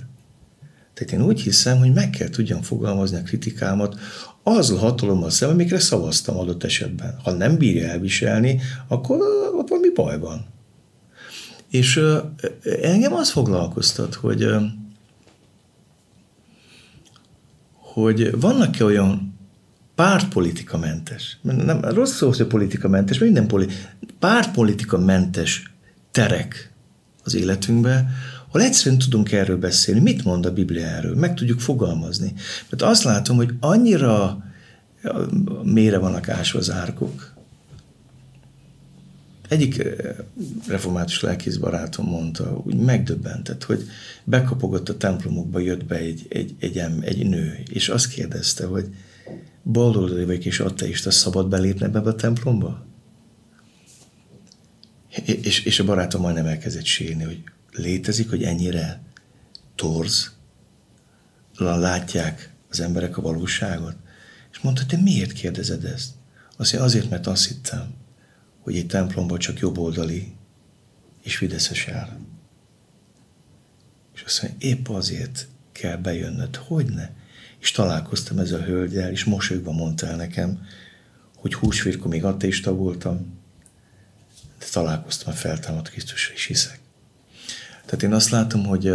Tehát 0.98 1.14
én 1.14 1.22
úgy 1.22 1.42
hiszem, 1.42 1.78
hogy 1.78 1.94
meg 1.94 2.10
kell 2.10 2.30
tudjam 2.30 2.62
fogalmazni 2.62 3.18
a 3.18 3.22
kritikámat 3.22 4.00
az 4.44 4.72
a 4.72 4.78
hatalommal 4.78 5.30
szemben, 5.30 5.58
amikre 5.58 5.80
szavaztam 5.80 6.38
adott 6.38 6.64
esetben. 6.64 7.20
Ha 7.24 7.32
nem 7.32 7.58
bírja 7.58 7.88
elviselni, 7.88 8.62
akkor 8.88 9.18
ott 9.54 9.70
valami 9.70 9.90
baj 9.94 10.20
van. 10.20 10.46
És 11.70 12.02
engem 12.82 13.14
az 13.14 13.30
foglalkoztat, 13.30 14.14
hogy 14.14 14.48
hogy 17.74 18.40
vannak-e 18.40 18.84
olyan 18.84 19.40
pártpolitika 19.96 20.78
mentes, 20.78 21.38
nem, 21.42 21.82
rossz 21.82 22.16
szó, 22.16 22.28
hogy 22.28 22.48
politika 22.48 22.88
mentes, 22.88 23.20
minden 23.20 23.48
poli, 23.48 23.68
pártpolitika 24.20 24.98
mentes 24.98 25.74
terek 26.12 26.74
az 27.24 27.36
életünkben, 27.36 28.10
ahol 28.58 28.70
egyszerűen 28.70 29.00
tudunk 29.00 29.32
erről 29.32 29.58
beszélni, 29.58 30.00
mit 30.02 30.24
mond 30.24 30.46
a 30.46 30.54
Biblia 30.54 30.86
erről, 30.86 31.16
meg 31.16 31.34
tudjuk 31.34 31.60
fogalmazni. 31.60 32.34
Mert 32.70 32.82
azt 32.82 33.04
látom, 33.04 33.36
hogy 33.36 33.54
annyira 33.60 34.44
mélyre 35.64 35.98
vannak 35.98 36.30
ásva 36.30 36.60
az 36.60 36.72
árkok. 36.72 37.34
Egyik 39.48 39.84
református 40.68 41.22
lelkész 41.22 41.56
barátom 41.56 42.06
mondta, 42.06 42.62
úgy 42.66 42.76
megdöbbentett, 42.76 43.64
hogy 43.64 43.88
bekapogott 44.24 44.90
a 44.90 44.98
templomokba, 44.98 45.60
jött 45.60 45.86
be 45.86 45.96
egy, 45.96 46.26
egy, 46.30 46.56
egy, 46.60 46.78
egy 47.02 47.30
nő, 47.30 47.64
és 47.70 47.90
azt 47.90 48.08
kérdezte, 48.08 48.66
hogy 48.66 48.86
baloldali 49.64 50.26
vagyok 50.26 50.46
és 50.46 50.60
ateista, 50.60 51.12
szabad 51.12 51.50
belépni 51.50 51.86
ebbe 51.86 52.00
a 52.00 52.16
templomba? 52.16 52.86
És, 55.24 55.64
és 55.64 55.80
a 55.80 55.84
barátom 55.86 56.22
majdnem 56.22 56.46
elkezdett 56.46 56.86
sírni, 56.86 57.24
hogy 57.24 57.44
létezik, 57.78 58.30
hogy 58.30 58.44
ennyire 58.44 59.02
torz, 59.76 60.36
látják 61.58 62.54
az 62.70 62.80
emberek 62.80 63.18
a 63.18 63.22
valóságot. 63.22 63.96
És 64.52 64.60
mondta, 64.60 64.86
te 64.86 64.98
miért 64.98 65.32
kérdezed 65.32 65.84
ezt? 65.84 66.10
Azt 66.58 66.72
mondja, 66.72 66.84
azért, 66.84 67.10
mert 67.10 67.28
azt 67.28 67.48
hittem, 67.48 67.94
hogy 68.60 68.76
egy 68.76 68.88
templomban 68.88 69.40
csak 69.40 69.60
jobboldali 69.60 70.36
és 71.24 71.38
fideszes 71.38 71.88
jár. 71.88 72.18
És 74.16 74.22
azt 74.22 74.42
mondja, 74.42 74.68
épp 74.68 74.88
azért 74.88 75.48
kell 75.72 75.98
bejönnöd, 75.98 76.56
hogy 76.56 76.86
ne? 76.86 77.10
És 77.60 77.72
találkoztam 77.72 78.40
ezzel 78.40 78.60
a 78.60 78.64
hölgyel, 78.64 79.12
és 79.12 79.24
mosolyogva 79.24 79.72
mondta 79.72 80.08
el 80.08 80.16
nekem, 80.16 80.66
hogy 81.36 81.54
húsvérkor 81.54 82.08
még 82.08 82.24
ateista 82.24 82.76
voltam, 82.76 83.40
de 84.60 84.66
találkoztam 84.72 85.34
a 85.34 85.36
feltámadt 85.36 85.90
Krisztusra, 85.90 86.34
és 86.34 86.46
hiszek. 86.46 86.80
Tehát 87.88 88.04
én 88.04 88.14
azt 88.14 88.30
látom, 88.30 88.66
hogy 88.66 88.94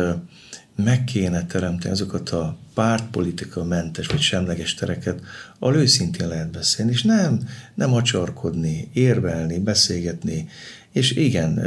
meg 0.77 1.05
kéne 1.05 1.47
teremteni 1.47 1.93
azokat 1.93 2.31
a 2.31 2.57
pártpolitika 2.75 3.65
mentes 3.65 4.07
vagy 4.07 4.21
semleges 4.21 4.75
tereket, 4.75 5.21
ahol 5.59 5.77
őszintén 5.77 6.29
lehet 6.29 6.51
beszélni, 6.51 6.93
és 6.93 7.03
nem, 7.03 7.41
nem 7.75 7.95
acsarkodni, 7.95 8.89
érvelni, 8.93 9.59
beszélgetni, 9.59 10.49
és 10.93 11.11
igen, 11.11 11.61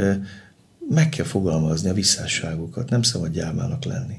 meg 0.88 1.08
kell 1.08 1.24
fogalmazni 1.24 1.88
a 1.88 1.94
visszásságokat, 1.94 2.90
nem 2.90 3.02
szabad 3.02 3.32
gyámának 3.32 3.84
lenni. 3.84 4.14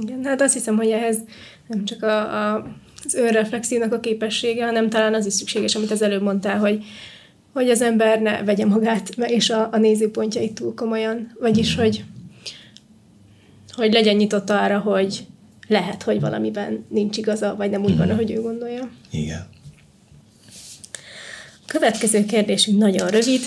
Igen, 0.00 0.24
hát 0.24 0.40
azt 0.40 0.54
hiszem, 0.54 0.76
hogy 0.76 0.90
ehhez 0.90 1.18
nem 1.66 1.84
csak 1.84 2.02
a, 2.02 2.52
a, 2.54 2.66
az 3.04 3.14
önreflexiónak 3.14 3.92
a 3.92 4.00
képessége, 4.00 4.64
hanem 4.64 4.88
talán 4.88 5.14
az 5.14 5.26
is 5.26 5.32
szükséges, 5.32 5.74
amit 5.74 5.90
az 5.90 6.02
előbb 6.02 6.22
mondtál, 6.22 6.58
hogy, 6.58 6.84
hogy 7.52 7.68
az 7.68 7.82
ember 7.82 8.20
ne 8.20 8.42
vegye 8.42 8.66
magát 8.66 9.08
és 9.16 9.50
a, 9.50 9.68
a 9.72 9.76
nézőpontjait 9.76 10.54
túl 10.54 10.74
komolyan, 10.74 11.36
vagyis, 11.40 11.74
hogy, 11.74 12.04
hogy 13.72 13.92
legyen 13.92 14.16
nyitott 14.16 14.50
arra, 14.50 14.78
hogy 14.78 15.26
lehet, 15.68 16.02
hogy 16.02 16.20
valamiben 16.20 16.84
nincs 16.88 17.16
igaza, 17.16 17.54
vagy 17.56 17.70
nem 17.70 17.84
úgy 17.84 17.96
van, 17.96 18.10
ahogy 18.10 18.30
ő 18.30 18.40
gondolja. 18.40 18.90
Igen. 19.10 19.46
A 21.52 21.72
következő 21.72 22.24
kérdésünk 22.24 22.78
nagyon 22.78 23.08
rövid. 23.08 23.40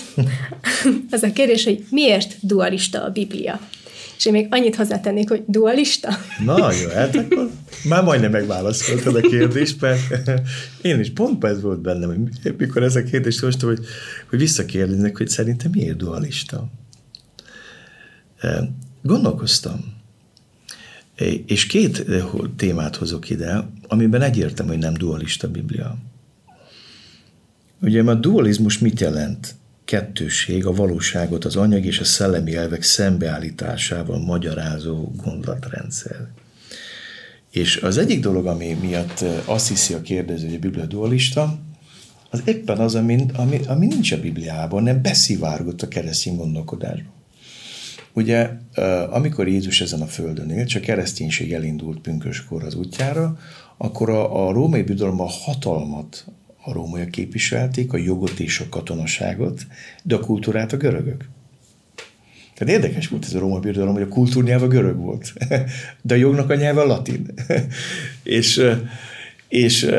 Az 1.10 1.22
a 1.22 1.32
kérdés, 1.32 1.64
hogy 1.64 1.84
miért 1.90 2.36
dualista 2.40 3.04
a 3.04 3.10
Biblia? 3.10 3.60
És 4.24 4.30
én 4.30 4.36
még 4.36 4.46
annyit 4.50 4.76
hozzátennék, 4.76 5.28
hogy 5.28 5.42
dualista. 5.46 6.08
Na 6.44 6.72
jó, 6.72 6.88
hát 6.88 7.16
akkor 7.16 7.50
már 7.88 8.02
majdnem 8.02 8.30
megválaszoltad 8.30 9.16
a 9.16 9.20
kérdést, 9.20 9.80
mert 9.80 10.30
én 10.82 11.00
is 11.00 11.12
pont 11.12 11.44
ez 11.44 11.60
volt 11.60 11.80
bennem, 11.80 12.08
hogy 12.08 12.54
mikor 12.56 12.82
ez 12.82 12.96
a 12.96 13.02
kérdést 13.02 13.40
hoztam, 13.40 13.68
hogy, 13.68 13.84
hogy 14.28 14.38
visszakérdeznek, 14.38 15.16
hogy 15.16 15.28
szerintem 15.28 15.70
miért 15.74 15.96
dualista. 15.96 16.70
Gondolkoztam, 19.02 19.94
és 21.46 21.66
két 21.66 22.04
témát 22.56 22.96
hozok 22.96 23.30
ide, 23.30 23.68
amiben 23.88 24.22
egyértelmű, 24.22 24.72
hogy 24.72 24.80
nem 24.80 24.94
dualista 24.94 25.48
Biblia. 25.48 25.96
Ugye 27.80 28.02
a 28.02 28.14
dualizmus 28.14 28.78
mit 28.78 29.00
jelent? 29.00 29.54
Kettőség, 29.84 30.66
a 30.66 30.72
valóságot 30.72 31.44
az 31.44 31.56
anyag 31.56 31.84
és 31.84 31.98
a 31.98 32.04
szellemi 32.04 32.56
elvek 32.56 32.82
szembeállításával 32.82 34.18
magyarázó 34.18 35.12
gondolatrendszer. 35.24 36.28
És 37.50 37.76
az 37.76 37.98
egyik 37.98 38.20
dolog, 38.20 38.46
ami 38.46 38.76
miatt 38.80 39.24
azt 39.44 39.68
hiszi 39.68 39.94
a 39.94 40.00
kérdező, 40.00 40.46
hogy 40.46 40.54
a 40.54 40.58
Biblia 40.58 40.86
dualista, 40.86 41.58
az 42.30 42.42
éppen 42.44 42.78
az, 42.78 42.94
ami, 42.94 43.26
ami, 43.36 43.60
ami 43.66 43.86
nincs 43.86 44.12
a 44.12 44.20
Bibliában, 44.20 44.82
nem 44.82 45.02
beszivárgott 45.02 45.82
a 45.82 45.88
keresztény 45.88 46.36
gondolkodásban. 46.36 47.12
Ugye, 48.12 48.50
amikor 49.10 49.48
Jézus 49.48 49.80
ezen 49.80 50.00
a 50.00 50.06
földön 50.06 50.50
élt, 50.50 50.68
csak 50.68 50.82
kereszténység 50.82 51.52
elindult 51.52 52.00
pünköskor 52.00 52.64
az 52.64 52.74
útjára, 52.74 53.38
akkor 53.76 54.10
a, 54.10 54.46
a 54.46 54.52
római 54.52 54.82
birodalom 54.82 55.20
a 55.20 55.28
hatalmat 55.28 56.24
a 56.64 56.72
rómaiak 56.72 57.10
képviselték, 57.10 57.92
a 57.92 57.96
jogot 57.96 58.38
és 58.38 58.60
a 58.60 58.68
katonaságot, 58.68 59.66
de 60.02 60.14
a 60.14 60.20
kultúrát 60.20 60.72
a 60.72 60.76
görögök. 60.76 61.28
Tehát 62.54 62.74
érdekes 62.74 63.08
volt 63.08 63.24
ez 63.24 63.34
a 63.34 63.38
római 63.38 63.60
birodalom, 63.60 63.94
hogy 63.94 64.02
a 64.02 64.08
kultúrnyelv 64.08 64.62
a 64.62 64.68
görög 64.68 64.96
volt, 64.96 65.32
de 66.02 66.14
a 66.14 66.16
jognak 66.16 66.50
a 66.50 66.54
nyelve 66.54 66.80
a 66.80 66.86
latin. 66.86 67.26
és, 68.22 68.62
és, 69.48 69.90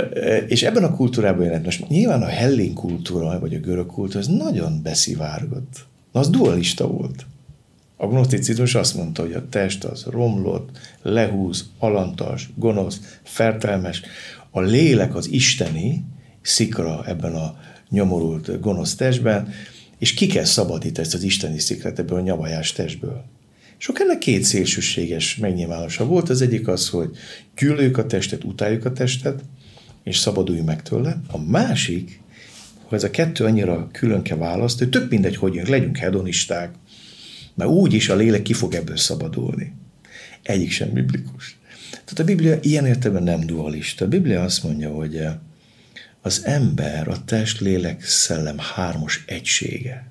és 0.47 0.63
ebben 0.63 0.83
a 0.83 0.95
kultúrában 0.95 1.45
jelent. 1.45 1.65
Most 1.65 1.87
nyilván 1.87 2.21
a 2.21 2.27
hellén 2.27 2.73
kultúra, 2.73 3.39
vagy 3.39 3.53
a 3.53 3.59
görög 3.59 3.85
kultúra, 3.85 4.19
az 4.19 4.27
nagyon 4.27 4.81
beszivárgott. 4.83 5.85
Az 6.11 6.29
dualista 6.29 6.87
volt. 6.87 7.25
A 7.97 8.07
gnoszticizmus 8.07 8.75
azt 8.75 8.95
mondta, 8.95 9.21
hogy 9.21 9.33
a 9.33 9.49
test 9.49 9.83
az 9.83 10.03
romlott, 10.03 10.77
lehúz, 11.01 11.69
alantas, 11.79 12.49
gonosz, 12.55 13.19
fertelmes. 13.23 14.01
A 14.51 14.61
lélek 14.61 15.15
az 15.15 15.31
isteni, 15.31 16.03
szikra 16.45 17.03
ebben 17.05 17.35
a 17.35 17.57
nyomorult, 17.89 18.59
gonosz 18.59 18.95
testben, 18.95 19.53
és 19.97 20.13
ki 20.13 20.27
kell 20.27 20.43
szabadítani 20.43 21.05
ezt 21.05 21.15
az 21.15 21.23
isteni 21.23 21.59
szikret 21.59 21.99
ebből 21.99 22.17
a 22.17 22.21
nyavajás 22.21 22.71
testből. 22.71 23.23
Akkor 23.87 24.01
ennek 24.01 24.17
két 24.17 24.43
szélsőséges 24.43 25.35
megnyilvánosa 25.35 26.05
volt. 26.05 26.29
Az 26.29 26.41
egyik 26.41 26.67
az, 26.67 26.89
hogy 26.89 27.09
gyűlőjük 27.57 27.97
a 27.97 28.05
testet, 28.05 28.43
utáljuk 28.43 28.85
a 28.85 28.93
testet, 28.93 29.43
és 30.03 30.17
szabadulj 30.17 30.61
meg 30.61 30.81
tőle. 30.81 31.21
A 31.27 31.37
másik, 31.37 32.21
hogy 32.83 32.97
ez 32.97 33.03
a 33.03 33.09
kettő 33.09 33.43
annyira 33.43 33.89
külön 33.91 34.21
kell 34.21 34.37
választani, 34.37 34.89
hogy 34.91 35.01
tök 35.01 35.11
mindegy, 35.11 35.35
hogy 35.35 35.53
jön, 35.53 35.69
legyünk 35.69 35.97
hedonisták, 35.97 36.73
mert 37.53 37.69
úgyis 37.69 38.09
a 38.09 38.15
lélek 38.15 38.41
ki 38.41 38.53
fog 38.53 38.73
ebből 38.73 38.97
szabadulni. 38.97 39.73
Egyik 40.41 40.71
sem 40.71 40.93
biblikus. 40.93 41.57
Tehát 41.91 42.19
a 42.19 42.23
Biblia 42.23 42.57
ilyen 42.61 42.85
értelemben 42.85 43.23
nem 43.23 43.45
dualista. 43.45 44.05
A 44.05 44.07
Biblia 44.07 44.43
azt 44.43 44.63
mondja, 44.63 44.89
hogy 44.89 45.21
az 46.25 46.45
ember 46.45 47.07
a 47.07 47.23
test, 47.23 47.59
lélek, 47.59 48.03
szellem 48.03 48.57
hármas 48.57 49.23
egysége. 49.27 50.07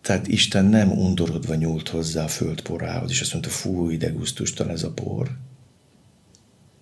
Tehát 0.00 0.26
Isten 0.26 0.64
nem 0.64 0.90
undorodva 0.92 1.54
nyúlt 1.54 1.88
hozzá 1.88 2.24
a 2.24 2.28
földporához, 2.28 3.10
és 3.10 3.20
azt 3.20 3.32
mondta, 3.32 3.50
fú, 3.50 3.90
ide 3.90 4.08
gusztustalan 4.08 4.72
ez 4.72 4.82
a 4.82 4.92
por. 4.92 5.36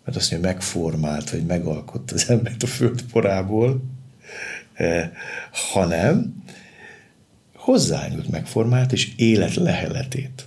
Mert 0.04 0.16
azt 0.16 0.30
mondja, 0.30 0.50
megformált, 0.50 1.30
vagy 1.30 1.46
megalkotta 1.46 2.14
az 2.14 2.30
embert 2.30 2.62
a 2.62 2.66
földporából, 2.66 3.82
eh, 4.72 5.10
hanem 5.50 6.44
hozzányúlt, 7.54 8.28
megformált, 8.28 8.92
és 8.92 9.12
élet 9.16 9.54
leheletét 9.54 10.46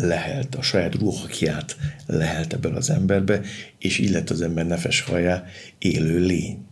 lehelt, 0.00 0.54
a 0.54 0.62
saját 0.62 0.94
ruhakját 0.94 1.76
lehelt 2.06 2.52
ebből 2.52 2.76
az 2.76 2.90
emberbe, 2.90 3.40
és 3.78 3.98
így 3.98 4.10
lett 4.10 4.30
az 4.30 4.40
ember 4.40 4.66
nefes 4.66 5.00
hajá 5.00 5.44
élő 5.78 6.18
lény. 6.18 6.64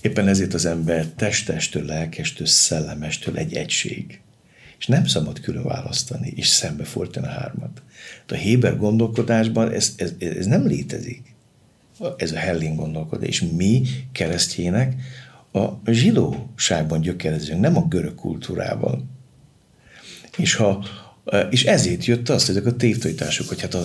Éppen 0.00 0.28
ezért 0.28 0.54
az 0.54 0.64
ember 0.64 1.06
testestől, 1.06 1.84
lelkestől, 1.84 2.46
szellemestől 2.46 3.36
egy 3.36 3.54
egység. 3.54 4.20
És 4.78 4.86
nem 4.86 5.06
szabad 5.06 5.40
külön 5.40 5.62
választani, 5.62 6.32
és 6.36 6.46
szembe 6.46 6.84
fordítani 6.84 7.26
a 7.26 7.30
hármat. 7.30 7.82
De 8.26 8.34
a 8.34 8.38
Héber 8.38 8.76
gondolkodásban 8.76 9.72
ez, 9.72 9.92
ez, 9.96 10.12
ez 10.18 10.46
nem 10.46 10.66
létezik. 10.66 11.34
Ez 12.16 12.32
a 12.32 12.36
Helling 12.36 12.76
gondolkodás. 12.76 13.28
És 13.28 13.40
mi, 13.40 13.82
keresztjének, 14.12 14.94
a 15.52 15.90
zsidóságban 15.90 17.00
gyökerezünk, 17.00 17.60
nem 17.60 17.76
a 17.76 17.88
görög 17.88 18.14
kultúrával. 18.14 19.04
És 20.36 20.54
ha 20.54 20.84
és 21.50 21.64
ezért 21.64 22.04
jött 22.04 22.28
azt, 22.28 22.48
ezek 22.48 22.66
a 22.66 22.76
tévtanítások, 22.76 23.48
hogy 23.48 23.60
hát, 23.60 23.74
a, 23.74 23.84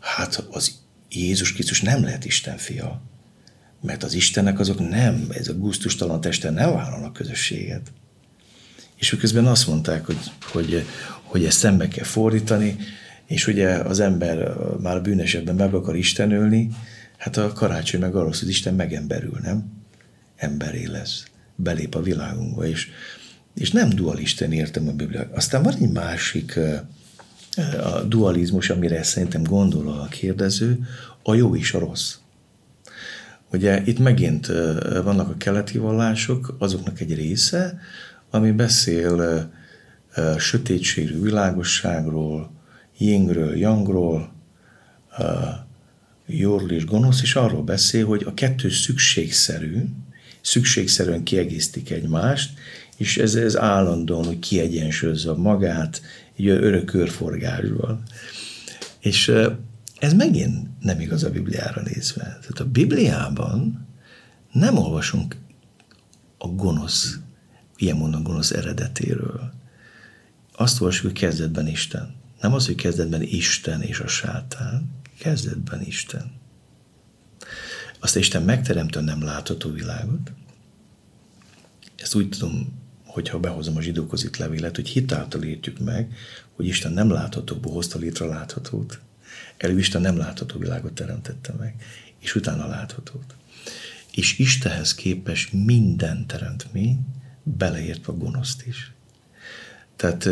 hát 0.00 0.44
az 0.50 0.72
Jézus 1.10 1.52
Krisztus 1.52 1.80
nem 1.80 2.02
lehet 2.02 2.24
Isten 2.24 2.56
fia, 2.56 3.02
mert 3.82 4.02
az 4.02 4.14
Istennek 4.14 4.58
azok 4.58 4.88
nem, 4.88 5.26
ez 5.30 5.48
a 5.48 5.54
gusztustalan 5.54 6.20
testen 6.20 6.54
nem 6.54 6.72
vállalnak 6.72 7.12
közösséget. 7.12 7.92
És 8.96 9.16
közben 9.18 9.46
azt 9.46 9.66
mondták, 9.66 10.06
hogy, 10.06 10.18
hogy, 10.40 10.84
hogy 11.22 11.44
ezt 11.44 11.58
szembe 11.58 11.88
kell 11.88 12.04
fordítani, 12.04 12.76
és 13.26 13.46
ugye 13.46 13.68
az 13.68 14.00
ember 14.00 14.56
már 14.80 15.02
bűnesetben 15.02 15.54
meg 15.54 15.74
akar 15.74 15.96
Isten 15.96 16.32
ölni, 16.32 16.68
hát 17.16 17.36
a 17.36 17.52
karácsony 17.52 18.00
meg 18.00 18.14
arról, 18.14 18.28
hogy 18.28 18.38
az 18.42 18.48
Isten 18.48 18.74
megemberül, 18.74 19.38
nem? 19.42 19.72
Emberé 20.36 20.86
lesz, 20.86 21.24
belép 21.54 21.94
a 21.94 22.02
világunkba, 22.02 22.66
és 22.66 22.88
és 23.58 23.70
nem 23.70 23.88
dualisten 23.88 24.52
értem 24.52 24.88
a 24.88 24.92
Biblia. 24.92 25.30
Aztán 25.34 25.62
van 25.62 25.74
egy 25.74 25.90
másik 25.90 26.58
a 27.82 28.00
dualizmus, 28.00 28.70
amire 28.70 29.02
szerintem 29.02 29.42
gondol 29.42 29.88
a 29.88 30.06
kérdező, 30.06 30.78
a 31.22 31.34
jó 31.34 31.56
és 31.56 31.72
a 31.72 31.78
rossz. 31.78 32.14
Ugye 33.52 33.82
itt 33.84 33.98
megint 33.98 34.46
vannak 35.02 35.28
a 35.28 35.36
keleti 35.36 35.78
vallások, 35.78 36.56
azoknak 36.58 37.00
egy 37.00 37.14
része, 37.14 37.78
ami 38.30 38.50
beszél 38.50 39.50
sötétségről, 40.38 41.22
világosságról, 41.22 42.50
yingről, 42.98 43.56
yangról, 43.56 44.32
jóról 46.26 46.70
és 46.70 46.84
gonosz, 46.84 47.22
és 47.22 47.34
arról 47.34 47.62
beszél, 47.62 48.06
hogy 48.06 48.22
a 48.26 48.34
kettő 48.34 48.70
szükségszerű, 48.70 49.84
szükségszerűen 50.40 51.22
kiegészítik 51.22 51.90
egymást, 51.90 52.58
és 52.98 53.16
ez, 53.16 53.34
ez 53.34 53.56
állandóan, 53.56 54.24
hogy 54.24 54.38
kiegyensúlyozza 54.38 55.36
magát 55.36 56.02
egy 56.36 56.48
örök 56.48 56.84
körforgásban. 56.84 58.02
És 58.98 59.32
ez 59.98 60.12
megint 60.12 60.68
nem 60.80 61.00
igaz 61.00 61.24
a 61.24 61.30
Bibliára 61.30 61.82
nézve. 61.82 62.22
Tehát 62.22 62.60
a 62.60 62.70
Bibliában 62.70 63.86
nem 64.52 64.76
olvasunk 64.76 65.36
a 66.38 66.46
gonosz, 66.46 67.18
ilyen 67.76 67.96
mondom, 67.96 68.22
gonosz 68.22 68.50
eredetéről. 68.50 69.52
Azt 70.56 70.80
olvasjuk, 70.80 71.06
hogy 71.12 71.20
kezdetben 71.20 71.66
Isten. 71.66 72.14
Nem 72.40 72.54
az, 72.54 72.66
hogy 72.66 72.74
kezdetben 72.74 73.22
Isten 73.22 73.82
és 73.82 74.00
a 74.00 74.06
sátán, 74.06 74.90
kezdetben 75.18 75.82
Isten. 75.82 76.32
Azt 78.00 78.16
Isten 78.16 78.42
megteremtő 78.42 79.00
nem 79.00 79.22
látható 79.22 79.70
világot. 79.70 80.32
Ezt 81.96 82.14
úgy 82.14 82.28
tudom 82.28 82.86
hogyha 83.18 83.38
behozom 83.38 83.76
a 83.76 83.80
zsidókhoz 83.80 84.24
itt 84.24 84.36
levélet, 84.36 84.76
hogy 84.76 84.88
hitáltal 84.88 85.42
értjük 85.42 85.78
meg, 85.78 86.14
hogy 86.56 86.66
Isten 86.66 86.92
nem 86.92 87.10
láthatóból 87.10 87.72
hozta 87.72 87.98
létre 87.98 88.24
a 88.24 88.28
láthatót. 88.28 89.00
Előbb 89.56 89.78
Isten 89.78 90.00
nem 90.00 90.16
látható 90.16 90.58
világot 90.58 90.92
teremtette 90.92 91.52
meg, 91.58 91.74
és 92.18 92.34
utána 92.34 92.66
láthatót. 92.66 93.34
És 94.10 94.38
Istenhez 94.38 94.94
képes 94.94 95.50
minden 95.50 96.26
teremtmény, 96.26 96.98
beleértve 97.42 98.12
a 98.12 98.16
gonoszt 98.16 98.66
is. 98.66 98.92
Tehát, 99.96 100.28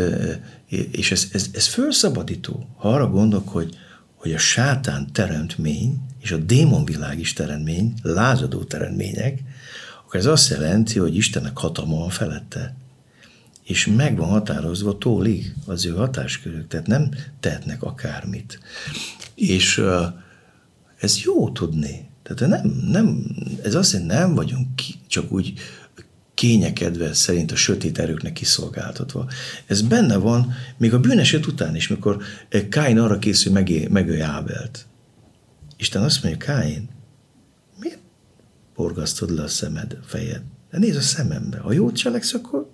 és 0.91 1.11
ez, 1.11 1.27
ez, 1.31 1.49
ez 1.53 1.67
felszabadító, 1.67 2.69
ha 2.75 2.93
arra 2.93 3.09
gondolok, 3.09 3.49
hogy, 3.49 3.77
hogy 4.15 4.33
a 4.33 4.37
sátán 4.37 5.11
teremtmény, 5.11 6.01
és 6.19 6.31
a 6.31 6.37
démonvilág 6.37 7.19
is 7.19 7.33
teremtmény, 7.33 7.93
lázadó 8.01 8.63
teremtmények, 8.63 9.39
akkor 10.07 10.19
ez 10.19 10.25
azt 10.25 10.49
jelenti, 10.49 10.99
hogy 10.99 11.15
Istennek 11.15 11.57
hatalma 11.57 11.97
van 11.97 12.09
felette. 12.09 12.75
És 13.63 13.87
meg 13.87 14.17
van 14.17 14.27
határozva 14.27 14.97
tólig 14.97 15.53
az 15.65 15.85
ő 15.85 15.89
hatáskörük, 15.89 16.67
tehát 16.67 16.87
nem 16.87 17.09
tehetnek 17.39 17.83
akármit. 17.83 18.59
És 19.35 19.81
ez 20.99 21.21
jó 21.23 21.49
tudni. 21.49 22.09
Tehát 22.23 22.47
nem, 22.47 22.83
nem, 22.91 23.23
ez 23.63 23.75
azt 23.75 23.91
jelenti, 23.93 24.13
nem 24.13 24.35
vagyunk 24.35 24.75
ki, 24.75 24.95
csak 25.07 25.31
úgy 25.31 25.53
kényekedve 26.33 27.13
szerint 27.13 27.51
a 27.51 27.55
sötét 27.55 27.99
erőknek 27.99 28.33
kiszolgáltatva. 28.33 29.29
Ez 29.65 29.81
benne 29.81 30.17
van 30.17 30.53
még 30.77 30.93
a 30.93 30.99
bűneset 30.99 31.45
után 31.45 31.75
is, 31.75 31.87
mikor 31.87 32.21
Káin 32.69 32.99
arra 32.99 33.19
készül 33.19 33.51
megé, 33.51 33.87
megölj 33.87 34.21
Ábelt. 34.21 34.85
Isten 35.77 36.03
azt 36.03 36.23
mondja, 36.23 36.45
Káin, 36.45 36.89
porgasztod 38.77 39.29
le 39.29 39.43
a 39.43 39.47
szemed, 39.47 39.97
fejed. 40.05 40.41
De 40.71 40.77
nézd 40.77 40.97
a 40.97 41.01
szemembe. 41.01 41.57
Ha 41.57 41.71
jót 41.71 41.95
cseleksz, 41.95 42.33
akkor 42.33 42.69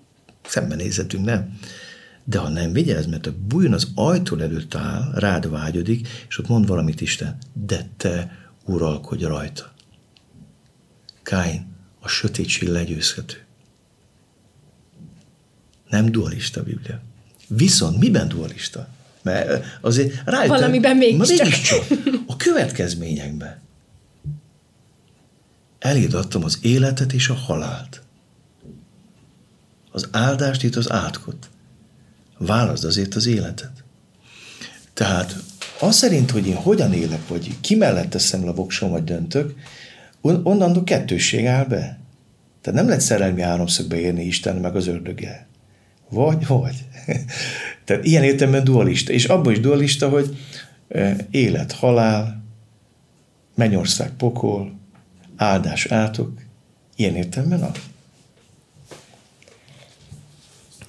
szembenézhetünk, 0.45 1.25
nem? 1.25 1.59
De 2.23 2.37
ha 2.37 2.49
nem 2.49 2.73
vigyázz, 2.73 3.05
mert 3.05 3.27
a 3.27 3.33
bújjon 3.47 3.73
az 3.73 3.87
ajtó 3.95 4.37
előtt 4.37 4.75
áll, 4.75 5.11
rád 5.13 5.49
vágyodik, 5.49 6.07
és 6.27 6.37
ott 6.37 6.47
mond 6.47 6.67
valamit 6.67 7.01
Isten, 7.01 7.37
de 7.53 7.89
te 7.97 8.47
uralkodj 8.65 9.23
rajta. 9.23 9.73
Káin, 11.21 11.67
a 11.99 12.07
sötétség 12.07 12.69
legyőzhető. 12.69 13.37
Nem 15.89 16.11
dualista 16.11 16.63
Biblia. 16.63 17.01
Viszont 17.47 17.99
miben 17.99 18.27
dualista? 18.27 18.87
Mert 19.21 19.65
azért 19.81 20.21
rájöttem... 20.25 20.47
Valamiben 20.47 20.97
mégiscsak. 20.97 21.47
mégiscsak. 21.47 21.85
A 22.27 22.35
következményekben 22.35 23.62
eléd 25.83 26.13
adtam 26.13 26.43
az 26.43 26.59
életet 26.61 27.13
és 27.13 27.29
a 27.29 27.33
halált. 27.33 28.01
Az 29.91 30.07
áldást, 30.11 30.63
itt 30.63 30.75
az 30.75 30.91
átkot. 30.91 31.49
Válaszd 32.37 32.83
azért 32.83 33.15
az 33.15 33.25
életet. 33.25 33.83
Tehát 34.93 35.35
az 35.79 35.95
szerint, 35.95 36.31
hogy 36.31 36.47
én 36.47 36.55
hogyan 36.55 36.93
élek, 36.93 37.27
vagy 37.27 37.59
ki 37.61 37.75
mellett 37.75 38.09
teszem 38.09 38.43
le 38.43 38.49
a 38.49 38.53
voksom, 38.53 38.89
vagy 38.89 39.03
döntök, 39.03 39.55
onnantól 40.21 40.83
kettősség 40.83 41.45
áll 41.45 41.65
be. 41.65 41.99
Tehát 42.61 42.79
nem 42.79 42.87
lehet 42.87 43.01
szerelmi 43.01 43.41
háromszögbe 43.41 43.99
érni 43.99 44.25
Isten 44.25 44.55
meg 44.55 44.75
az 44.75 44.87
ördöge. 44.87 45.47
Vagy, 46.09 46.47
vagy. 46.47 46.75
Tehát 47.85 48.05
ilyen 48.05 48.23
értelemben 48.23 48.63
dualista. 48.63 49.11
És 49.11 49.25
abban 49.25 49.51
is 49.51 49.59
dualista, 49.59 50.09
hogy 50.09 50.37
élet, 51.31 51.71
halál, 51.71 52.43
mennyország, 53.55 54.11
pokol, 54.17 54.81
áldás 55.43 55.85
átok, 55.85 56.31
ilyen 56.95 57.15
értelemben 57.15 57.63
a 57.63 57.71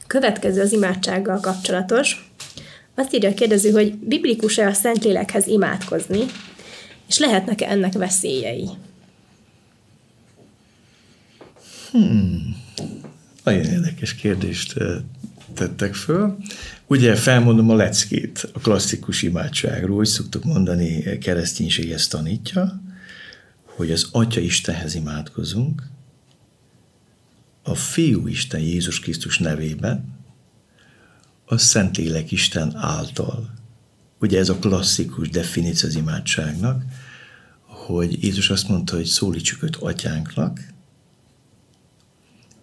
Következő 0.07 0.61
az 0.61 0.73
imádsággal 0.73 1.41
kapcsolatos. 1.41 2.33
Azt 2.95 3.15
írja 3.15 3.29
a 3.29 3.35
kérdező, 3.35 3.71
hogy 3.71 3.95
biblikus-e 3.95 4.67
a 4.67 4.73
Szentlélekhez 4.73 5.47
imádkozni, 5.47 6.25
és 7.09 7.19
lehetnek-e 7.19 7.71
ennek 7.71 7.93
veszélyei? 7.93 8.69
Hmm. 11.91 12.57
Nagyon 13.45 13.65
érdekes 13.65 14.15
kérdést 14.15 14.75
tettek 15.55 15.95
föl. 15.95 16.37
Ugye 16.87 17.15
felmondom 17.15 17.71
a 17.71 17.75
leckét 17.75 18.51
a 18.53 18.59
klasszikus 18.59 19.23
imádságról, 19.23 19.97
hogy 19.97 20.07
szoktuk 20.07 20.45
mondani, 20.45 21.19
kereszténység 21.19 21.91
ezt 21.91 22.11
tanítja, 22.11 22.83
hogy 23.77 23.91
az 23.91 24.09
Atya 24.13 24.41
Istenhez 24.41 24.95
imádkozunk, 24.95 25.83
a 27.63 27.75
Fiú 27.75 28.27
Isten 28.27 28.61
Jézus 28.61 29.01
Krisztus 29.01 29.39
nevében, 29.39 30.15
a 31.45 31.59
Szentlélek 31.59 32.31
Isten 32.31 32.77
által. 32.77 33.55
Ugye 34.21 34.39
ez 34.39 34.49
a 34.49 34.59
klasszikus 34.59 35.29
definíció 35.29 35.89
az 35.89 35.95
imádságnak, 35.95 36.83
hogy 37.63 38.23
Jézus 38.23 38.51
azt 38.51 38.69
mondta, 38.69 38.95
hogy 38.95 39.05
szólítsuk 39.05 39.63
őt 39.63 39.77
atyánknak, 39.77 40.73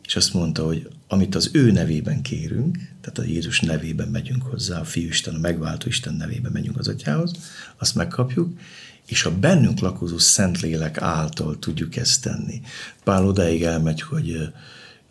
és 0.03 0.15
azt 0.15 0.33
mondta, 0.33 0.65
hogy 0.65 0.89
amit 1.07 1.35
az 1.35 1.49
ő 1.53 1.71
nevében 1.71 2.21
kérünk, 2.21 2.77
tehát 3.01 3.17
a 3.17 3.23
Jézus 3.23 3.59
nevében 3.59 4.07
megyünk 4.07 4.43
hozzá, 4.43 4.79
a 4.79 4.83
Fiú 4.83 5.07
Isten, 5.07 5.35
a 5.35 5.39
megváltó 5.39 5.87
Isten 5.87 6.13
nevében 6.13 6.51
megyünk 6.51 6.77
az 6.77 6.87
atyához, 6.87 7.31
azt 7.77 7.95
megkapjuk, 7.95 8.59
és 9.07 9.25
a 9.25 9.37
bennünk 9.39 9.79
lakozó 9.79 10.17
Szentlélek 10.17 11.01
által 11.01 11.59
tudjuk 11.59 11.95
ezt 11.95 12.21
tenni. 12.21 12.61
Pál 13.03 13.25
odáig 13.25 13.63
elmegy, 13.63 14.01
hogy 14.01 14.51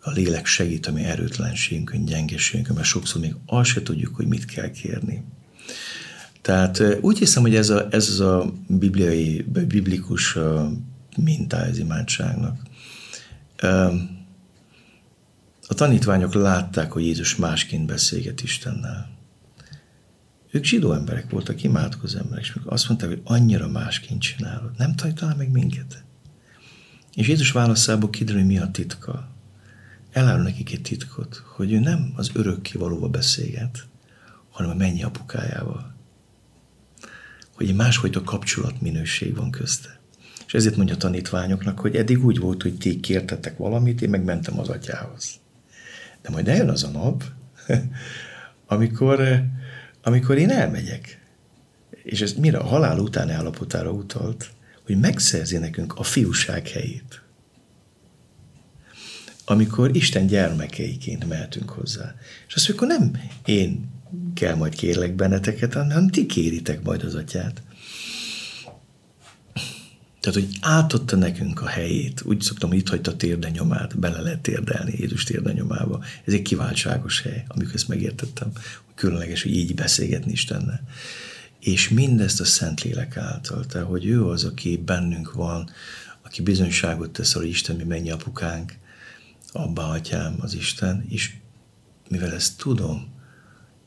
a 0.01 0.11
lélek 0.11 0.45
segít 0.45 0.87
a 0.87 0.91
mi 0.91 1.03
erőtlenségünkön, 1.03 2.05
gyengeségünkön, 2.05 2.75
mert 2.75 2.87
sokszor 2.87 3.21
még 3.21 3.35
azt 3.45 3.69
se 3.69 3.81
tudjuk, 3.81 4.15
hogy 4.15 4.27
mit 4.27 4.45
kell 4.45 4.71
kérni. 4.71 5.23
Tehát 6.41 6.83
úgy 7.01 7.17
hiszem, 7.17 7.41
hogy 7.41 7.55
ez, 7.55 7.69
a, 7.69 7.87
ez 7.91 8.09
az 8.09 8.19
a 8.19 8.53
bibliai, 8.67 9.45
biblikus 9.67 10.37
mintája 11.17 11.69
az 11.69 11.77
imádságnak. 11.77 12.59
A 15.67 15.73
tanítványok 15.73 16.33
látták, 16.33 16.91
hogy 16.91 17.05
Jézus 17.05 17.35
másként 17.35 17.85
beszélget 17.85 18.41
Istennel. 18.41 19.09
Ők 20.51 20.63
zsidó 20.63 20.93
emberek 20.93 21.29
voltak, 21.29 21.63
imádkozó 21.63 22.17
emberek, 22.17 22.43
és 22.43 22.57
azt 22.65 22.87
mondták, 22.87 23.09
hogy 23.09 23.21
annyira 23.23 23.67
másként 23.67 24.21
csinálod. 24.21 24.71
Nem 24.77 24.95
tanítanál 24.95 25.35
meg 25.35 25.51
minket? 25.51 26.03
És 27.13 27.27
Jézus 27.27 27.51
válaszából 27.51 28.09
kiderül, 28.09 28.43
mi 28.43 28.57
a 28.57 28.71
titka. 28.71 29.29
Elárul 30.11 30.43
nekik 30.43 30.71
egy 30.71 30.81
titkot, 30.81 31.43
hogy 31.45 31.71
ő 31.71 31.79
nem 31.79 32.13
az 32.15 32.31
örökké 32.33 32.77
valóba 32.77 33.09
beszélget, 33.09 33.87
hanem 34.49 34.71
a 34.71 34.75
mennyi 34.75 35.03
apukájával. 35.03 35.95
Hogy 37.55 37.69
egy 37.69 37.75
másfajta 37.75 38.23
kapcsolatminőség 38.23 39.35
van 39.35 39.51
közte. 39.51 39.99
És 40.47 40.53
ezért 40.53 40.75
mondja 40.75 40.95
a 40.95 40.97
tanítványoknak, 40.97 41.79
hogy 41.79 41.95
eddig 41.95 42.25
úgy 42.25 42.39
volt, 42.39 42.61
hogy 42.61 42.77
ti 42.77 42.99
kértetek 42.99 43.57
valamit, 43.57 44.01
én 44.01 44.09
meg 44.09 44.23
mentem 44.23 44.59
az 44.59 44.69
atyához. 44.69 45.39
De 46.21 46.29
majd 46.29 46.47
eljön 46.47 46.69
az 46.69 46.83
a 46.83 46.89
nap, 46.89 47.23
amikor, 48.65 49.43
amikor 50.01 50.37
én 50.37 50.49
elmegyek. 50.49 51.19
És 52.03 52.21
ez 52.21 52.33
mire 52.33 52.57
a 52.57 52.65
halál 52.65 52.99
utáni 52.99 53.31
állapotára 53.31 53.91
utalt, 53.91 54.51
hogy 54.85 54.99
megszerzi 54.99 55.57
nekünk 55.57 55.93
a 55.93 56.03
fiúság 56.03 56.67
helyét. 56.67 57.21
Amikor 59.45 59.95
Isten 59.95 60.27
gyermekeiként 60.27 61.27
mehetünk 61.27 61.69
hozzá. 61.69 62.15
És 62.47 62.53
azt 62.53 62.67
mondjuk, 62.67 62.89
nem 62.89 63.21
én 63.45 63.89
kell 64.33 64.55
majd 64.55 64.75
kérlek 64.75 65.15
benneteket, 65.15 65.73
hanem 65.73 66.07
ti 66.07 66.25
kéritek 66.25 66.83
majd 66.83 67.03
az 67.03 67.15
atyát. 67.15 67.61
Tehát, 70.21 70.39
hogy 70.39 70.57
átadta 70.61 71.15
nekünk 71.15 71.61
a 71.61 71.67
helyét. 71.67 72.21
Úgy 72.25 72.41
szoktam, 72.41 72.73
itt 72.73 72.89
hagyta 72.89 73.11
a 73.11 73.15
térde 73.15 73.49
nyomát, 73.49 73.99
bele 73.99 74.21
lehet 74.21 74.41
térdelni 74.41 74.93
Jézus 74.97 75.23
térde 75.23 75.51
nyomába. 75.51 76.03
Ez 76.25 76.33
egy 76.33 76.41
kiváltságos 76.41 77.21
hely, 77.21 77.43
amikor 77.47 77.73
ezt 77.75 77.87
megértettem, 77.87 78.51
hogy 78.85 78.95
különleges, 78.95 79.43
hogy 79.43 79.55
így 79.55 79.75
beszélgetni 79.75 80.31
Istennel. 80.31 80.81
És 81.59 81.89
mindezt 81.89 82.39
a 82.39 82.45
Szentlélek 82.45 83.17
által, 83.17 83.65
tehát, 83.65 83.87
hogy 83.87 84.05
ő 84.05 84.27
az, 84.27 84.43
aki 84.43 84.77
bennünk 84.85 85.33
van, 85.33 85.69
aki 86.21 86.41
bizonyságot 86.41 87.09
tesz, 87.09 87.33
hogy 87.33 87.47
Isten 87.47 87.75
mi 87.75 87.83
mennyi 87.83 88.11
apukánk, 88.11 88.73
abba 89.51 89.89
atyám 89.89 90.35
az 90.39 90.53
Isten, 90.53 91.05
és 91.09 91.33
mivel 92.09 92.33
ezt 92.33 92.57
tudom, 92.57 93.07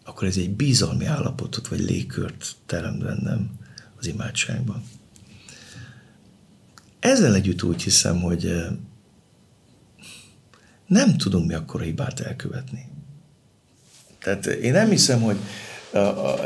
akkor 0.04 0.28
ez 0.28 0.36
egy 0.36 0.50
bizalmi 0.50 1.04
állapotot 1.04 1.68
vagy 1.68 1.80
légkört 1.80 2.52
teremt 2.66 3.02
bennem 3.02 3.50
az 3.98 4.06
imádságban. 4.06 4.82
Ezzel 7.04 7.34
együtt 7.34 7.62
úgy 7.62 7.82
hiszem, 7.82 8.20
hogy 8.20 8.54
nem 10.86 11.16
tudunk 11.16 11.46
mi 11.46 11.54
akkor 11.54 11.80
hibát 11.80 12.20
elkövetni. 12.20 12.86
Tehát 14.22 14.46
én 14.46 14.72
nem 14.72 14.88
hiszem, 14.88 15.20
hogy 15.20 15.36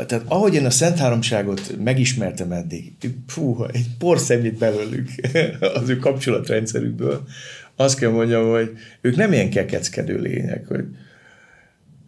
tehát 0.05 0.23
ahogy 0.27 0.53
én 0.53 0.65
a 0.65 0.69
Szent 0.69 0.97
Háromságot 0.97 1.77
megismertem 1.83 2.51
eddig, 2.51 2.93
fú, 3.27 3.63
egy 3.63 3.85
porszemét 3.97 4.57
belőlük 4.57 5.09
az 5.81 5.89
ő 5.89 5.97
kapcsolatrendszerükből, 5.97 7.27
azt 7.75 7.99
kell 7.99 8.11
mondjam, 8.11 8.49
hogy 8.49 8.71
ők 9.01 9.15
nem 9.15 9.33
ilyen 9.33 9.49
kekeckedő 9.49 10.19
lények, 10.19 10.67
hogy 10.67 10.85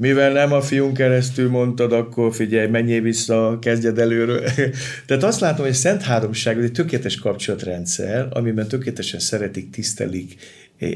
mivel 0.02 0.32
nem 0.32 0.54
a 0.54 0.62
fiún 0.62 0.94
keresztül 0.94 1.50
mondtad, 1.50 1.94
akkor 1.94 2.34
figyelj, 2.34 2.68
menjél 2.68 3.02
vissza, 3.02 3.58
kezdjed 3.62 4.00
előről. 4.00 4.44
Tehát 5.06 5.24
azt 5.24 5.40
látom, 5.40 5.66
hogy 5.66 5.74
a 5.74 5.78
Szent 5.78 6.02
Háromság 6.02 6.64
egy 6.64 6.72
tökéletes 6.72 7.16
kapcsolatrendszer, 7.16 8.28
amiben 8.30 8.68
tökéletesen 8.68 9.20
szeretik, 9.20 9.70
tisztelik 9.70 10.36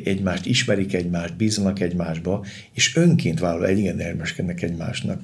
egymást, 0.04 0.46
ismerik 0.46 0.94
egymást, 0.94 1.36
bíznak 1.36 1.80
egymásba, 1.80 2.46
és 2.74 2.96
önként 2.96 3.40
vállal 3.40 3.66
egy 3.66 3.78
igen 3.78 4.00
elmeskednek 4.00 4.62
egymásnak. 4.62 5.22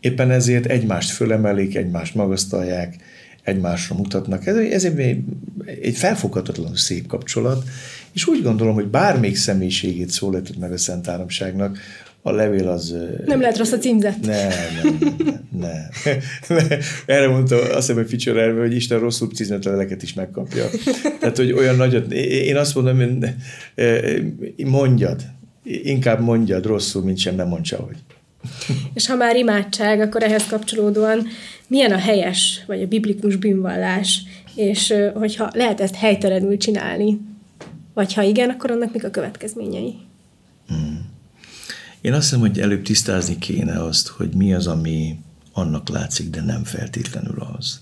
Éppen 0.00 0.30
ezért 0.30 0.66
egymást 0.66 1.10
fölemelik, 1.10 1.76
egymást 1.76 2.14
magasztalják, 2.14 2.96
egymásra 3.42 3.96
mutatnak. 3.96 4.46
Ez, 4.46 4.56
ez 4.56 4.84
egy, 4.84 5.18
egy 5.82 5.96
felfoghatatlan 5.96 6.74
szép 6.74 7.06
kapcsolat, 7.06 7.64
és 8.12 8.26
úgy 8.26 8.42
gondolom, 8.42 8.74
hogy 8.74 8.86
bármelyik 8.86 9.36
személyiségét 9.36 10.10
szólított 10.10 10.58
meg 10.58 10.72
a 10.72 10.78
Szent 10.78 11.06
Háromságnak, 11.06 11.78
a 12.22 12.30
levél 12.30 12.68
az... 12.68 12.96
Nem 13.26 13.40
lehet 13.40 13.58
rossz 13.58 13.72
a 13.72 13.78
címzet. 13.78 14.20
Nem, 14.20 14.48
nem, 14.82 14.98
nem. 15.50 15.88
nem. 16.48 16.66
Erre 17.06 17.28
mondta 17.28 17.56
azt 17.56 17.74
hiszem, 17.74 17.96
hogy 17.96 18.08
Fischer 18.08 18.36
erve, 18.36 18.60
hogy 18.60 18.74
Isten 18.74 18.98
rosszul 18.98 19.28
címzett 19.28 19.64
leleket 19.64 20.02
is 20.02 20.14
megkapja. 20.14 20.64
Tehát, 21.20 21.36
hogy 21.36 21.52
olyan 21.52 21.76
nagyot... 21.76 22.12
Én 22.12 22.56
azt 22.56 22.74
mondom, 22.74 22.96
hogy 22.96 24.66
mondjad. 24.66 25.22
Inkább 25.64 26.20
mondjad 26.20 26.66
rosszul, 26.66 27.02
mint 27.02 27.18
sem 27.18 27.34
nem 27.34 27.48
mondja, 27.48 27.78
hogy. 27.78 27.96
És 28.94 29.06
ha 29.06 29.16
már 29.16 29.36
imádság, 29.36 30.00
akkor 30.00 30.22
ehhez 30.22 30.46
kapcsolódóan 30.46 31.26
milyen 31.66 31.92
a 31.92 31.98
helyes, 31.98 32.62
vagy 32.66 32.82
a 32.82 32.86
biblikus 32.86 33.36
bűnvallás, 33.36 34.22
és 34.54 34.94
hogyha 35.14 35.50
lehet 35.54 35.80
ezt 35.80 35.94
helytelenül 35.94 36.56
csinálni, 36.56 37.20
vagy 37.94 38.14
ha 38.14 38.22
igen, 38.22 38.50
akkor 38.50 38.70
annak 38.70 38.92
mik 38.92 39.04
a 39.04 39.10
következményei? 39.10 39.94
Hmm. 40.68 41.11
Én 42.02 42.12
azt 42.12 42.22
hiszem, 42.22 42.40
hogy 42.40 42.60
előbb 42.60 42.82
tisztázni 42.82 43.38
kéne 43.38 43.82
azt, 43.82 44.08
hogy 44.08 44.34
mi 44.34 44.54
az, 44.54 44.66
ami 44.66 45.18
annak 45.52 45.88
látszik, 45.88 46.30
de 46.30 46.42
nem 46.42 46.64
feltétlenül 46.64 47.40
az. 47.56 47.80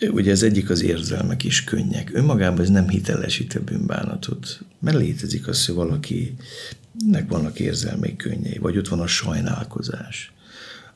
Ugye 0.00 0.30
ez 0.30 0.42
egyik 0.42 0.70
az 0.70 0.82
érzelmek 0.82 1.44
is 1.44 1.64
könnyek. 1.64 2.10
Önmagában 2.14 2.60
ez 2.60 2.68
nem 2.68 2.88
hitelesít 2.88 3.54
a 3.54 3.60
bűnbánatot, 3.60 4.60
mert 4.78 4.96
létezik 4.96 5.48
az, 5.48 5.66
hogy 5.66 5.74
valakinek 5.74 7.24
vannak 7.28 7.58
érzelmei 7.60 8.16
könnyei, 8.16 8.58
vagy 8.58 8.78
ott 8.78 8.88
van 8.88 9.00
a 9.00 9.06
sajnálkozás, 9.06 10.32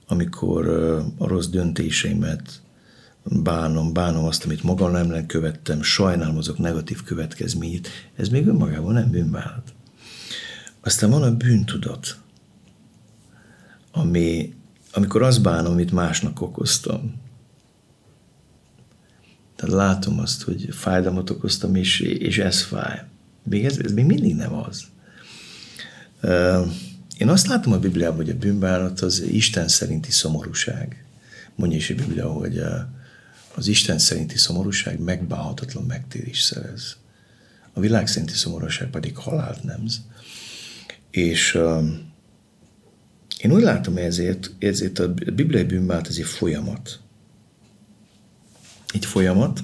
amikor 0.06 0.68
a 1.18 1.26
rossz 1.26 1.46
döntéseimet 1.46 2.60
bánom, 3.24 3.92
bánom 3.92 4.24
azt, 4.24 4.44
amit 4.44 4.62
maga 4.62 4.88
nem 4.88 5.26
követtem, 5.26 5.82
sajnálom 5.82 6.36
azok 6.36 6.58
negatív 6.58 7.02
következményét, 7.02 7.88
ez 8.16 8.28
még 8.28 8.46
önmagában 8.46 8.92
nem 8.92 9.10
bűnbánat. 9.10 9.72
Aztán 10.80 11.10
van 11.10 11.22
a 11.22 11.36
bűntudat, 11.36 12.18
ami, 13.92 14.54
amikor 14.92 15.22
azt 15.22 15.42
bánom, 15.42 15.72
amit 15.72 15.92
másnak 15.92 16.40
okoztam. 16.40 17.14
Tehát 19.56 19.74
látom 19.74 20.18
azt, 20.18 20.42
hogy 20.42 20.68
fájdalmat 20.70 21.30
okoztam, 21.30 21.74
és, 21.74 22.00
és 22.00 22.38
ez 22.38 22.62
fáj. 22.62 23.02
Még 23.42 23.64
ez, 23.64 23.78
ez 23.78 23.92
még 23.92 24.04
mindig 24.04 24.34
nem 24.36 24.54
az. 24.54 24.84
Én 27.18 27.28
azt 27.28 27.46
látom 27.46 27.72
a 27.72 27.78
Bibliában, 27.78 28.16
hogy 28.16 28.30
a 28.30 28.36
bűnbánat 28.36 29.00
az 29.00 29.20
Isten 29.20 29.68
szerinti 29.68 30.10
szomorúság. 30.10 31.04
Mondja 31.54 31.78
is 31.78 31.90
a 31.90 31.94
Biblia, 31.94 32.28
hogy 32.28 32.62
az 33.54 33.66
Isten 33.66 33.98
szerinti 33.98 34.38
szomorúság 34.38 35.00
megbánhatatlan 35.00 35.84
megtérés 35.84 36.40
szerez. 36.40 36.96
A 37.72 37.80
világ 37.80 38.06
szerinti 38.06 38.34
szomorúság 38.34 38.90
pedig 38.90 39.16
halált 39.16 39.62
nemz. 39.62 40.00
És 41.10 41.54
uh, 41.54 41.84
én 43.40 43.52
úgy 43.52 43.62
látom 43.62 43.96
ezért, 43.96 44.50
ezért 44.58 44.98
a 44.98 45.14
bibliai 45.14 45.64
bűnbánat 45.64 46.08
ez 46.08 46.16
egy 46.16 46.24
folyamat. 46.24 47.00
Egy 48.92 49.04
folyamat, 49.04 49.60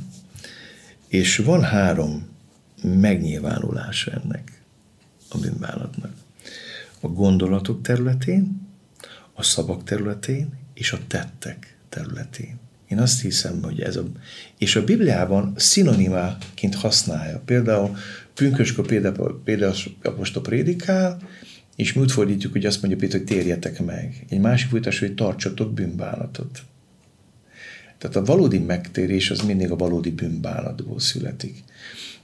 és 1.09 1.37
van 1.37 1.63
három 1.63 2.29
megnyilvánulása 2.83 4.11
ennek 4.11 4.63
a 5.29 5.39
bűnbánatnak. 5.39 6.13
a 7.01 7.09
gondolatok 7.09 7.83
területén, 7.83 8.67
a 9.33 9.43
szavak 9.43 9.85
területén 9.85 10.59
és 10.75 10.93
a 10.93 10.99
tettek 11.07 11.77
területén. 11.89 12.59
Én 12.89 12.99
azt 12.99 13.21
hiszem, 13.21 13.63
hogy 13.63 13.81
ez 13.81 13.97
a... 13.97 14.05
És 14.59 14.77
a 14.77 14.85
Bibliában 14.85 15.53
szinonimáként 15.57 16.75
használja. 16.75 17.43
Például 17.45 17.97
Pünköskor 18.37 18.87
például, 18.87 19.41
például 19.45 19.75
apostol 20.03 20.43
prédikál, 20.43 21.19
és 21.77 21.93
mi 21.93 22.01
úgy 22.01 22.13
fordítjuk, 22.13 22.53
hogy 22.53 22.67
azt 22.67 22.83
mondja 22.83 22.99
Péter, 22.99 23.19
hogy 23.19 23.29
térjetek 23.29 23.85
meg. 23.85 24.25
Egy 24.29 24.41
másik 24.41 24.69
folytás, 24.69 24.99
hogy 24.99 25.15
tartsatok 25.15 25.75
bűnbánatot. 25.75 26.63
Tehát 27.99 28.17
a 28.17 28.25
valódi 28.25 28.59
megtérés 28.59 29.31
az 29.31 29.41
mindig 29.41 29.71
a 29.71 29.77
valódi 29.77 30.11
bűnbánatból 30.11 31.01
születik. 31.01 31.65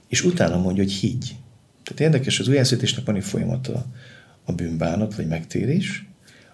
És 0.07 0.23
utána 0.23 0.57
mondja, 0.57 0.83
hogy 0.83 0.93
higgy. 0.93 1.35
Tehát 1.83 1.99
érdekes, 2.13 2.39
az 2.39 2.47
újjászítésnek 2.47 3.05
van 3.05 3.15
egy 3.15 3.23
folyamata 3.23 3.85
a 4.43 4.51
bűnbánat, 4.51 5.15
vagy 5.15 5.27
megtérés, 5.27 6.05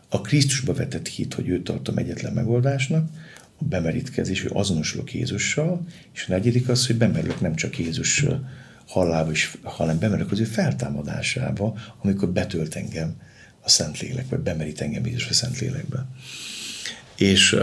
a 0.09 0.21
Krisztusba 0.21 0.73
vetett 0.73 1.07
hit, 1.07 1.33
hogy 1.33 1.49
őt 1.49 1.63
tartom 1.63 1.97
egyetlen 1.97 2.33
megoldásnak, 2.33 3.09
a 3.57 3.65
bemerítkezés, 3.65 4.41
hogy 4.41 4.51
azonosulok 4.53 5.13
Jézussal, 5.13 5.85
és 6.13 6.25
a 6.27 6.31
negyedik 6.31 6.69
az, 6.69 6.87
hogy 6.87 6.95
bemerülök 6.95 7.41
nem 7.41 7.55
csak 7.55 7.79
Jézus 7.79 8.25
hallába, 8.89 9.31
bemerülök 9.99 10.31
az 10.31 10.39
ő 10.39 10.43
feltámadásába, 10.43 11.77
amikor 12.01 12.29
betölt 12.29 12.75
engem 12.75 13.15
a 13.61 13.69
Szentlélek, 13.69 14.29
vagy 14.29 14.39
bemerít 14.39 14.81
engem 14.81 15.05
Jézus 15.05 15.29
a 15.29 15.33
Szentlélekbe. 15.33 16.05
És, 17.15 17.55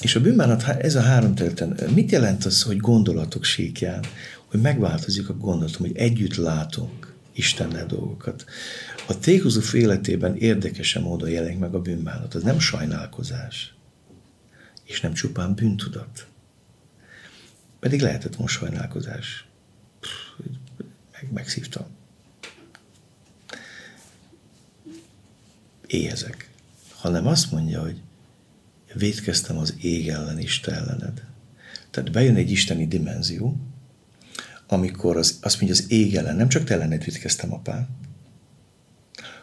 és 0.00 0.14
a 0.14 0.20
bűnbánat, 0.20 0.62
ez 0.62 0.94
a 0.94 1.00
három 1.00 1.34
területen, 1.34 1.78
mit 1.94 2.10
jelent 2.10 2.44
az, 2.44 2.62
hogy 2.62 2.76
gondolatok 2.76 3.44
síkján, 3.44 4.04
hogy 4.46 4.60
megváltozik 4.60 5.28
a 5.28 5.36
gondolatom, 5.36 5.86
hogy 5.86 5.96
együtt 5.96 6.34
látunk 6.34 7.14
Istennel 7.32 7.86
dolgokat. 7.86 8.44
A 9.08 9.18
Tékozuf 9.18 9.74
életében 9.74 10.36
érdekesen 10.36 11.02
módon 11.02 11.30
jelenik 11.30 11.58
meg 11.58 11.74
a 11.74 11.80
bűnbánat. 11.80 12.34
Az 12.34 12.42
nem 12.42 12.58
sajnálkozás, 12.58 13.74
és 14.84 15.00
nem 15.00 15.12
csupán 15.12 15.54
bűntudat. 15.54 16.26
Pedig 17.80 18.00
lehetett 18.00 18.38
most 18.38 18.58
sajnálkozás. 18.58 19.49
Meg, 21.20 21.32
megszívtam. 21.32 21.86
Éhezek. 25.86 26.50
Hanem 26.94 27.26
azt 27.26 27.50
mondja, 27.50 27.80
hogy 27.80 28.00
védkeztem 28.94 29.58
az 29.58 29.74
ég 29.80 30.08
ellen, 30.08 30.38
Isten 30.38 30.74
ellened. 30.74 31.24
Tehát 31.90 32.12
bejön 32.12 32.36
egy 32.36 32.50
isteni 32.50 32.86
dimenzió, 32.86 33.56
amikor 34.66 35.16
az, 35.16 35.38
azt 35.42 35.60
mondja, 35.60 35.82
az 35.82 35.90
ég 35.90 36.16
ellen, 36.16 36.36
nem 36.36 36.48
csak 36.48 36.64
te 36.64 36.74
ellened 36.74 37.04
védkeztem, 37.04 37.52
apám, 37.52 37.88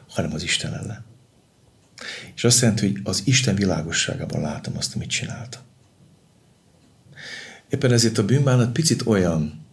hanem 0.08 0.34
az 0.34 0.44
Isten 0.44 0.74
ellen. 0.74 1.06
És 2.36 2.44
azt 2.44 2.62
jelenti, 2.62 2.92
hogy 2.92 3.02
az 3.04 3.22
Isten 3.26 3.56
világosságában 3.56 4.42
látom 4.42 4.78
azt, 4.78 4.96
amit 4.96 5.10
csináltam. 5.10 5.62
Éppen 7.70 7.92
ezért 7.92 8.18
a 8.18 8.26
bűnbánat 8.26 8.72
picit 8.72 9.02
olyan, 9.06 9.66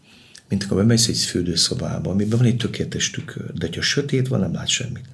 mint 0.55 0.67
amikor 0.67 0.87
bemegy 0.87 1.05
egy 1.09 1.19
fürdőszobába, 1.19 2.11
amiben 2.11 2.39
van 2.39 2.47
egy 2.47 2.57
tökéletes 2.57 3.11
tükör, 3.11 3.53
de 3.53 3.69
ha 3.75 3.81
sötét 3.81 4.29
van, 4.29 4.41
nem 4.41 4.53
lát 4.53 4.69
semmit. 4.69 5.05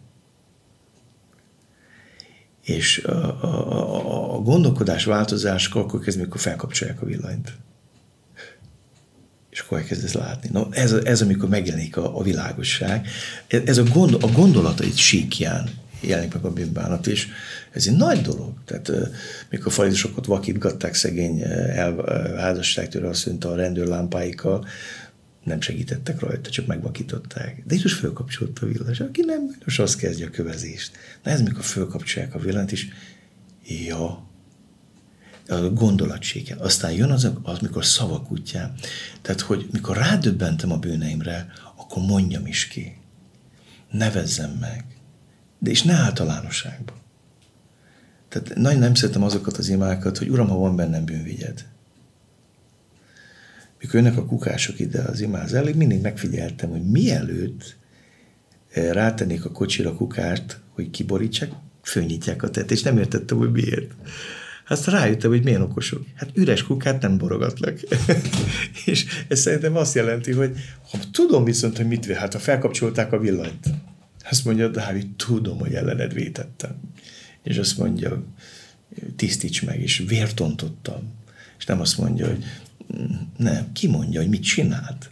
És 2.63 2.99
a, 2.99 3.45
a, 3.45 3.77
a, 3.77 4.35
a 4.35 4.39
gondolkodás 4.39 5.05
változás 5.05 5.69
akkor 5.69 6.01
kezd, 6.01 6.19
amikor 6.19 6.41
felkapcsolják 6.41 7.03
a 7.03 7.07
villanyt. 7.07 7.53
És 9.51 9.61
akkor 9.61 9.79
elkezdesz 9.79 10.13
látni. 10.13 10.49
No, 10.53 10.67
ez, 10.71 10.93
ez 10.93 11.23
amikor 11.23 11.49
megjelenik 11.49 11.97
a, 11.97 12.19
a 12.19 12.23
világosság. 12.23 13.09
Ez 13.47 13.79
a, 13.79 13.83
gond, 13.83 14.15
a 14.15 14.27
gondolatait 14.33 14.97
síkján 14.97 15.71
jelenik 16.01 16.35
meg 16.35 16.45
a 16.45 16.53
bűnbánat, 16.53 17.07
és 17.07 17.29
ez 17.73 17.87
egy 17.87 17.97
nagy 17.97 18.21
dolog. 18.21 18.53
Tehát 18.65 18.93
mikor 19.51 19.73
farizosokat 19.73 20.27
vakítgatták 20.27 20.95
szegény 20.95 21.43
házasságtől, 22.37 23.07
azt 23.07 23.27
mondta 23.27 23.51
a 23.51 23.57
rendőrlámpáikkal, 23.57 24.67
nem 25.45 25.61
segítettek 25.61 26.21
rajta, 26.21 26.51
csak 26.51 26.67
megvakították. 26.67 27.63
De 27.67 27.75
Jézus 27.75 27.93
fölkapcsolta 27.93 28.67
a 28.67 28.69
villanyt, 28.69 29.01
aki 29.01 29.21
nem, 29.21 29.57
most 29.65 29.81
azt 29.81 29.97
kezdje 29.97 30.27
a 30.27 30.31
kövezést. 30.31 30.97
Na 31.23 31.31
ez 31.31 31.43
mikor 31.43 31.65
fölkapcsolják 31.65 32.35
a 32.35 32.39
villanyt, 32.39 32.73
is, 32.73 32.89
ja, 33.67 34.29
a 35.49 35.71
gondolatsége. 35.73 36.57
Aztán 36.59 36.93
jön 36.93 37.11
az, 37.11 37.31
az, 37.43 37.59
mikor 37.59 37.85
szavak 37.85 38.33
útján. 38.33 38.75
Tehát, 39.23 39.41
hogy 39.41 39.69
mikor 39.73 39.97
rádöbbentem 39.97 40.73
a 40.73 40.79
bűneimre, 40.79 41.53
akkor 41.77 42.03
mondjam 42.03 42.47
is 42.47 42.69
ki. 42.69 42.97
Nevezzem 43.91 44.51
meg. 44.51 44.85
De 45.59 45.71
és 45.71 45.83
ne 45.83 45.95
általánosságban. 45.95 46.97
Tehát 48.29 48.55
nagyon 48.55 48.79
nem 48.79 48.95
szeretem 48.95 49.23
azokat 49.23 49.57
az 49.57 49.69
imákat, 49.69 50.19
hogy 50.19 50.29
Uram, 50.29 50.49
ha 50.49 50.57
van 50.57 50.77
bennem 50.77 51.05
bűnvigyed. 51.05 51.65
Mikor 53.81 53.95
jönnek 53.95 54.17
a 54.17 54.25
kukások 54.25 54.79
ide 54.79 55.03
az 55.03 55.21
imáz 55.21 55.53
elég, 55.53 55.75
mindig 55.75 56.01
megfigyeltem, 56.01 56.71
hogy 56.71 56.85
mielőtt 56.85 57.77
eh, 58.71 58.93
rátennék 58.93 59.45
a 59.45 59.51
kocsira 59.51 59.95
kukást, 59.95 60.61
hogy 60.69 60.91
kiborítsák, 60.91 61.51
fölnyitják 61.83 62.43
a 62.43 62.51
tett, 62.51 62.71
és 62.71 62.83
nem 62.83 62.99
értettem, 62.99 63.39
hogy 63.39 63.53
miért. 63.53 63.93
Aztán 64.69 64.95
rájöttem, 64.95 65.31
hogy 65.31 65.45
milyen 65.45 65.63
okosok. 65.63 66.07
Hát 66.15 66.31
üres 66.35 66.63
kukát 66.63 67.03
nem 67.03 67.19
borogatlak. 67.19 67.79
és 68.87 69.07
ez 69.29 69.41
szerintem 69.41 69.77
azt 69.77 69.95
jelenti, 69.95 70.33
hogy 70.33 70.57
ha 70.91 70.99
tudom 71.13 71.45
viszont, 71.45 71.77
hogy 71.77 71.87
mit 71.87 72.07
hát 72.07 72.33
ha 72.33 72.39
felkapcsolták 72.39 73.13
a 73.13 73.19
villanyt, 73.19 73.67
azt 74.31 74.45
mondja, 74.45 74.69
Dávid, 74.69 75.07
tudom, 75.17 75.59
hogy 75.59 75.75
ellened 75.75 76.13
vétettem. 76.13 76.81
És 77.43 77.59
azt 77.59 77.79
mondja, 77.79 78.23
tisztíts 79.17 79.63
meg, 79.63 79.81
és 79.81 80.05
vértontottam. 80.09 81.13
És 81.59 81.65
nem 81.65 81.81
azt 81.81 81.99
mondja, 81.99 82.27
hogy 82.27 82.45
nem, 83.37 83.73
ki 83.73 83.89
mondja, 83.89 84.21
hogy 84.21 84.29
mit 84.29 84.43
csinált. 84.43 85.11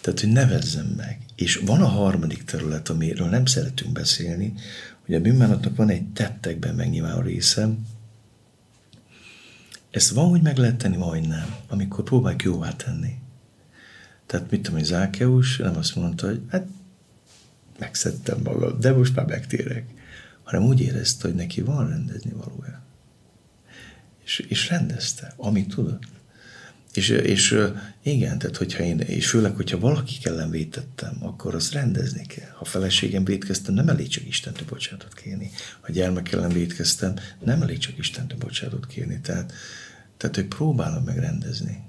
Tehát, 0.00 0.20
hogy 0.20 0.32
nevezzem 0.32 0.86
meg. 0.86 1.18
És 1.34 1.56
van 1.56 1.82
a 1.82 1.86
harmadik 1.86 2.44
terület, 2.44 2.88
amiről 2.88 3.28
nem 3.28 3.46
szeretünk 3.46 3.92
beszélni, 3.92 4.54
hogy 5.06 5.14
a 5.14 5.20
bűnbánatnak 5.20 5.76
van 5.76 5.88
egy 5.88 6.06
tettekben 6.08 6.74
megnyilvánuló 6.74 7.22
része, 7.22 7.68
ezt 9.90 10.10
van, 10.10 10.28
hogy 10.28 10.42
meg 10.42 10.56
lehet 10.56 10.76
tenni, 10.76 10.96
vagy 10.96 11.28
nem, 11.28 11.54
amikor 11.68 12.04
próbáljuk 12.04 12.42
jóvá 12.42 12.72
tenni. 12.72 13.14
Tehát 14.26 14.50
mit 14.50 14.62
tudom, 14.62 14.78
hogy 14.78 14.88
Zákeus 14.88 15.56
nem 15.56 15.76
azt 15.76 15.96
mondta, 15.96 16.26
hogy 16.26 16.40
hát 16.48 16.66
megszedtem 17.78 18.40
magam, 18.44 18.80
de 18.80 18.92
most 18.92 19.14
már 19.14 19.26
megtérek. 19.26 19.84
Hanem 20.42 20.62
úgy 20.62 20.80
érezte, 20.80 21.26
hogy 21.26 21.36
neki 21.36 21.60
van 21.60 21.88
rendezni 21.88 22.30
valója. 22.30 22.82
És, 24.24 24.38
és 24.38 24.68
rendezte, 24.68 25.32
amit 25.36 25.68
tudott. 25.68 26.02
És, 26.94 27.08
és 27.08 27.58
igen, 28.02 28.38
tehát 28.38 28.56
hogyha 28.56 28.82
én, 28.82 28.98
és 28.98 29.28
főleg, 29.28 29.54
hogyha 29.54 29.78
valaki 29.78 30.18
ellen 30.22 30.50
vétettem, 30.50 31.16
akkor 31.20 31.54
azt 31.54 31.72
rendezni 31.72 32.26
kell. 32.26 32.50
Ha 32.54 32.64
feleségem 32.64 33.24
vétkeztem, 33.24 33.74
nem 33.74 33.88
elég 33.88 34.08
csak 34.08 34.26
Istentől 34.28 34.66
bocsátot 34.68 35.14
kérni. 35.14 35.50
Ha 35.80 35.92
gyermek 35.92 36.32
ellen 36.32 36.52
vétkeztem, 36.52 37.14
nem 37.44 37.62
elég 37.62 37.78
csak 37.78 37.98
Istentől 37.98 38.38
bocsátot 38.38 38.86
kérni. 38.86 39.20
Tehát, 39.22 39.52
tehát 40.16 40.36
hogy 40.36 40.46
próbálom 40.46 41.04
megrendezni. 41.04 41.86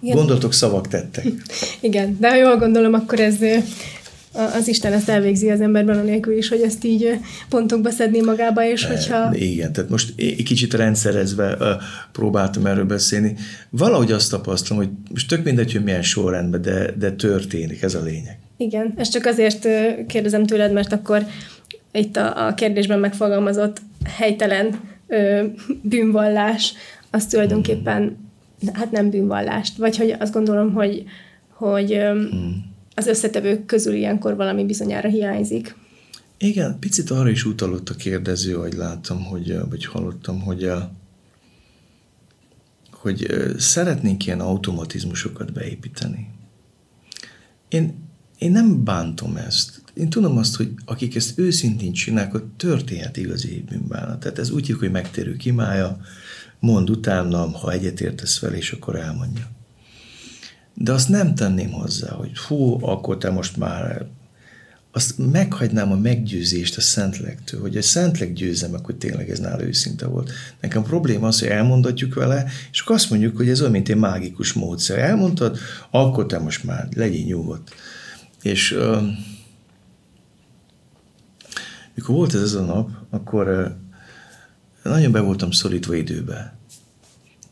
Igen. 0.00 0.16
Gondolatok, 0.16 0.52
szavak 0.52 0.88
tettek. 0.88 1.26
Igen, 1.80 2.16
de 2.20 2.28
ha 2.28 2.36
jól 2.36 2.56
gondolom, 2.56 2.94
akkor 2.94 3.20
ez 3.20 3.36
az 4.36 4.68
Isten 4.68 4.92
ezt 4.92 5.08
elvégzi 5.08 5.50
az 5.50 5.60
emberben, 5.60 5.98
anélkül 5.98 6.36
is, 6.36 6.48
hogy 6.48 6.60
ezt 6.60 6.84
így 6.84 7.18
pontokba 7.48 7.90
szedné 7.90 8.20
magába, 8.20 8.64
és 8.64 8.84
e, 8.84 8.88
hogyha... 8.88 9.34
Igen, 9.34 9.72
tehát 9.72 9.90
most 9.90 10.12
egy 10.16 10.42
kicsit 10.42 10.74
rendszerezve 10.74 11.56
próbáltam 12.12 12.66
erről 12.66 12.84
beszélni. 12.84 13.36
Valahogy 13.70 14.12
azt 14.12 14.30
tapasztalom, 14.30 14.82
hogy 14.84 14.92
most 15.10 15.28
tök 15.28 15.44
mindegy, 15.44 15.72
hogy 15.72 15.84
milyen 15.84 16.02
sorrendben, 16.02 16.62
de, 16.62 16.92
de 16.98 17.12
történik, 17.12 17.82
ez 17.82 17.94
a 17.94 18.02
lényeg. 18.02 18.38
Igen, 18.56 18.94
ezt 18.96 19.12
csak 19.12 19.24
azért 19.24 19.68
kérdezem 20.06 20.46
tőled, 20.46 20.72
mert 20.72 20.92
akkor 20.92 21.26
itt 21.92 22.16
a, 22.16 22.46
a 22.46 22.54
kérdésben 22.54 22.98
megfogalmazott 22.98 23.80
helytelen 24.04 24.80
ö, 25.06 25.44
bűnvallás, 25.82 26.72
az 27.10 27.26
tulajdonképpen 27.26 28.16
hát 28.72 28.90
nem 28.90 29.10
bűnvallást, 29.10 29.76
vagy 29.76 29.96
hogy 29.96 30.14
azt 30.18 30.32
gondolom, 30.32 30.72
hogy, 30.72 31.04
hogy 31.48 31.92
hmm 31.92 32.74
az 32.96 33.06
összetevők 33.06 33.66
közül 33.66 33.94
ilyenkor 33.94 34.36
valami 34.36 34.64
bizonyára 34.64 35.08
hiányzik. 35.08 35.76
Igen, 36.38 36.78
picit 36.78 37.10
arra 37.10 37.28
is 37.28 37.44
utalott 37.44 37.88
a 37.88 37.94
kérdező, 37.94 38.52
hogy 38.52 38.72
láttam, 38.72 39.24
hogy, 39.24 39.58
vagy 39.68 39.84
hallottam, 39.84 40.40
hogy, 40.40 40.64
a, 40.64 40.92
hogy 42.92 43.26
szeretnénk 43.58 44.26
ilyen 44.26 44.40
automatizmusokat 44.40 45.52
beépíteni. 45.52 46.28
Én, 47.68 47.94
én 48.38 48.50
nem 48.50 48.84
bántom 48.84 49.36
ezt. 49.36 49.82
Én 49.94 50.10
tudom 50.10 50.36
azt, 50.36 50.56
hogy 50.56 50.70
akik 50.84 51.14
ezt 51.16 51.38
őszintén 51.38 51.92
csinálják, 51.92 52.32
hogy 52.32 52.44
történhet 52.44 53.16
igazi 53.16 53.64
bűnbánat. 53.68 54.20
Tehát 54.20 54.38
ez 54.38 54.50
úgy 54.50 54.60
hívjuk, 54.60 54.78
hogy 54.78 54.90
megtérő 54.90 55.36
kimája, 55.36 56.00
mond 56.60 56.90
utánam, 56.90 57.52
ha 57.52 57.72
egyetértesz 57.72 58.40
vele, 58.40 58.56
és 58.56 58.72
akkor 58.72 58.96
elmondja. 58.96 59.55
De 60.78 60.92
azt 60.92 61.08
nem 61.08 61.34
tenném 61.34 61.70
hozzá, 61.70 62.12
hogy 62.12 62.38
hú, 62.38 62.84
akkor 62.84 63.18
te 63.18 63.30
most 63.30 63.56
már 63.56 64.06
azt 64.92 65.18
meghagynám 65.32 65.92
a 65.92 65.96
meggyőzést 65.96 66.76
a 66.76 66.80
Szentlegtől, 66.80 67.60
hogy 67.60 67.76
a 67.76 67.82
Szentleg 67.82 68.32
győzze 68.32 68.68
meg, 68.68 68.84
hogy 68.84 68.96
tényleg 68.96 69.30
ez 69.30 69.38
nála 69.38 69.62
őszinte 69.62 70.06
volt. 70.06 70.32
Nekem 70.60 70.82
probléma 70.82 71.26
az, 71.26 71.38
hogy 71.38 71.48
elmondatjuk 71.48 72.14
vele, 72.14 72.44
és 72.72 72.80
akkor 72.80 72.94
azt 72.94 73.10
mondjuk, 73.10 73.36
hogy 73.36 73.48
ez 73.48 73.60
olyan, 73.60 73.72
mint 73.72 73.88
egy 73.88 73.96
mágikus 73.96 74.52
módszer. 74.52 74.98
Elmondtad, 74.98 75.58
akkor 75.90 76.26
te 76.26 76.38
most 76.38 76.64
már 76.64 76.88
legyél 76.94 77.24
nyugodt. 77.24 77.74
És 78.42 78.72
uh, 78.72 79.02
mikor 81.94 82.14
volt 82.14 82.34
ez 82.34 82.40
az 82.42 82.54
a 82.54 82.64
nap, 82.64 82.90
akkor 83.10 83.48
uh, 83.48 84.92
nagyon 84.92 85.12
be 85.12 85.20
voltam 85.20 85.50
szorítva 85.50 85.94
időbe. 85.94 86.55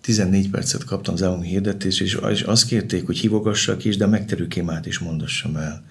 14 0.05 0.51
percet 0.51 0.85
kaptam 0.85 1.15
az 1.15 1.23
állam 1.23 1.41
hirdetést, 1.41 2.01
és 2.01 2.43
azt 2.43 2.67
kérték, 2.67 3.07
hogy 3.07 3.19
hívogassak 3.19 3.85
is, 3.85 3.97
de 3.97 4.07
megterű 4.07 4.47
kémát 4.47 4.87
is 4.87 4.99
mondassam 4.99 5.57
el. 5.57 5.85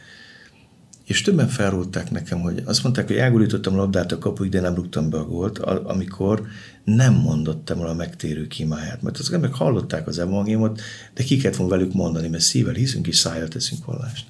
És 1.04 1.22
többen 1.22 1.48
felrúgták 1.48 2.12
nekem, 2.12 2.40
hogy 2.40 2.62
azt 2.66 2.84
mondták, 2.84 3.08
hogy 3.08 3.16
elgurítottam 3.16 3.74
a 3.74 3.78
labdát 3.78 4.12
a 4.12 4.18
kapuig, 4.18 4.52
de 4.52 4.62
nem 4.62 4.76
rúgtam 4.76 5.10
be 5.10 5.18
a 5.18 5.26
gólt, 5.26 5.58
amikor 5.60 6.48
nem 6.84 7.14
mondottam 7.14 7.80
el 7.80 7.88
a 7.88 7.94
megtérő 7.94 8.48
kímáját. 8.48 9.02
Mert 9.02 9.18
az 9.18 9.34
emberek 9.34 9.56
hallották 9.56 10.08
az 10.08 10.20
evangéliumot, 10.20 10.82
de 11.14 11.24
ki 11.24 11.38
kellett 11.38 11.58
volna 11.58 11.76
velük 11.76 11.94
mondani, 11.94 12.28
mert 12.28 12.44
szívvel 12.44 12.74
hiszünk 12.74 13.08
és 13.08 13.18
szájjal 13.18 13.48
teszünk 13.48 13.86
vallást. 13.86 14.28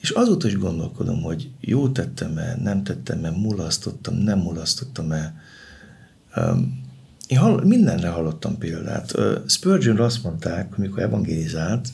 És 0.00 0.10
azóta 0.10 0.46
is 0.46 0.58
gondolkodom, 0.58 1.22
hogy 1.22 1.50
jó 1.60 1.88
tettem-e, 1.88 2.56
nem 2.62 2.82
tettem-e, 2.82 3.30
mulasztottam, 3.30 4.14
nem 4.14 4.38
mulasztottam-e. 4.38 5.34
Én 7.32 7.38
hall, 7.38 7.64
mindenre 7.64 8.08
hallottam 8.08 8.58
példát. 8.58 9.14
Spurgeon 9.46 9.98
azt 9.98 10.22
mondták, 10.22 10.78
amikor 10.78 11.02
evangélizált, 11.02 11.88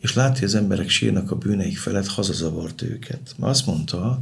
és 0.00 0.14
látja, 0.14 0.34
hogy 0.34 0.48
az 0.48 0.54
emberek 0.54 0.88
sírnak 0.88 1.30
a 1.30 1.36
bűneik 1.36 1.78
felett, 1.78 2.06
hazazavart 2.06 2.82
őket. 2.82 3.34
Mert 3.36 3.52
azt 3.52 3.66
mondta, 3.66 4.20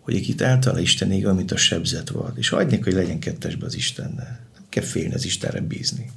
hogy 0.00 0.14
itt 0.14 0.42
általa 0.42 0.78
Isten 0.78 1.12
ég, 1.12 1.26
amit 1.26 1.52
a 1.52 1.56
sebzet 1.56 2.08
volt, 2.10 2.36
és 2.36 2.48
hagynék, 2.48 2.84
hogy 2.84 2.92
legyen 2.92 3.18
kettesbe 3.18 3.66
az 3.66 3.74
Istennel. 3.74 4.40
Nem 4.54 4.64
kell 4.68 4.82
félni 4.82 5.14
az 5.14 5.24
Istenre 5.24 5.60
bízni. 5.60 6.10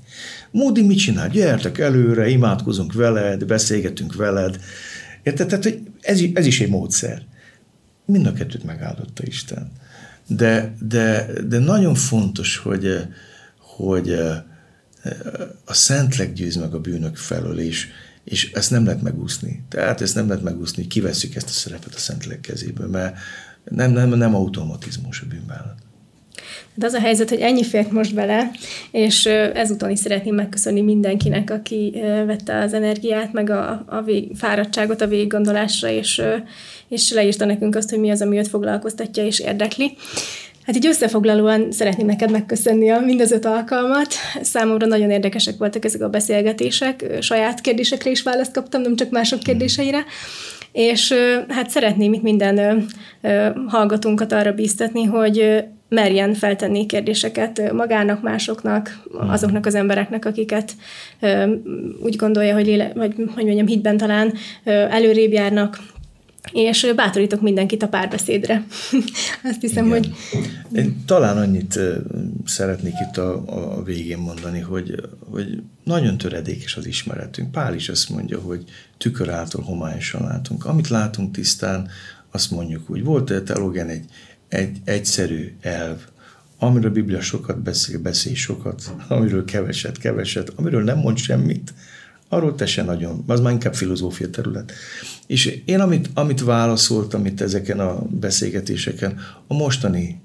Módi 0.51 0.82
mit 0.82 0.97
csinál? 0.97 1.30
Gyertek 1.30 1.78
előre, 1.78 2.30
imádkozunk 2.30 2.93
veled, 2.93 3.45
beszélgetünk 3.45 4.16
veled. 4.16 4.60
Érted? 5.24 5.47
Tehát, 5.47 5.64
hogy 5.64 5.82
ez, 6.01 6.22
ez 6.34 6.45
is 6.45 6.62
egy 6.62 6.70
módszer. 6.70 7.22
Mind 8.05 8.26
a 8.26 8.34
kettőt 8.34 8.64
megáldotta 8.64 9.24
Isten. 9.26 9.72
De, 10.28 10.76
de, 10.80 11.26
de 11.47 11.60
nagyon 11.60 11.95
fontos, 11.95 12.57
hogy, 12.57 13.07
hogy 13.86 14.11
a 15.65 15.73
Szentleg 15.73 16.34
győz 16.34 16.55
meg 16.55 16.73
a 16.73 16.80
bűnök 16.80 17.15
felől, 17.15 17.59
és, 17.59 17.88
és 18.23 18.51
ezt 18.51 18.71
nem 18.71 18.86
lehet 18.86 19.01
megúszni. 19.01 19.63
Tehát 19.69 20.01
ezt 20.01 20.15
nem 20.15 20.27
lehet 20.27 20.43
megúszni, 20.43 20.82
hogy 20.82 20.91
kivesszük 20.91 21.36
ezt 21.36 21.47
a 21.47 21.51
szerepet 21.51 21.93
a 21.93 21.97
Szentlélek 21.97 22.41
kezéből, 22.41 22.88
mert 22.88 23.17
nem, 23.63 23.91
nem, 23.91 24.09
nem 24.09 24.36
automatizmus 24.36 25.21
a 25.21 25.25
bűnvállalat. 25.30 25.77
De 26.73 26.86
az 26.86 26.93
a 26.93 26.99
helyzet, 26.99 27.30
hogy 27.30 27.39
ennyi 27.39 27.63
fért 27.63 27.91
most 27.91 28.13
bele, 28.13 28.51
és 28.91 29.25
ezúton 29.53 29.89
is 29.89 29.99
szeretném 29.99 30.36
megköszönni 30.36 30.82
mindenkinek, 30.82 31.49
aki 31.49 31.93
vette 32.25 32.59
az 32.59 32.73
energiát, 32.73 33.34
meg 33.34 33.49
a, 33.49 33.84
a 33.88 34.01
vég, 34.01 34.36
fáradtságot 34.36 35.01
a 35.01 35.07
végiggondolásra, 35.07 35.89
és, 35.89 36.21
és 36.88 37.11
leírta 37.11 37.45
nekünk 37.45 37.75
azt, 37.75 37.89
hogy 37.89 37.99
mi 37.99 38.09
az, 38.09 38.21
ami 38.21 38.38
őt 38.38 38.47
foglalkoztatja 38.47 39.25
és 39.25 39.39
érdekli. 39.39 39.97
Hát 40.66 40.76
így 40.76 40.88
összefoglalóan 40.88 41.72
szeretném 41.72 42.05
neked 42.05 42.32
megköszönni 42.32 42.89
a 42.89 42.99
mind 42.99 43.22
az 43.22 43.32
öt 43.32 43.45
alkalmat. 43.45 44.14
Számomra 44.41 44.88
nagyon 44.88 45.10
érdekesek 45.10 45.57
voltak 45.57 45.86
ezek 45.86 46.01
a 46.01 46.10
beszélgetések, 46.10 47.05
saját 47.20 47.62
kérdésekre 47.62 48.10
is 48.10 48.22
választ 48.22 48.53
kaptam, 48.53 48.82
nem 48.82 48.95
csak 48.95 49.10
mások 49.10 49.39
kérdéseire. 49.39 50.05
És 50.72 51.14
hát 51.47 51.70
szeretném 51.70 52.14
itt 52.14 52.22
minden 52.22 52.86
hallgatónkat 53.68 54.32
arra 54.32 54.53
bíztatni, 54.53 55.03
hogy 55.03 55.64
merjen 55.89 56.34
feltenni 56.34 56.86
kérdéseket 56.86 57.72
magának, 57.72 58.22
másoknak, 58.22 59.03
azoknak 59.12 59.66
az 59.66 59.76
embereknek, 59.76 60.26
akiket 60.26 60.72
úgy 62.03 62.16
gondolja, 62.16 62.53
hogy, 62.53 62.66
léle, 62.66 62.91
vagy 62.95 63.14
hogy 63.36 63.45
mondjam, 63.45 63.68
hitben 63.68 63.97
talán 63.97 64.34
előrébb 64.64 65.32
járnak, 65.32 65.78
és 66.51 66.91
bátorítok 66.95 67.41
mindenkit 67.41 67.83
a 67.83 67.87
párbeszédre. 67.87 68.65
Azt 69.49 69.61
hiszem, 69.61 69.85
Igen. 69.85 69.97
hogy... 69.97 70.13
Én 70.73 71.03
talán 71.05 71.37
annyit 71.37 71.79
szeretnék 72.45 72.93
itt 73.09 73.17
a, 73.17 73.43
a 73.45 73.83
végén 73.83 74.17
mondani, 74.17 74.59
hogy, 74.59 75.01
hogy 75.29 75.61
nagyon 75.83 76.17
töredékes 76.17 76.75
az 76.75 76.85
ismeretünk. 76.85 77.51
Pál 77.51 77.73
is 77.75 77.89
azt 77.89 78.09
mondja, 78.09 78.39
hogy 78.39 78.63
tükör 78.97 79.29
által 79.29 79.63
homályosan 79.63 80.21
látunk. 80.21 80.65
Amit 80.65 80.87
látunk 80.87 81.31
tisztán, 81.31 81.89
azt 82.31 82.51
mondjuk 82.51 82.89
úgy. 82.89 83.03
Volt 83.03 83.43
teológián 83.43 83.89
egy, 83.89 84.05
egy 84.47 84.77
egyszerű 84.83 85.53
elv, 85.61 85.97
amiről 86.59 86.89
a 86.89 86.93
Biblia 86.93 87.21
sokat 87.21 87.61
beszél, 87.61 87.99
beszél 87.99 88.35
sokat, 88.35 88.91
amiről 89.07 89.45
keveset, 89.45 89.97
keveset, 89.97 90.53
amiről 90.55 90.83
nem 90.83 90.97
mond 90.97 91.17
semmit, 91.17 91.73
arról 92.30 92.55
te 92.55 92.65
se 92.65 92.84
nagyon, 92.84 93.23
az 93.27 93.39
már 93.39 93.51
inkább 93.51 93.75
filozófia 93.75 94.30
terület. 94.30 94.71
És 95.27 95.61
én, 95.65 95.80
amit, 95.80 96.09
amit 96.13 96.41
válaszoltam 96.41 97.25
itt 97.25 97.41
ezeken 97.41 97.80
a 97.80 98.01
beszélgetéseken, 98.01 99.19
a 99.47 99.53
mostani 99.53 100.21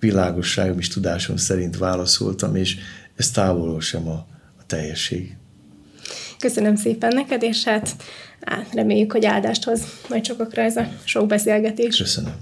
világosságom 0.00 0.78
és 0.78 0.88
tudásom 0.88 1.36
szerint 1.36 1.78
válaszoltam, 1.78 2.56
és 2.56 2.76
ez 3.16 3.30
távolról 3.30 3.80
sem 3.80 4.08
a, 4.08 4.26
a 4.58 4.66
teljesség. 4.66 5.36
Köszönöm 6.38 6.76
szépen 6.76 7.14
neked, 7.14 7.42
és 7.42 7.64
hát 7.64 7.96
á, 8.40 8.62
reméljük, 8.72 9.12
hogy 9.12 9.24
áldást 9.24 9.64
hoz 9.64 9.82
majd 10.08 10.24
sokakra 10.24 10.62
ez 10.62 10.76
a 10.76 10.88
sok 11.04 11.26
beszélgetés. 11.26 11.96
Köszönöm. 11.96 12.34